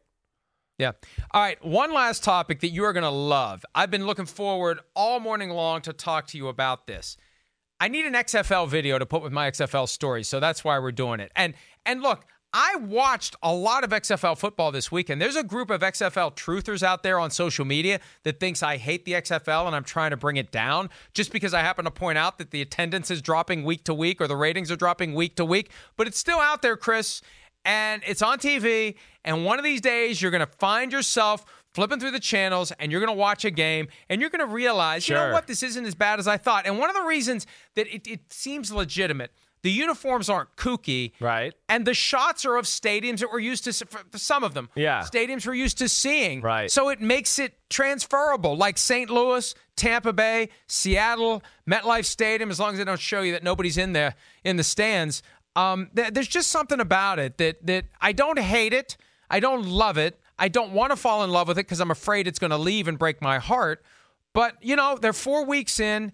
Yeah. 0.79 0.93
All 1.31 1.41
right. 1.41 1.63
One 1.65 1.93
last 1.95 2.23
topic 2.23 2.61
that 2.61 2.69
you 2.69 2.85
are 2.85 2.93
going 2.93 3.03
to 3.03 3.09
love. 3.11 3.65
I've 3.75 3.91
been 3.91 4.07
looking 4.07 4.27
forward 4.27 4.81
all 4.95 5.21
morning 5.21 5.51
long 5.51 5.81
to 5.83 5.93
talk 5.93 6.27
to 6.29 6.37
you 6.37 6.49
about 6.49 6.87
this. 6.87 7.17
I 7.81 7.89
need 7.89 8.07
an 8.07 8.15
XFL 8.15 8.69
video 8.69 8.99
to 8.99 9.07
put 9.07 9.23
with 9.23 9.33
my 9.33 9.51
XFL 9.51 9.89
story, 9.89 10.23
so 10.23 10.41
that's 10.41 10.65
why 10.65 10.79
we're 10.79 10.93
doing 10.93 11.21
it. 11.21 11.31
And 11.37 11.55
and 11.85 12.01
look, 12.01 12.25
I 12.53 12.77
watched 12.77 13.37
a 13.43 13.53
lot 13.53 13.85
of 13.85 13.91
XFL 13.91 14.39
football 14.39 14.73
this 14.73 14.91
weekend. 14.91 15.21
There's 15.21 15.37
a 15.37 15.43
group 15.43 15.69
of 15.69 15.83
XFL 15.83 16.35
truthers 16.35 16.83
out 16.83 17.03
there 17.03 17.19
on 17.19 17.31
social 17.31 17.67
media 17.67 18.01
that 18.23 18.41
thinks 18.41 18.63
I 18.63 18.79
hate 18.79 19.05
the 19.05 19.13
XFL 19.13 19.67
and 19.67 19.77
I'm 19.77 19.85
trying 19.85 20.11
to 20.13 20.17
bring 20.17 20.37
it 20.39 20.51
down 20.51 20.89
just 21.13 21.33
because 21.33 21.53
I 21.53 21.61
happen 21.61 21.85
to 21.85 21.91
point 21.91 22.17
out 22.17 22.39
that 22.39 22.53
the 22.53 22.63
attendance 22.63 23.11
is 23.11 23.21
dropping 23.21 23.65
week 23.65 23.85
to 23.85 23.93
week 23.93 24.23
or 24.23 24.27
the 24.27 24.37
ratings 24.37 24.71
are 24.71 24.77
dropping 24.77 25.13
week 25.13 25.37
to 25.37 25.45
week. 25.45 25.71
But 25.99 26.07
it's 26.07 26.19
still 26.19 26.39
out 26.39 26.63
there, 26.63 26.79
Chris, 26.79 27.21
and 27.67 28.03
it's 28.07 28.23
on 28.23 28.39
TV. 28.39 28.95
And 29.25 29.45
one 29.45 29.59
of 29.59 29.65
these 29.65 29.83
days, 29.83 30.23
you're 30.23 30.31
going 30.31 30.47
to 30.47 30.53
find 30.59 30.93
yourself 30.93 31.45
flipping 31.75 32.01
through 32.01 32.13
the 32.13 32.21
channels 32.21 32.73
and 32.79 32.91
you're 32.91 33.01
going 33.03 33.15
to 33.15 33.19
watch 33.19 33.45
a 33.45 33.51
game 33.51 33.89
and 34.09 34.21
you're 34.21 34.31
going 34.31 34.47
to 34.47 34.53
realize, 34.53 35.09
you 35.09 35.15
know 35.15 35.33
what, 35.33 35.47
this 35.47 35.63
isn't 35.63 35.85
as 35.85 35.95
bad 35.95 36.19
as 36.19 36.27
I 36.27 36.39
thought. 36.39 36.65
And 36.67 36.79
one 36.79 36.89
of 36.89 36.97
the 36.97 37.03
reasons 37.03 37.47
that 37.75 37.87
it, 37.95 38.07
it 38.07 38.33
seems 38.33 38.73
legitimate, 38.73 39.33
the 39.63 39.71
uniforms 39.73 40.29
aren't 40.29 40.55
kooky. 40.57 41.13
Right. 41.19 41.53
And 41.69 41.85
the 41.85 41.93
shots 41.93 42.45
are 42.47 42.57
of 42.57 42.67
stadiums 42.67 43.19
that 43.19 43.33
we're 43.33 43.41
used 43.41 43.65
to, 43.65 43.73
some 44.17 44.45
of 44.45 44.55
them. 44.55 44.71
Yeah. 44.77 45.03
Stadiums 45.03 45.45
we're 45.45 45.55
used 45.55 45.79
to 45.79 45.89
seeing. 45.89 46.41
Right. 46.41 46.71
So 46.71 46.89
it 46.89 47.01
makes 47.01 47.39
it 47.41 47.55
transferable, 47.69 48.57
like 48.57 48.79
St. 48.79 49.11
Louis, 49.11 49.55
Tampa 49.75 50.13
Bay, 50.13 50.51
Seattle, 50.69 51.43
MetLife 51.69 52.05
Stadium, 52.05 52.51
as 52.51 52.61
long 52.61 52.73
as 52.73 52.79
they 52.79 52.85
don't 52.85 53.01
show 53.01 53.23
you 53.23 53.33
that 53.33 53.43
nobody's 53.43 53.77
in 53.77 53.93
there 53.93 54.15
in 54.45 54.57
the 54.57 54.65
stands. 54.65 55.23
Um, 55.57 55.91
th- 55.97 56.13
there's 56.13 56.29
just 56.29 56.51
something 56.51 56.81
about 56.81 57.19
it 57.19 57.39
that 57.39 57.67
that 57.67 57.87
I 58.01 58.13
don't 58.13 58.39
hate 58.39 58.73
it. 58.73 58.97
I 59.31 59.41
don't 59.41 59.67
love 59.67 59.97
it. 59.99 60.21
I 60.39 60.49
don't 60.49 60.73
want 60.73 60.91
to 60.93 60.97
fall 60.97 61.25
in 61.25 61.31
love 61.31 61.49
with 61.49 61.59
it 61.59 61.67
because 61.67 61.81
I'm 61.81 61.91
afraid 61.91 62.29
it's 62.29 62.39
going 62.39 62.51
to 62.51 62.59
leave 62.59 62.89
and 62.89 62.99
break 62.99 63.23
my 63.23 63.39
heart. 63.39 63.83
But 64.35 64.57
you 64.61 64.77
know, 64.77 64.99
they're 65.01 65.13
four 65.15 65.45
weeks 65.47 65.81
in, 65.81 66.13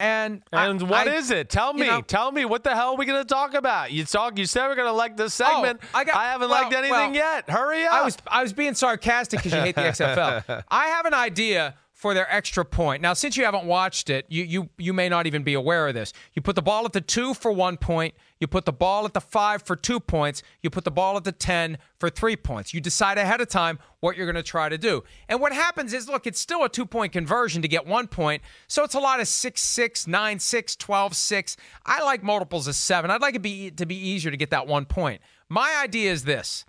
And 0.00 0.42
I- 0.52 0.66
And 0.66 0.82
what 0.88 1.06
I- 1.08 1.14
is 1.16 1.30
it? 1.30 1.48
Tell 1.50 1.72
me. 1.72 1.86
know- 1.86 2.00
Tell 2.02 2.30
me 2.32 2.44
what 2.44 2.62
the 2.64 2.74
hell 2.74 2.90
are 2.94 2.96
we 2.96 3.04
going 3.06 3.20
to 3.20 3.24
talk 3.28 3.54
about? 3.54 3.90
You 3.92 4.04
talk. 4.04 4.38
You 4.38 4.44
said 4.46 4.66
we're 4.68 4.74
going 4.74 4.88
to 4.88 4.92
like 4.92 5.16
this 5.16 5.34
segment. 5.34 5.80
Oh, 5.82 5.86
I 5.98 6.04
got- 6.04 6.14
haven't 6.16 6.50
well, 6.50 6.62
liked 6.62 6.74
anything 6.74 6.90
well, 6.90 7.14
yet. 7.14 7.48
Hurry 7.50 7.84
up. 7.84 7.92
I 7.92 8.02
was 8.02 8.16
I 8.26 8.42
was 8.42 8.52
being 8.52 8.74
sarcastic 8.74 9.38
because 9.40 9.52
you 9.52 9.60
hate 9.60 9.74
the 9.76 9.82
XFL. 9.82 10.64
I 10.70 10.86
have 10.88 11.06
an 11.06 11.14
idea 11.14 11.74
for 12.04 12.12
their 12.12 12.30
extra 12.30 12.66
point. 12.66 13.00
Now, 13.00 13.14
since 13.14 13.34
you 13.34 13.46
haven't 13.46 13.64
watched 13.64 14.10
it, 14.10 14.26
you 14.28 14.44
you 14.44 14.68
you 14.76 14.92
may 14.92 15.08
not 15.08 15.26
even 15.26 15.42
be 15.42 15.54
aware 15.54 15.88
of 15.88 15.94
this. 15.94 16.12
You 16.34 16.42
put 16.42 16.54
the 16.54 16.60
ball 16.60 16.84
at 16.84 16.92
the 16.92 17.00
two 17.00 17.32
for 17.32 17.50
one 17.50 17.78
point. 17.78 18.12
You 18.38 18.46
put 18.46 18.66
the 18.66 18.74
ball 18.74 19.06
at 19.06 19.14
the 19.14 19.22
five 19.22 19.62
for 19.62 19.74
two 19.74 20.00
points. 20.00 20.42
You 20.62 20.68
put 20.68 20.84
the 20.84 20.90
ball 20.90 21.16
at 21.16 21.24
the 21.24 21.32
ten 21.32 21.78
for 21.98 22.10
three 22.10 22.36
points. 22.36 22.74
You 22.74 22.82
decide 22.82 23.16
ahead 23.16 23.40
of 23.40 23.48
time 23.48 23.78
what 24.00 24.18
you're 24.18 24.26
going 24.26 24.34
to 24.36 24.42
try 24.42 24.68
to 24.68 24.76
do. 24.76 25.02
And 25.30 25.40
what 25.40 25.54
happens 25.54 25.94
is, 25.94 26.06
look, 26.06 26.26
it's 26.26 26.38
still 26.38 26.62
a 26.62 26.68
two 26.68 26.84
point 26.84 27.14
conversion 27.14 27.62
to 27.62 27.68
get 27.68 27.86
one 27.86 28.06
point. 28.06 28.42
So 28.68 28.84
it's 28.84 28.94
a 28.94 29.00
lot 29.00 29.20
of 29.20 29.26
six 29.26 29.62
six 29.62 30.06
nine 30.06 30.40
six 30.40 30.76
twelve 30.76 31.16
six. 31.16 31.56
I 31.86 32.04
like 32.04 32.22
multiples 32.22 32.68
of 32.68 32.74
seven. 32.74 33.10
I'd 33.10 33.22
like 33.22 33.36
it 33.36 33.40
be 33.40 33.70
to 33.70 33.86
be 33.86 33.96
easier 33.96 34.30
to 34.30 34.36
get 34.36 34.50
that 34.50 34.66
one 34.66 34.84
point. 34.84 35.22
My 35.48 35.80
idea 35.82 36.12
is 36.12 36.24
this 36.24 36.66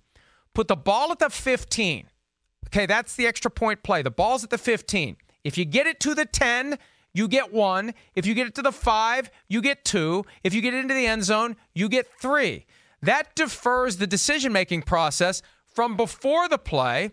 put 0.53 0.69
the 0.69 0.77
ball 0.77 1.11
at 1.11 1.19
the 1.19 1.29
15. 1.29 2.07
Okay, 2.67 2.85
that's 2.85 3.17
the 3.17 3.27
extra 3.27 3.51
point 3.51 3.83
play. 3.83 4.01
The 4.01 4.09
ball's 4.09 4.45
at 4.45 4.49
the 4.49 4.57
15. 4.57 5.17
If 5.45 5.57
you 5.59 5.63
get 5.63 5.85
it 5.85 6.01
to 6.01 6.15
the 6.15 6.25
10, 6.25 6.77
you 7.13 7.29
get 7.29 7.53
one. 7.53 7.93
If 8.15 8.25
you 8.25 8.33
get 8.33 8.47
it 8.47 8.55
to 8.55 8.61
the 8.61 8.73
five, 8.73 9.29
you 9.47 9.61
get 9.61 9.85
two. 9.85 10.25
If 10.43 10.53
you 10.53 10.61
get 10.61 10.73
it 10.73 10.79
into 10.79 10.95
the 10.95 11.05
end 11.05 11.23
zone, 11.23 11.55
you 11.73 11.87
get 11.87 12.07
three. 12.19 12.65
That 13.01 13.35
defers 13.35 13.97
the 13.97 14.07
decision 14.07 14.51
making 14.51 14.81
process 14.81 15.43
from 15.65 15.95
before 15.95 16.49
the 16.49 16.57
play 16.57 17.11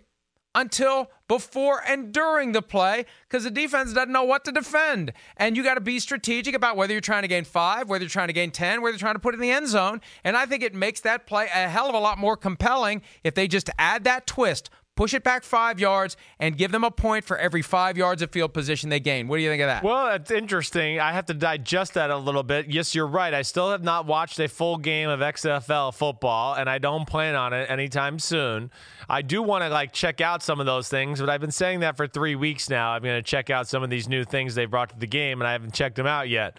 until 0.54 1.10
before 1.28 1.82
and 1.86 2.12
during 2.12 2.52
the 2.52 2.62
play 2.62 3.06
because 3.28 3.44
the 3.44 3.50
defense 3.50 3.92
doesn't 3.92 4.12
know 4.12 4.24
what 4.24 4.44
to 4.44 4.52
defend. 4.52 5.12
And 5.36 5.56
you 5.56 5.62
got 5.62 5.74
to 5.74 5.80
be 5.80 5.98
strategic 5.98 6.54
about 6.54 6.76
whether 6.76 6.92
you're 6.92 7.00
trying 7.00 7.22
to 7.22 7.28
gain 7.28 7.44
five, 7.44 7.88
whether 7.88 8.02
you're 8.02 8.10
trying 8.10 8.28
to 8.28 8.34
gain 8.34 8.50
10, 8.50 8.82
whether 8.82 8.92
you're 8.92 8.98
trying 8.98 9.14
to 9.14 9.20
put 9.20 9.34
it 9.34 9.36
in 9.36 9.42
the 9.42 9.50
end 9.50 9.68
zone. 9.68 10.00
And 10.24 10.36
I 10.36 10.46
think 10.46 10.62
it 10.62 10.74
makes 10.74 11.00
that 11.00 11.26
play 11.26 11.44
a 11.44 11.68
hell 11.68 11.88
of 11.88 11.94
a 11.94 11.98
lot 11.98 12.18
more 12.18 12.36
compelling 12.36 13.02
if 13.24 13.34
they 13.34 13.46
just 13.46 13.70
add 13.78 14.04
that 14.04 14.26
twist. 14.26 14.70
Push 14.94 15.14
it 15.14 15.24
back 15.24 15.42
five 15.42 15.80
yards 15.80 16.18
and 16.38 16.56
give 16.56 16.70
them 16.70 16.84
a 16.84 16.90
point 16.90 17.24
for 17.24 17.38
every 17.38 17.62
five 17.62 17.96
yards 17.96 18.20
of 18.20 18.30
field 18.30 18.52
position 18.52 18.90
they 18.90 19.00
gain. 19.00 19.26
What 19.26 19.38
do 19.38 19.42
you 19.42 19.48
think 19.48 19.62
of 19.62 19.68
that? 19.68 19.82
Well, 19.82 20.04
that's 20.06 20.30
interesting. 20.30 21.00
I 21.00 21.12
have 21.12 21.24
to 21.26 21.34
digest 21.34 21.94
that 21.94 22.10
a 22.10 22.16
little 22.18 22.42
bit. 22.42 22.68
Yes, 22.68 22.94
you're 22.94 23.06
right. 23.06 23.32
I 23.32 23.40
still 23.40 23.70
have 23.70 23.82
not 23.82 24.04
watched 24.04 24.38
a 24.38 24.48
full 24.48 24.76
game 24.76 25.08
of 25.08 25.20
XFL 25.20 25.94
football, 25.94 26.54
and 26.54 26.68
I 26.68 26.76
don't 26.76 27.06
plan 27.06 27.34
on 27.34 27.54
it 27.54 27.70
anytime 27.70 28.18
soon. 28.18 28.70
I 29.08 29.22
do 29.22 29.42
want 29.42 29.64
to 29.64 29.70
like 29.70 29.92
check 29.92 30.20
out 30.20 30.42
some 30.42 30.60
of 30.60 30.66
those 30.66 30.90
things, 30.90 31.20
but 31.20 31.30
I've 31.30 31.40
been 31.40 31.50
saying 31.50 31.80
that 31.80 31.96
for 31.96 32.06
three 32.06 32.34
weeks 32.34 32.68
now. 32.68 32.92
I'm 32.92 33.02
going 33.02 33.16
to 33.16 33.22
check 33.22 33.48
out 33.48 33.66
some 33.68 33.82
of 33.82 33.88
these 33.88 34.08
new 34.08 34.24
things 34.24 34.54
they 34.54 34.66
brought 34.66 34.90
to 34.90 34.98
the 34.98 35.06
game, 35.06 35.40
and 35.40 35.48
I 35.48 35.52
haven't 35.52 35.72
checked 35.72 35.96
them 35.96 36.06
out 36.06 36.28
yet. 36.28 36.58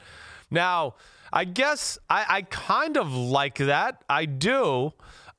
Now, 0.49 0.95
I 1.31 1.45
guess 1.45 1.99
I, 2.09 2.25
I 2.27 2.41
kind 2.43 2.97
of 2.97 3.13
like 3.13 3.57
that. 3.57 4.03
I 4.09 4.25
do. 4.25 4.93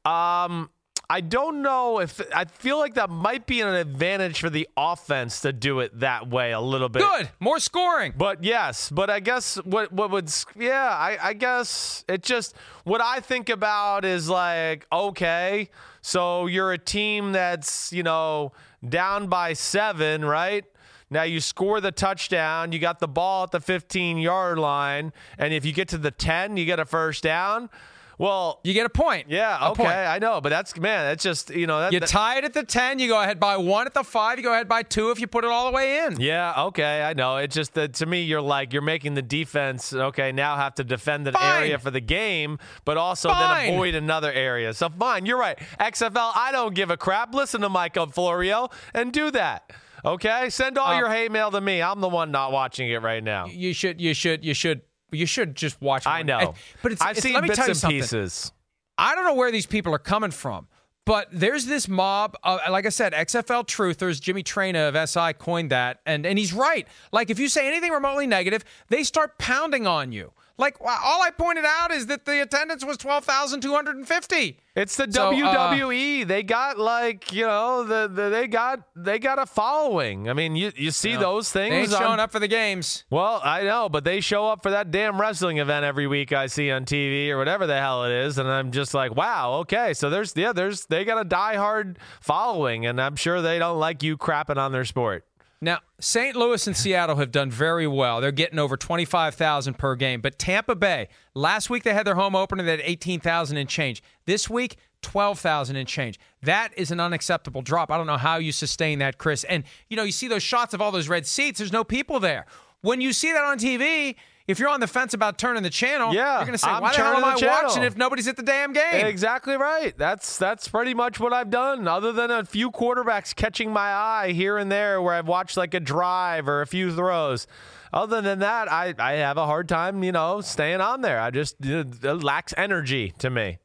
Um, 0.05 0.71
I 1.09 1.21
don't 1.21 1.63
know 1.63 2.01
if 2.01 2.21
I 2.35 2.45
feel 2.45 2.79
like 2.79 2.95
that 2.95 3.11
might 3.11 3.47
be 3.47 3.61
an 3.61 3.69
advantage 3.69 4.41
for 4.41 4.51
the 4.51 4.69
offense 4.77 5.43
to 5.43 5.53
do 5.53 5.81
it 5.81 6.01
that 6.01 6.29
way 6.29 6.53
a 6.53 6.61
little 6.61 6.89
bit. 6.89 7.03
Good. 7.03 7.31
More 7.41 7.59
scoring. 7.59 8.15
But 8.17 8.43
yes, 8.43 8.91
but 8.91 9.11
I 9.11 9.21
guess 9.21 9.57
what 9.65 9.93
what 9.93 10.11
would 10.11 10.33
yeah, 10.59 10.89
I, 10.89 11.19
I 11.23 11.33
guess 11.35 12.05
it 12.09 12.23
just 12.23 12.55
what 12.85 13.01
I 13.01 13.21
think 13.21 13.49
about 13.49 14.05
is 14.05 14.29
like, 14.29 14.87
okay, 14.91 15.69
so 16.07 16.47
you're 16.47 16.73
a 16.73 16.79
team 16.79 17.33
that's, 17.33 17.91
you 17.91 18.03
know, 18.03 18.53
down 18.87 19.29
by 19.29 19.55
seven, 19.55 20.23
right? 20.23 20.65
Now 21.09 21.23
you 21.23 21.41
score 21.41 21.81
the 21.81 21.93
touchdown, 21.93 22.73
you 22.73 22.79
got 22.79 22.99
the 22.99 23.09
ball 23.09 23.45
at 23.45 23.53
the 23.53 23.61
15 23.61 24.19
yard 24.19 24.59
line, 24.59 25.15
and 25.39 25.55
if 25.55 25.65
you 25.65 25.73
get 25.73 25.89
to 25.89 25.99
the 25.99 26.11
10, 26.11 26.59
you 26.59 26.67
get 26.67 26.79
a 26.79 26.85
first 26.85 27.23
down. 27.23 27.71
Well, 28.19 28.61
You 28.65 28.73
get 28.75 28.87
a 28.87 28.91
point. 28.91 29.27
yeah, 29.29 29.59
A 29.61 29.71
okay, 29.71 29.83
point. 29.85 29.95
I 29.95 30.19
know, 30.19 30.41
but 30.41 30.49
that's 30.51 30.77
man, 30.77 31.05
that's 31.07 31.23
just 31.23 31.51
you 31.51 31.67
know 31.67 31.81
that, 31.81 31.93
You 31.93 32.01
that- 32.01 32.09
tie 32.09 32.39
it 32.39 32.45
at 32.45 32.53
the 32.55 32.63
10, 32.63 32.99
you 32.99 33.09
go 33.09 33.21
ahead 33.21 33.41
by 33.41 33.57
one 33.57 33.87
at 33.87 33.95
the 33.95 34.05
five, 34.05 34.39
you 34.39 34.45
go 34.45 34.53
ahead 34.53 34.69
by 34.69 34.83
two 34.83 35.11
if 35.11 35.19
you 35.21 35.27
put 35.27 35.45
it 35.45 35.51
all 35.51 35.67
the 35.67 35.73
way 35.75 36.05
in. 36.05 36.21
Yeah, 36.21 36.65
okay, 36.67 37.03
I 37.03 37.13
know. 37.15 37.37
It's 37.39 37.55
just 37.55 37.75
that 37.75 37.95
to 37.95 38.07
me, 38.07 38.23
you're 38.23 38.41
like 38.41 38.73
you're 38.73 38.83
making 38.83 39.15
the 39.15 39.23
defense 39.23 39.93
okay 39.93 40.33
now 40.33 40.57
have 40.57 40.75
to 40.77 40.85
defend 40.85 41.27
an 41.27 41.35
Fine. 41.35 41.63
area 41.63 41.79
for 41.79 41.91
the 41.91 42.01
game, 42.01 42.59
but 42.85 42.97
also 42.97 43.29
Fine. 43.31 43.65
then 43.67 43.75
avoid 43.75 43.95
another 43.95 44.33
area. 44.33 44.73
So 44.75 44.89
fine, 44.89 45.27
you're 45.27 45.39
right. 45.39 45.59
XFL, 45.81 46.33
I 46.35 46.51
don't 46.53 46.75
give 46.75 46.91
a 46.91 46.97
crap. 46.97 47.35
Listen 47.35 47.61
to 47.63 47.69
Mike 47.69 47.97
Florio 48.13 48.69
and 48.93 49.13
do 49.13 49.31
that. 49.33 49.73
Okay, 50.05 50.51
send 50.51 50.77
all 50.77 50.93
Uh, 50.95 50.99
your 50.99 51.09
hate 51.11 51.33
mail 51.33 51.51
to 51.51 51.61
me. 51.61 51.81
I'm 51.81 52.01
the 52.01 52.09
one 52.09 52.31
not 52.31 52.53
watching 52.53 52.91
it 52.91 53.01
right 53.01 53.25
now. 53.25 53.47
You 53.47 53.73
should, 53.73 54.01
you 54.01 54.13
should, 54.13 54.45
you 54.45 54.53
should, 54.53 54.83
you 55.13 55.27
should 55.27 55.55
just 55.55 55.81
watch. 55.81 56.07
I 56.07 56.19
one. 56.19 56.27
know, 56.27 56.39
And- 56.39 56.51
But 56.83 56.93
it's, 56.93 57.03
I've 57.03 57.11
it's- 57.13 57.23
seen 57.23 57.35
let 57.35 57.43
me 57.43 57.49
bits 57.49 57.59
tell 57.59 57.67
you 57.67 57.71
and 57.73 57.79
something. 57.79 58.01
pieces. 58.01 58.53
I 58.99 59.15
don't 59.15 59.25
know 59.25 59.35
where 59.35 59.51
these 59.51 59.67
people 59.67 59.93
are 59.95 59.99
coming 59.99 60.31
from, 60.31 60.69
but 61.05 61.29
there's 61.33 61.67
this 61.67 61.89
mob. 61.89 62.37
Of, 62.45 62.61
like 62.71 62.87
I 62.87 62.91
said, 62.91 63.13
XFL 63.13 63.65
truthers. 63.67 64.21
Jimmy 64.21 64.43
Traina 64.45 64.89
of 64.95 65.09
SI 65.09 65.33
coined 65.33 65.71
that, 65.71 66.01
and 66.07 66.25
and 66.25 66.39
he's 66.39 66.53
right. 66.53 66.87
Like 67.13 67.29
if 67.31 67.39
you 67.39 67.49
say 67.49 67.67
anything 67.67 67.91
remotely 67.91 68.27
negative, 68.27 68.65
they 68.89 69.03
start 69.03 69.37
pounding 69.39 69.87
on 69.87 70.13
you. 70.13 70.33
Like 70.57 70.77
all 70.81 71.21
I 71.23 71.31
pointed 71.37 71.65
out 71.67 71.91
is 71.91 72.07
that 72.07 72.27
the 72.27 72.41
attendance 72.41 72.85
was 72.85 72.97
twelve 72.97 73.25
thousand 73.25 73.61
two 73.61 73.75
hundred 73.75 73.97
and 73.97 74.07
fifty. 74.07 74.61
It's 74.77 74.97
the 74.97 75.07
So, 75.11 75.31
uh, 75.31 75.33
WWE. 75.35 76.27
they 76.27 76.43
got 76.45 76.79
like 76.79 77.33
you 77.33 77.45
know 77.45 77.83
the, 77.83 78.09
the 78.13 78.29
they 78.29 78.47
got 78.47 78.81
they 78.95 79.19
got 79.19 79.41
a 79.41 79.47
following. 79.47 80.29
I 80.29 80.33
mean, 80.33 80.55
you 80.55 80.71
you 80.77 80.93
see 80.93 81.17
those 81.17 81.51
things. 81.51 81.73
They 81.73 81.81
ain't 81.81 81.91
showing 81.91 82.21
up 82.21 82.31
for 82.31 82.39
the 82.39 82.47
games. 82.49 83.05
Well, 83.11 83.41
I 83.45 83.63
know, 83.65 83.89
but 83.89 84.05
they 84.05 84.21
show 84.21 84.47
up 84.49 84.63
for 84.63 84.71
that 84.71 84.93
damn 84.93 85.21
wrestling 85.21 85.59
event 85.59 85.85
every 85.85 86.07
week 86.07 86.33
I 86.33 86.47
see 86.47 86.71
on 86.71 86.85
TV 86.85 87.31
or 87.31 87.39
whatever 87.39 87.67
the 87.67 87.79
hell 87.79 88.05
it 88.05 88.13
is, 88.13 88.39
and 88.39 88.49
I'm 88.49 88.71
just 88.71 88.95
like, 88.95 89.15
wow, 89.17 89.55
okay. 89.63 89.93
So 89.93 90.09
there's 90.09 90.35
yeah, 90.37 90.53
there's 90.53 90.87
they 90.87 91.05
got 91.05 91.21
a 91.21 91.29
diehard 91.29 91.97
following, 92.21 92.87
and 92.87 93.01
I'm 93.01 93.17
sure 93.17 93.43
they 93.43 93.59
don't 93.59 93.79
like 93.81 94.03
you 94.05 94.17
crapping 94.17 94.57
on 94.57 94.71
their 94.71 94.85
sport. 94.85 95.25
Now, 95.65 95.81
St. 95.99 96.37
Louis 96.37 96.67
and 96.67 96.77
Seattle 96.77 97.17
have 97.17 97.33
done 97.33 97.51
very 97.51 97.87
well. 97.87 98.21
They're 98.21 98.33
getting 98.33 98.59
over 98.59 98.77
25,000 98.77 99.79
per 99.79 99.95
game. 99.97 100.21
But 100.21 100.39
Tampa 100.39 100.75
Bay, 100.75 101.09
last 101.35 101.71
week 101.71 101.85
they 101.85 101.95
had 101.95 102.07
their 102.07 102.17
home 102.17 102.37
opener, 102.37 102.63
had 102.63 102.83
18,000 102.85 103.57
and 103.57 103.69
change. 103.69 104.03
This 104.27 104.51
week, 104.51 104.77
12,000 105.01 105.77
and 105.77 105.89
change. 105.89 106.21
That 106.43 106.73
is 106.77 106.91
an 106.91 107.01
unacceptable 107.01 107.63
drop. 107.63 107.91
I 107.91 107.97
don't 107.97 108.07
know 108.07 108.19
how 108.19 108.37
you 108.37 108.53
sustain 108.53 108.99
that, 108.99 109.17
Chris. 109.17 109.45
And, 109.45 109.65
you 109.89 109.97
know, 109.97 110.03
you 110.03 110.13
see 110.13 110.29
those 110.29 110.43
shots 110.43 110.75
of 110.75 110.83
all 110.83 110.93
those 110.93 111.09
red 111.09 111.27
seats, 111.27 111.59
there's 111.59 111.73
no 111.73 111.85
people 111.85 112.21
there. 112.21 112.45
When 112.83 113.01
you 113.01 113.15
see 113.15 113.33
that 113.33 113.45
on 113.45 113.59
TV, 113.59 114.17
if 114.47 114.59
you're 114.59 114.69
on 114.69 114.81
the 114.81 114.87
fence 114.87 115.15
about 115.15 115.39
turning 115.39 115.63
the 115.63 115.71
channel, 115.71 116.13
Yeah, 116.15 116.37
you're 116.37 116.47
going 116.47 116.53
to 116.53 116.59
say, 116.59 116.69
I'm 116.69 116.83
why 116.83 116.91
the 116.93 116.97
hell 116.99 117.17
am 117.17 117.25
I 117.25 117.35
channel." 117.35 117.69
watching 117.69 117.83
if 117.83 117.97
nobody's 117.97 118.29
at 118.29 118.37
the 118.37 118.43
damn 118.43 118.73
game? 118.73 119.07
Exactly 119.07 119.57
right. 119.57 119.97
That's 119.97 120.37
that's 120.37 120.69
pretty 120.69 120.93
much 120.95 121.19
what 121.19 121.33
I've 121.33 121.51
done. 121.51 121.89
Other 121.89 122.13
than 122.13 122.31
a 122.31 122.45
few 122.45 122.71
quarterbacks 122.71 123.35
catching 123.35 123.73
my 123.73 123.93
eye 123.93 124.33
here 124.33 124.59
and 124.59 124.71
there, 124.71 125.01
where 125.01 125.15
I've 125.15 125.29
watched 125.29 125.57
like 125.57 125.73
a 125.75 125.81
drive 125.81 126.49
or 126.49 126.61
a 126.61 126.67
few 126.67 126.95
throws. 126.95 127.47
Other 127.93 128.21
than 128.21 128.41
that, 128.41 128.71
I, 128.71 128.93
I 128.99 129.13
have 129.13 129.37
a 129.37 129.47
hard 129.47 129.69
time, 129.69 130.03
you 130.03 130.11
know, 130.13 130.41
staying 130.41 130.81
on 130.81 131.01
there. 131.01 131.21
I 131.21 131.31
just 131.31 131.57
it 131.61 132.03
lacks 132.03 132.53
energy 132.57 133.15
to 133.19 133.31
me. 133.31 133.59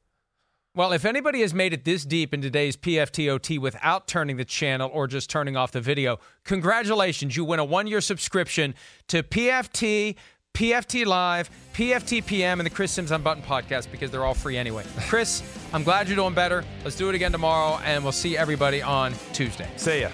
Well, 0.75 0.93
if 0.93 1.03
anybody 1.03 1.41
has 1.41 1.51
made 1.53 1.73
it 1.73 1.83
this 1.83 2.05
deep 2.05 2.31
in 2.31 2.41
today's 2.41 2.77
PFTOT 2.77 3.57
without 3.57 4.07
turning 4.07 4.37
the 4.37 4.45
channel 4.45 4.89
or 4.93 5.07
just 5.07 5.27
turning 5.29 5.57
off 5.57 5.71
the 5.71 5.81
video, 5.81 6.19
congratulations. 6.45 7.35
You 7.35 7.43
win 7.43 7.59
a 7.59 7.65
one 7.65 7.87
year 7.87 8.01
subscription 8.01 8.75
to 9.07 9.23
PFT, 9.23 10.15
PFT 10.53 11.05
Live, 11.05 11.49
PFT 11.73 12.25
PM, 12.25 12.59
and 12.59 12.65
the 12.65 12.69
Chris 12.69 12.91
Simms 12.91 13.11
Unbutton 13.11 13.43
podcast 13.43 13.89
because 13.91 14.11
they're 14.11 14.25
all 14.25 14.33
free 14.33 14.57
anyway. 14.57 14.83
Chris, 15.07 15.41
I'm 15.71 15.83
glad 15.83 16.07
you're 16.07 16.17
doing 16.17 16.33
better. 16.33 16.65
Let's 16.83 16.97
do 16.97 17.07
it 17.09 17.15
again 17.15 17.31
tomorrow, 17.31 17.79
and 17.85 18.03
we'll 18.03 18.11
see 18.11 18.37
everybody 18.37 18.81
on 18.81 19.13
Tuesday. 19.33 19.69
See 19.77 20.01
ya. 20.01 20.09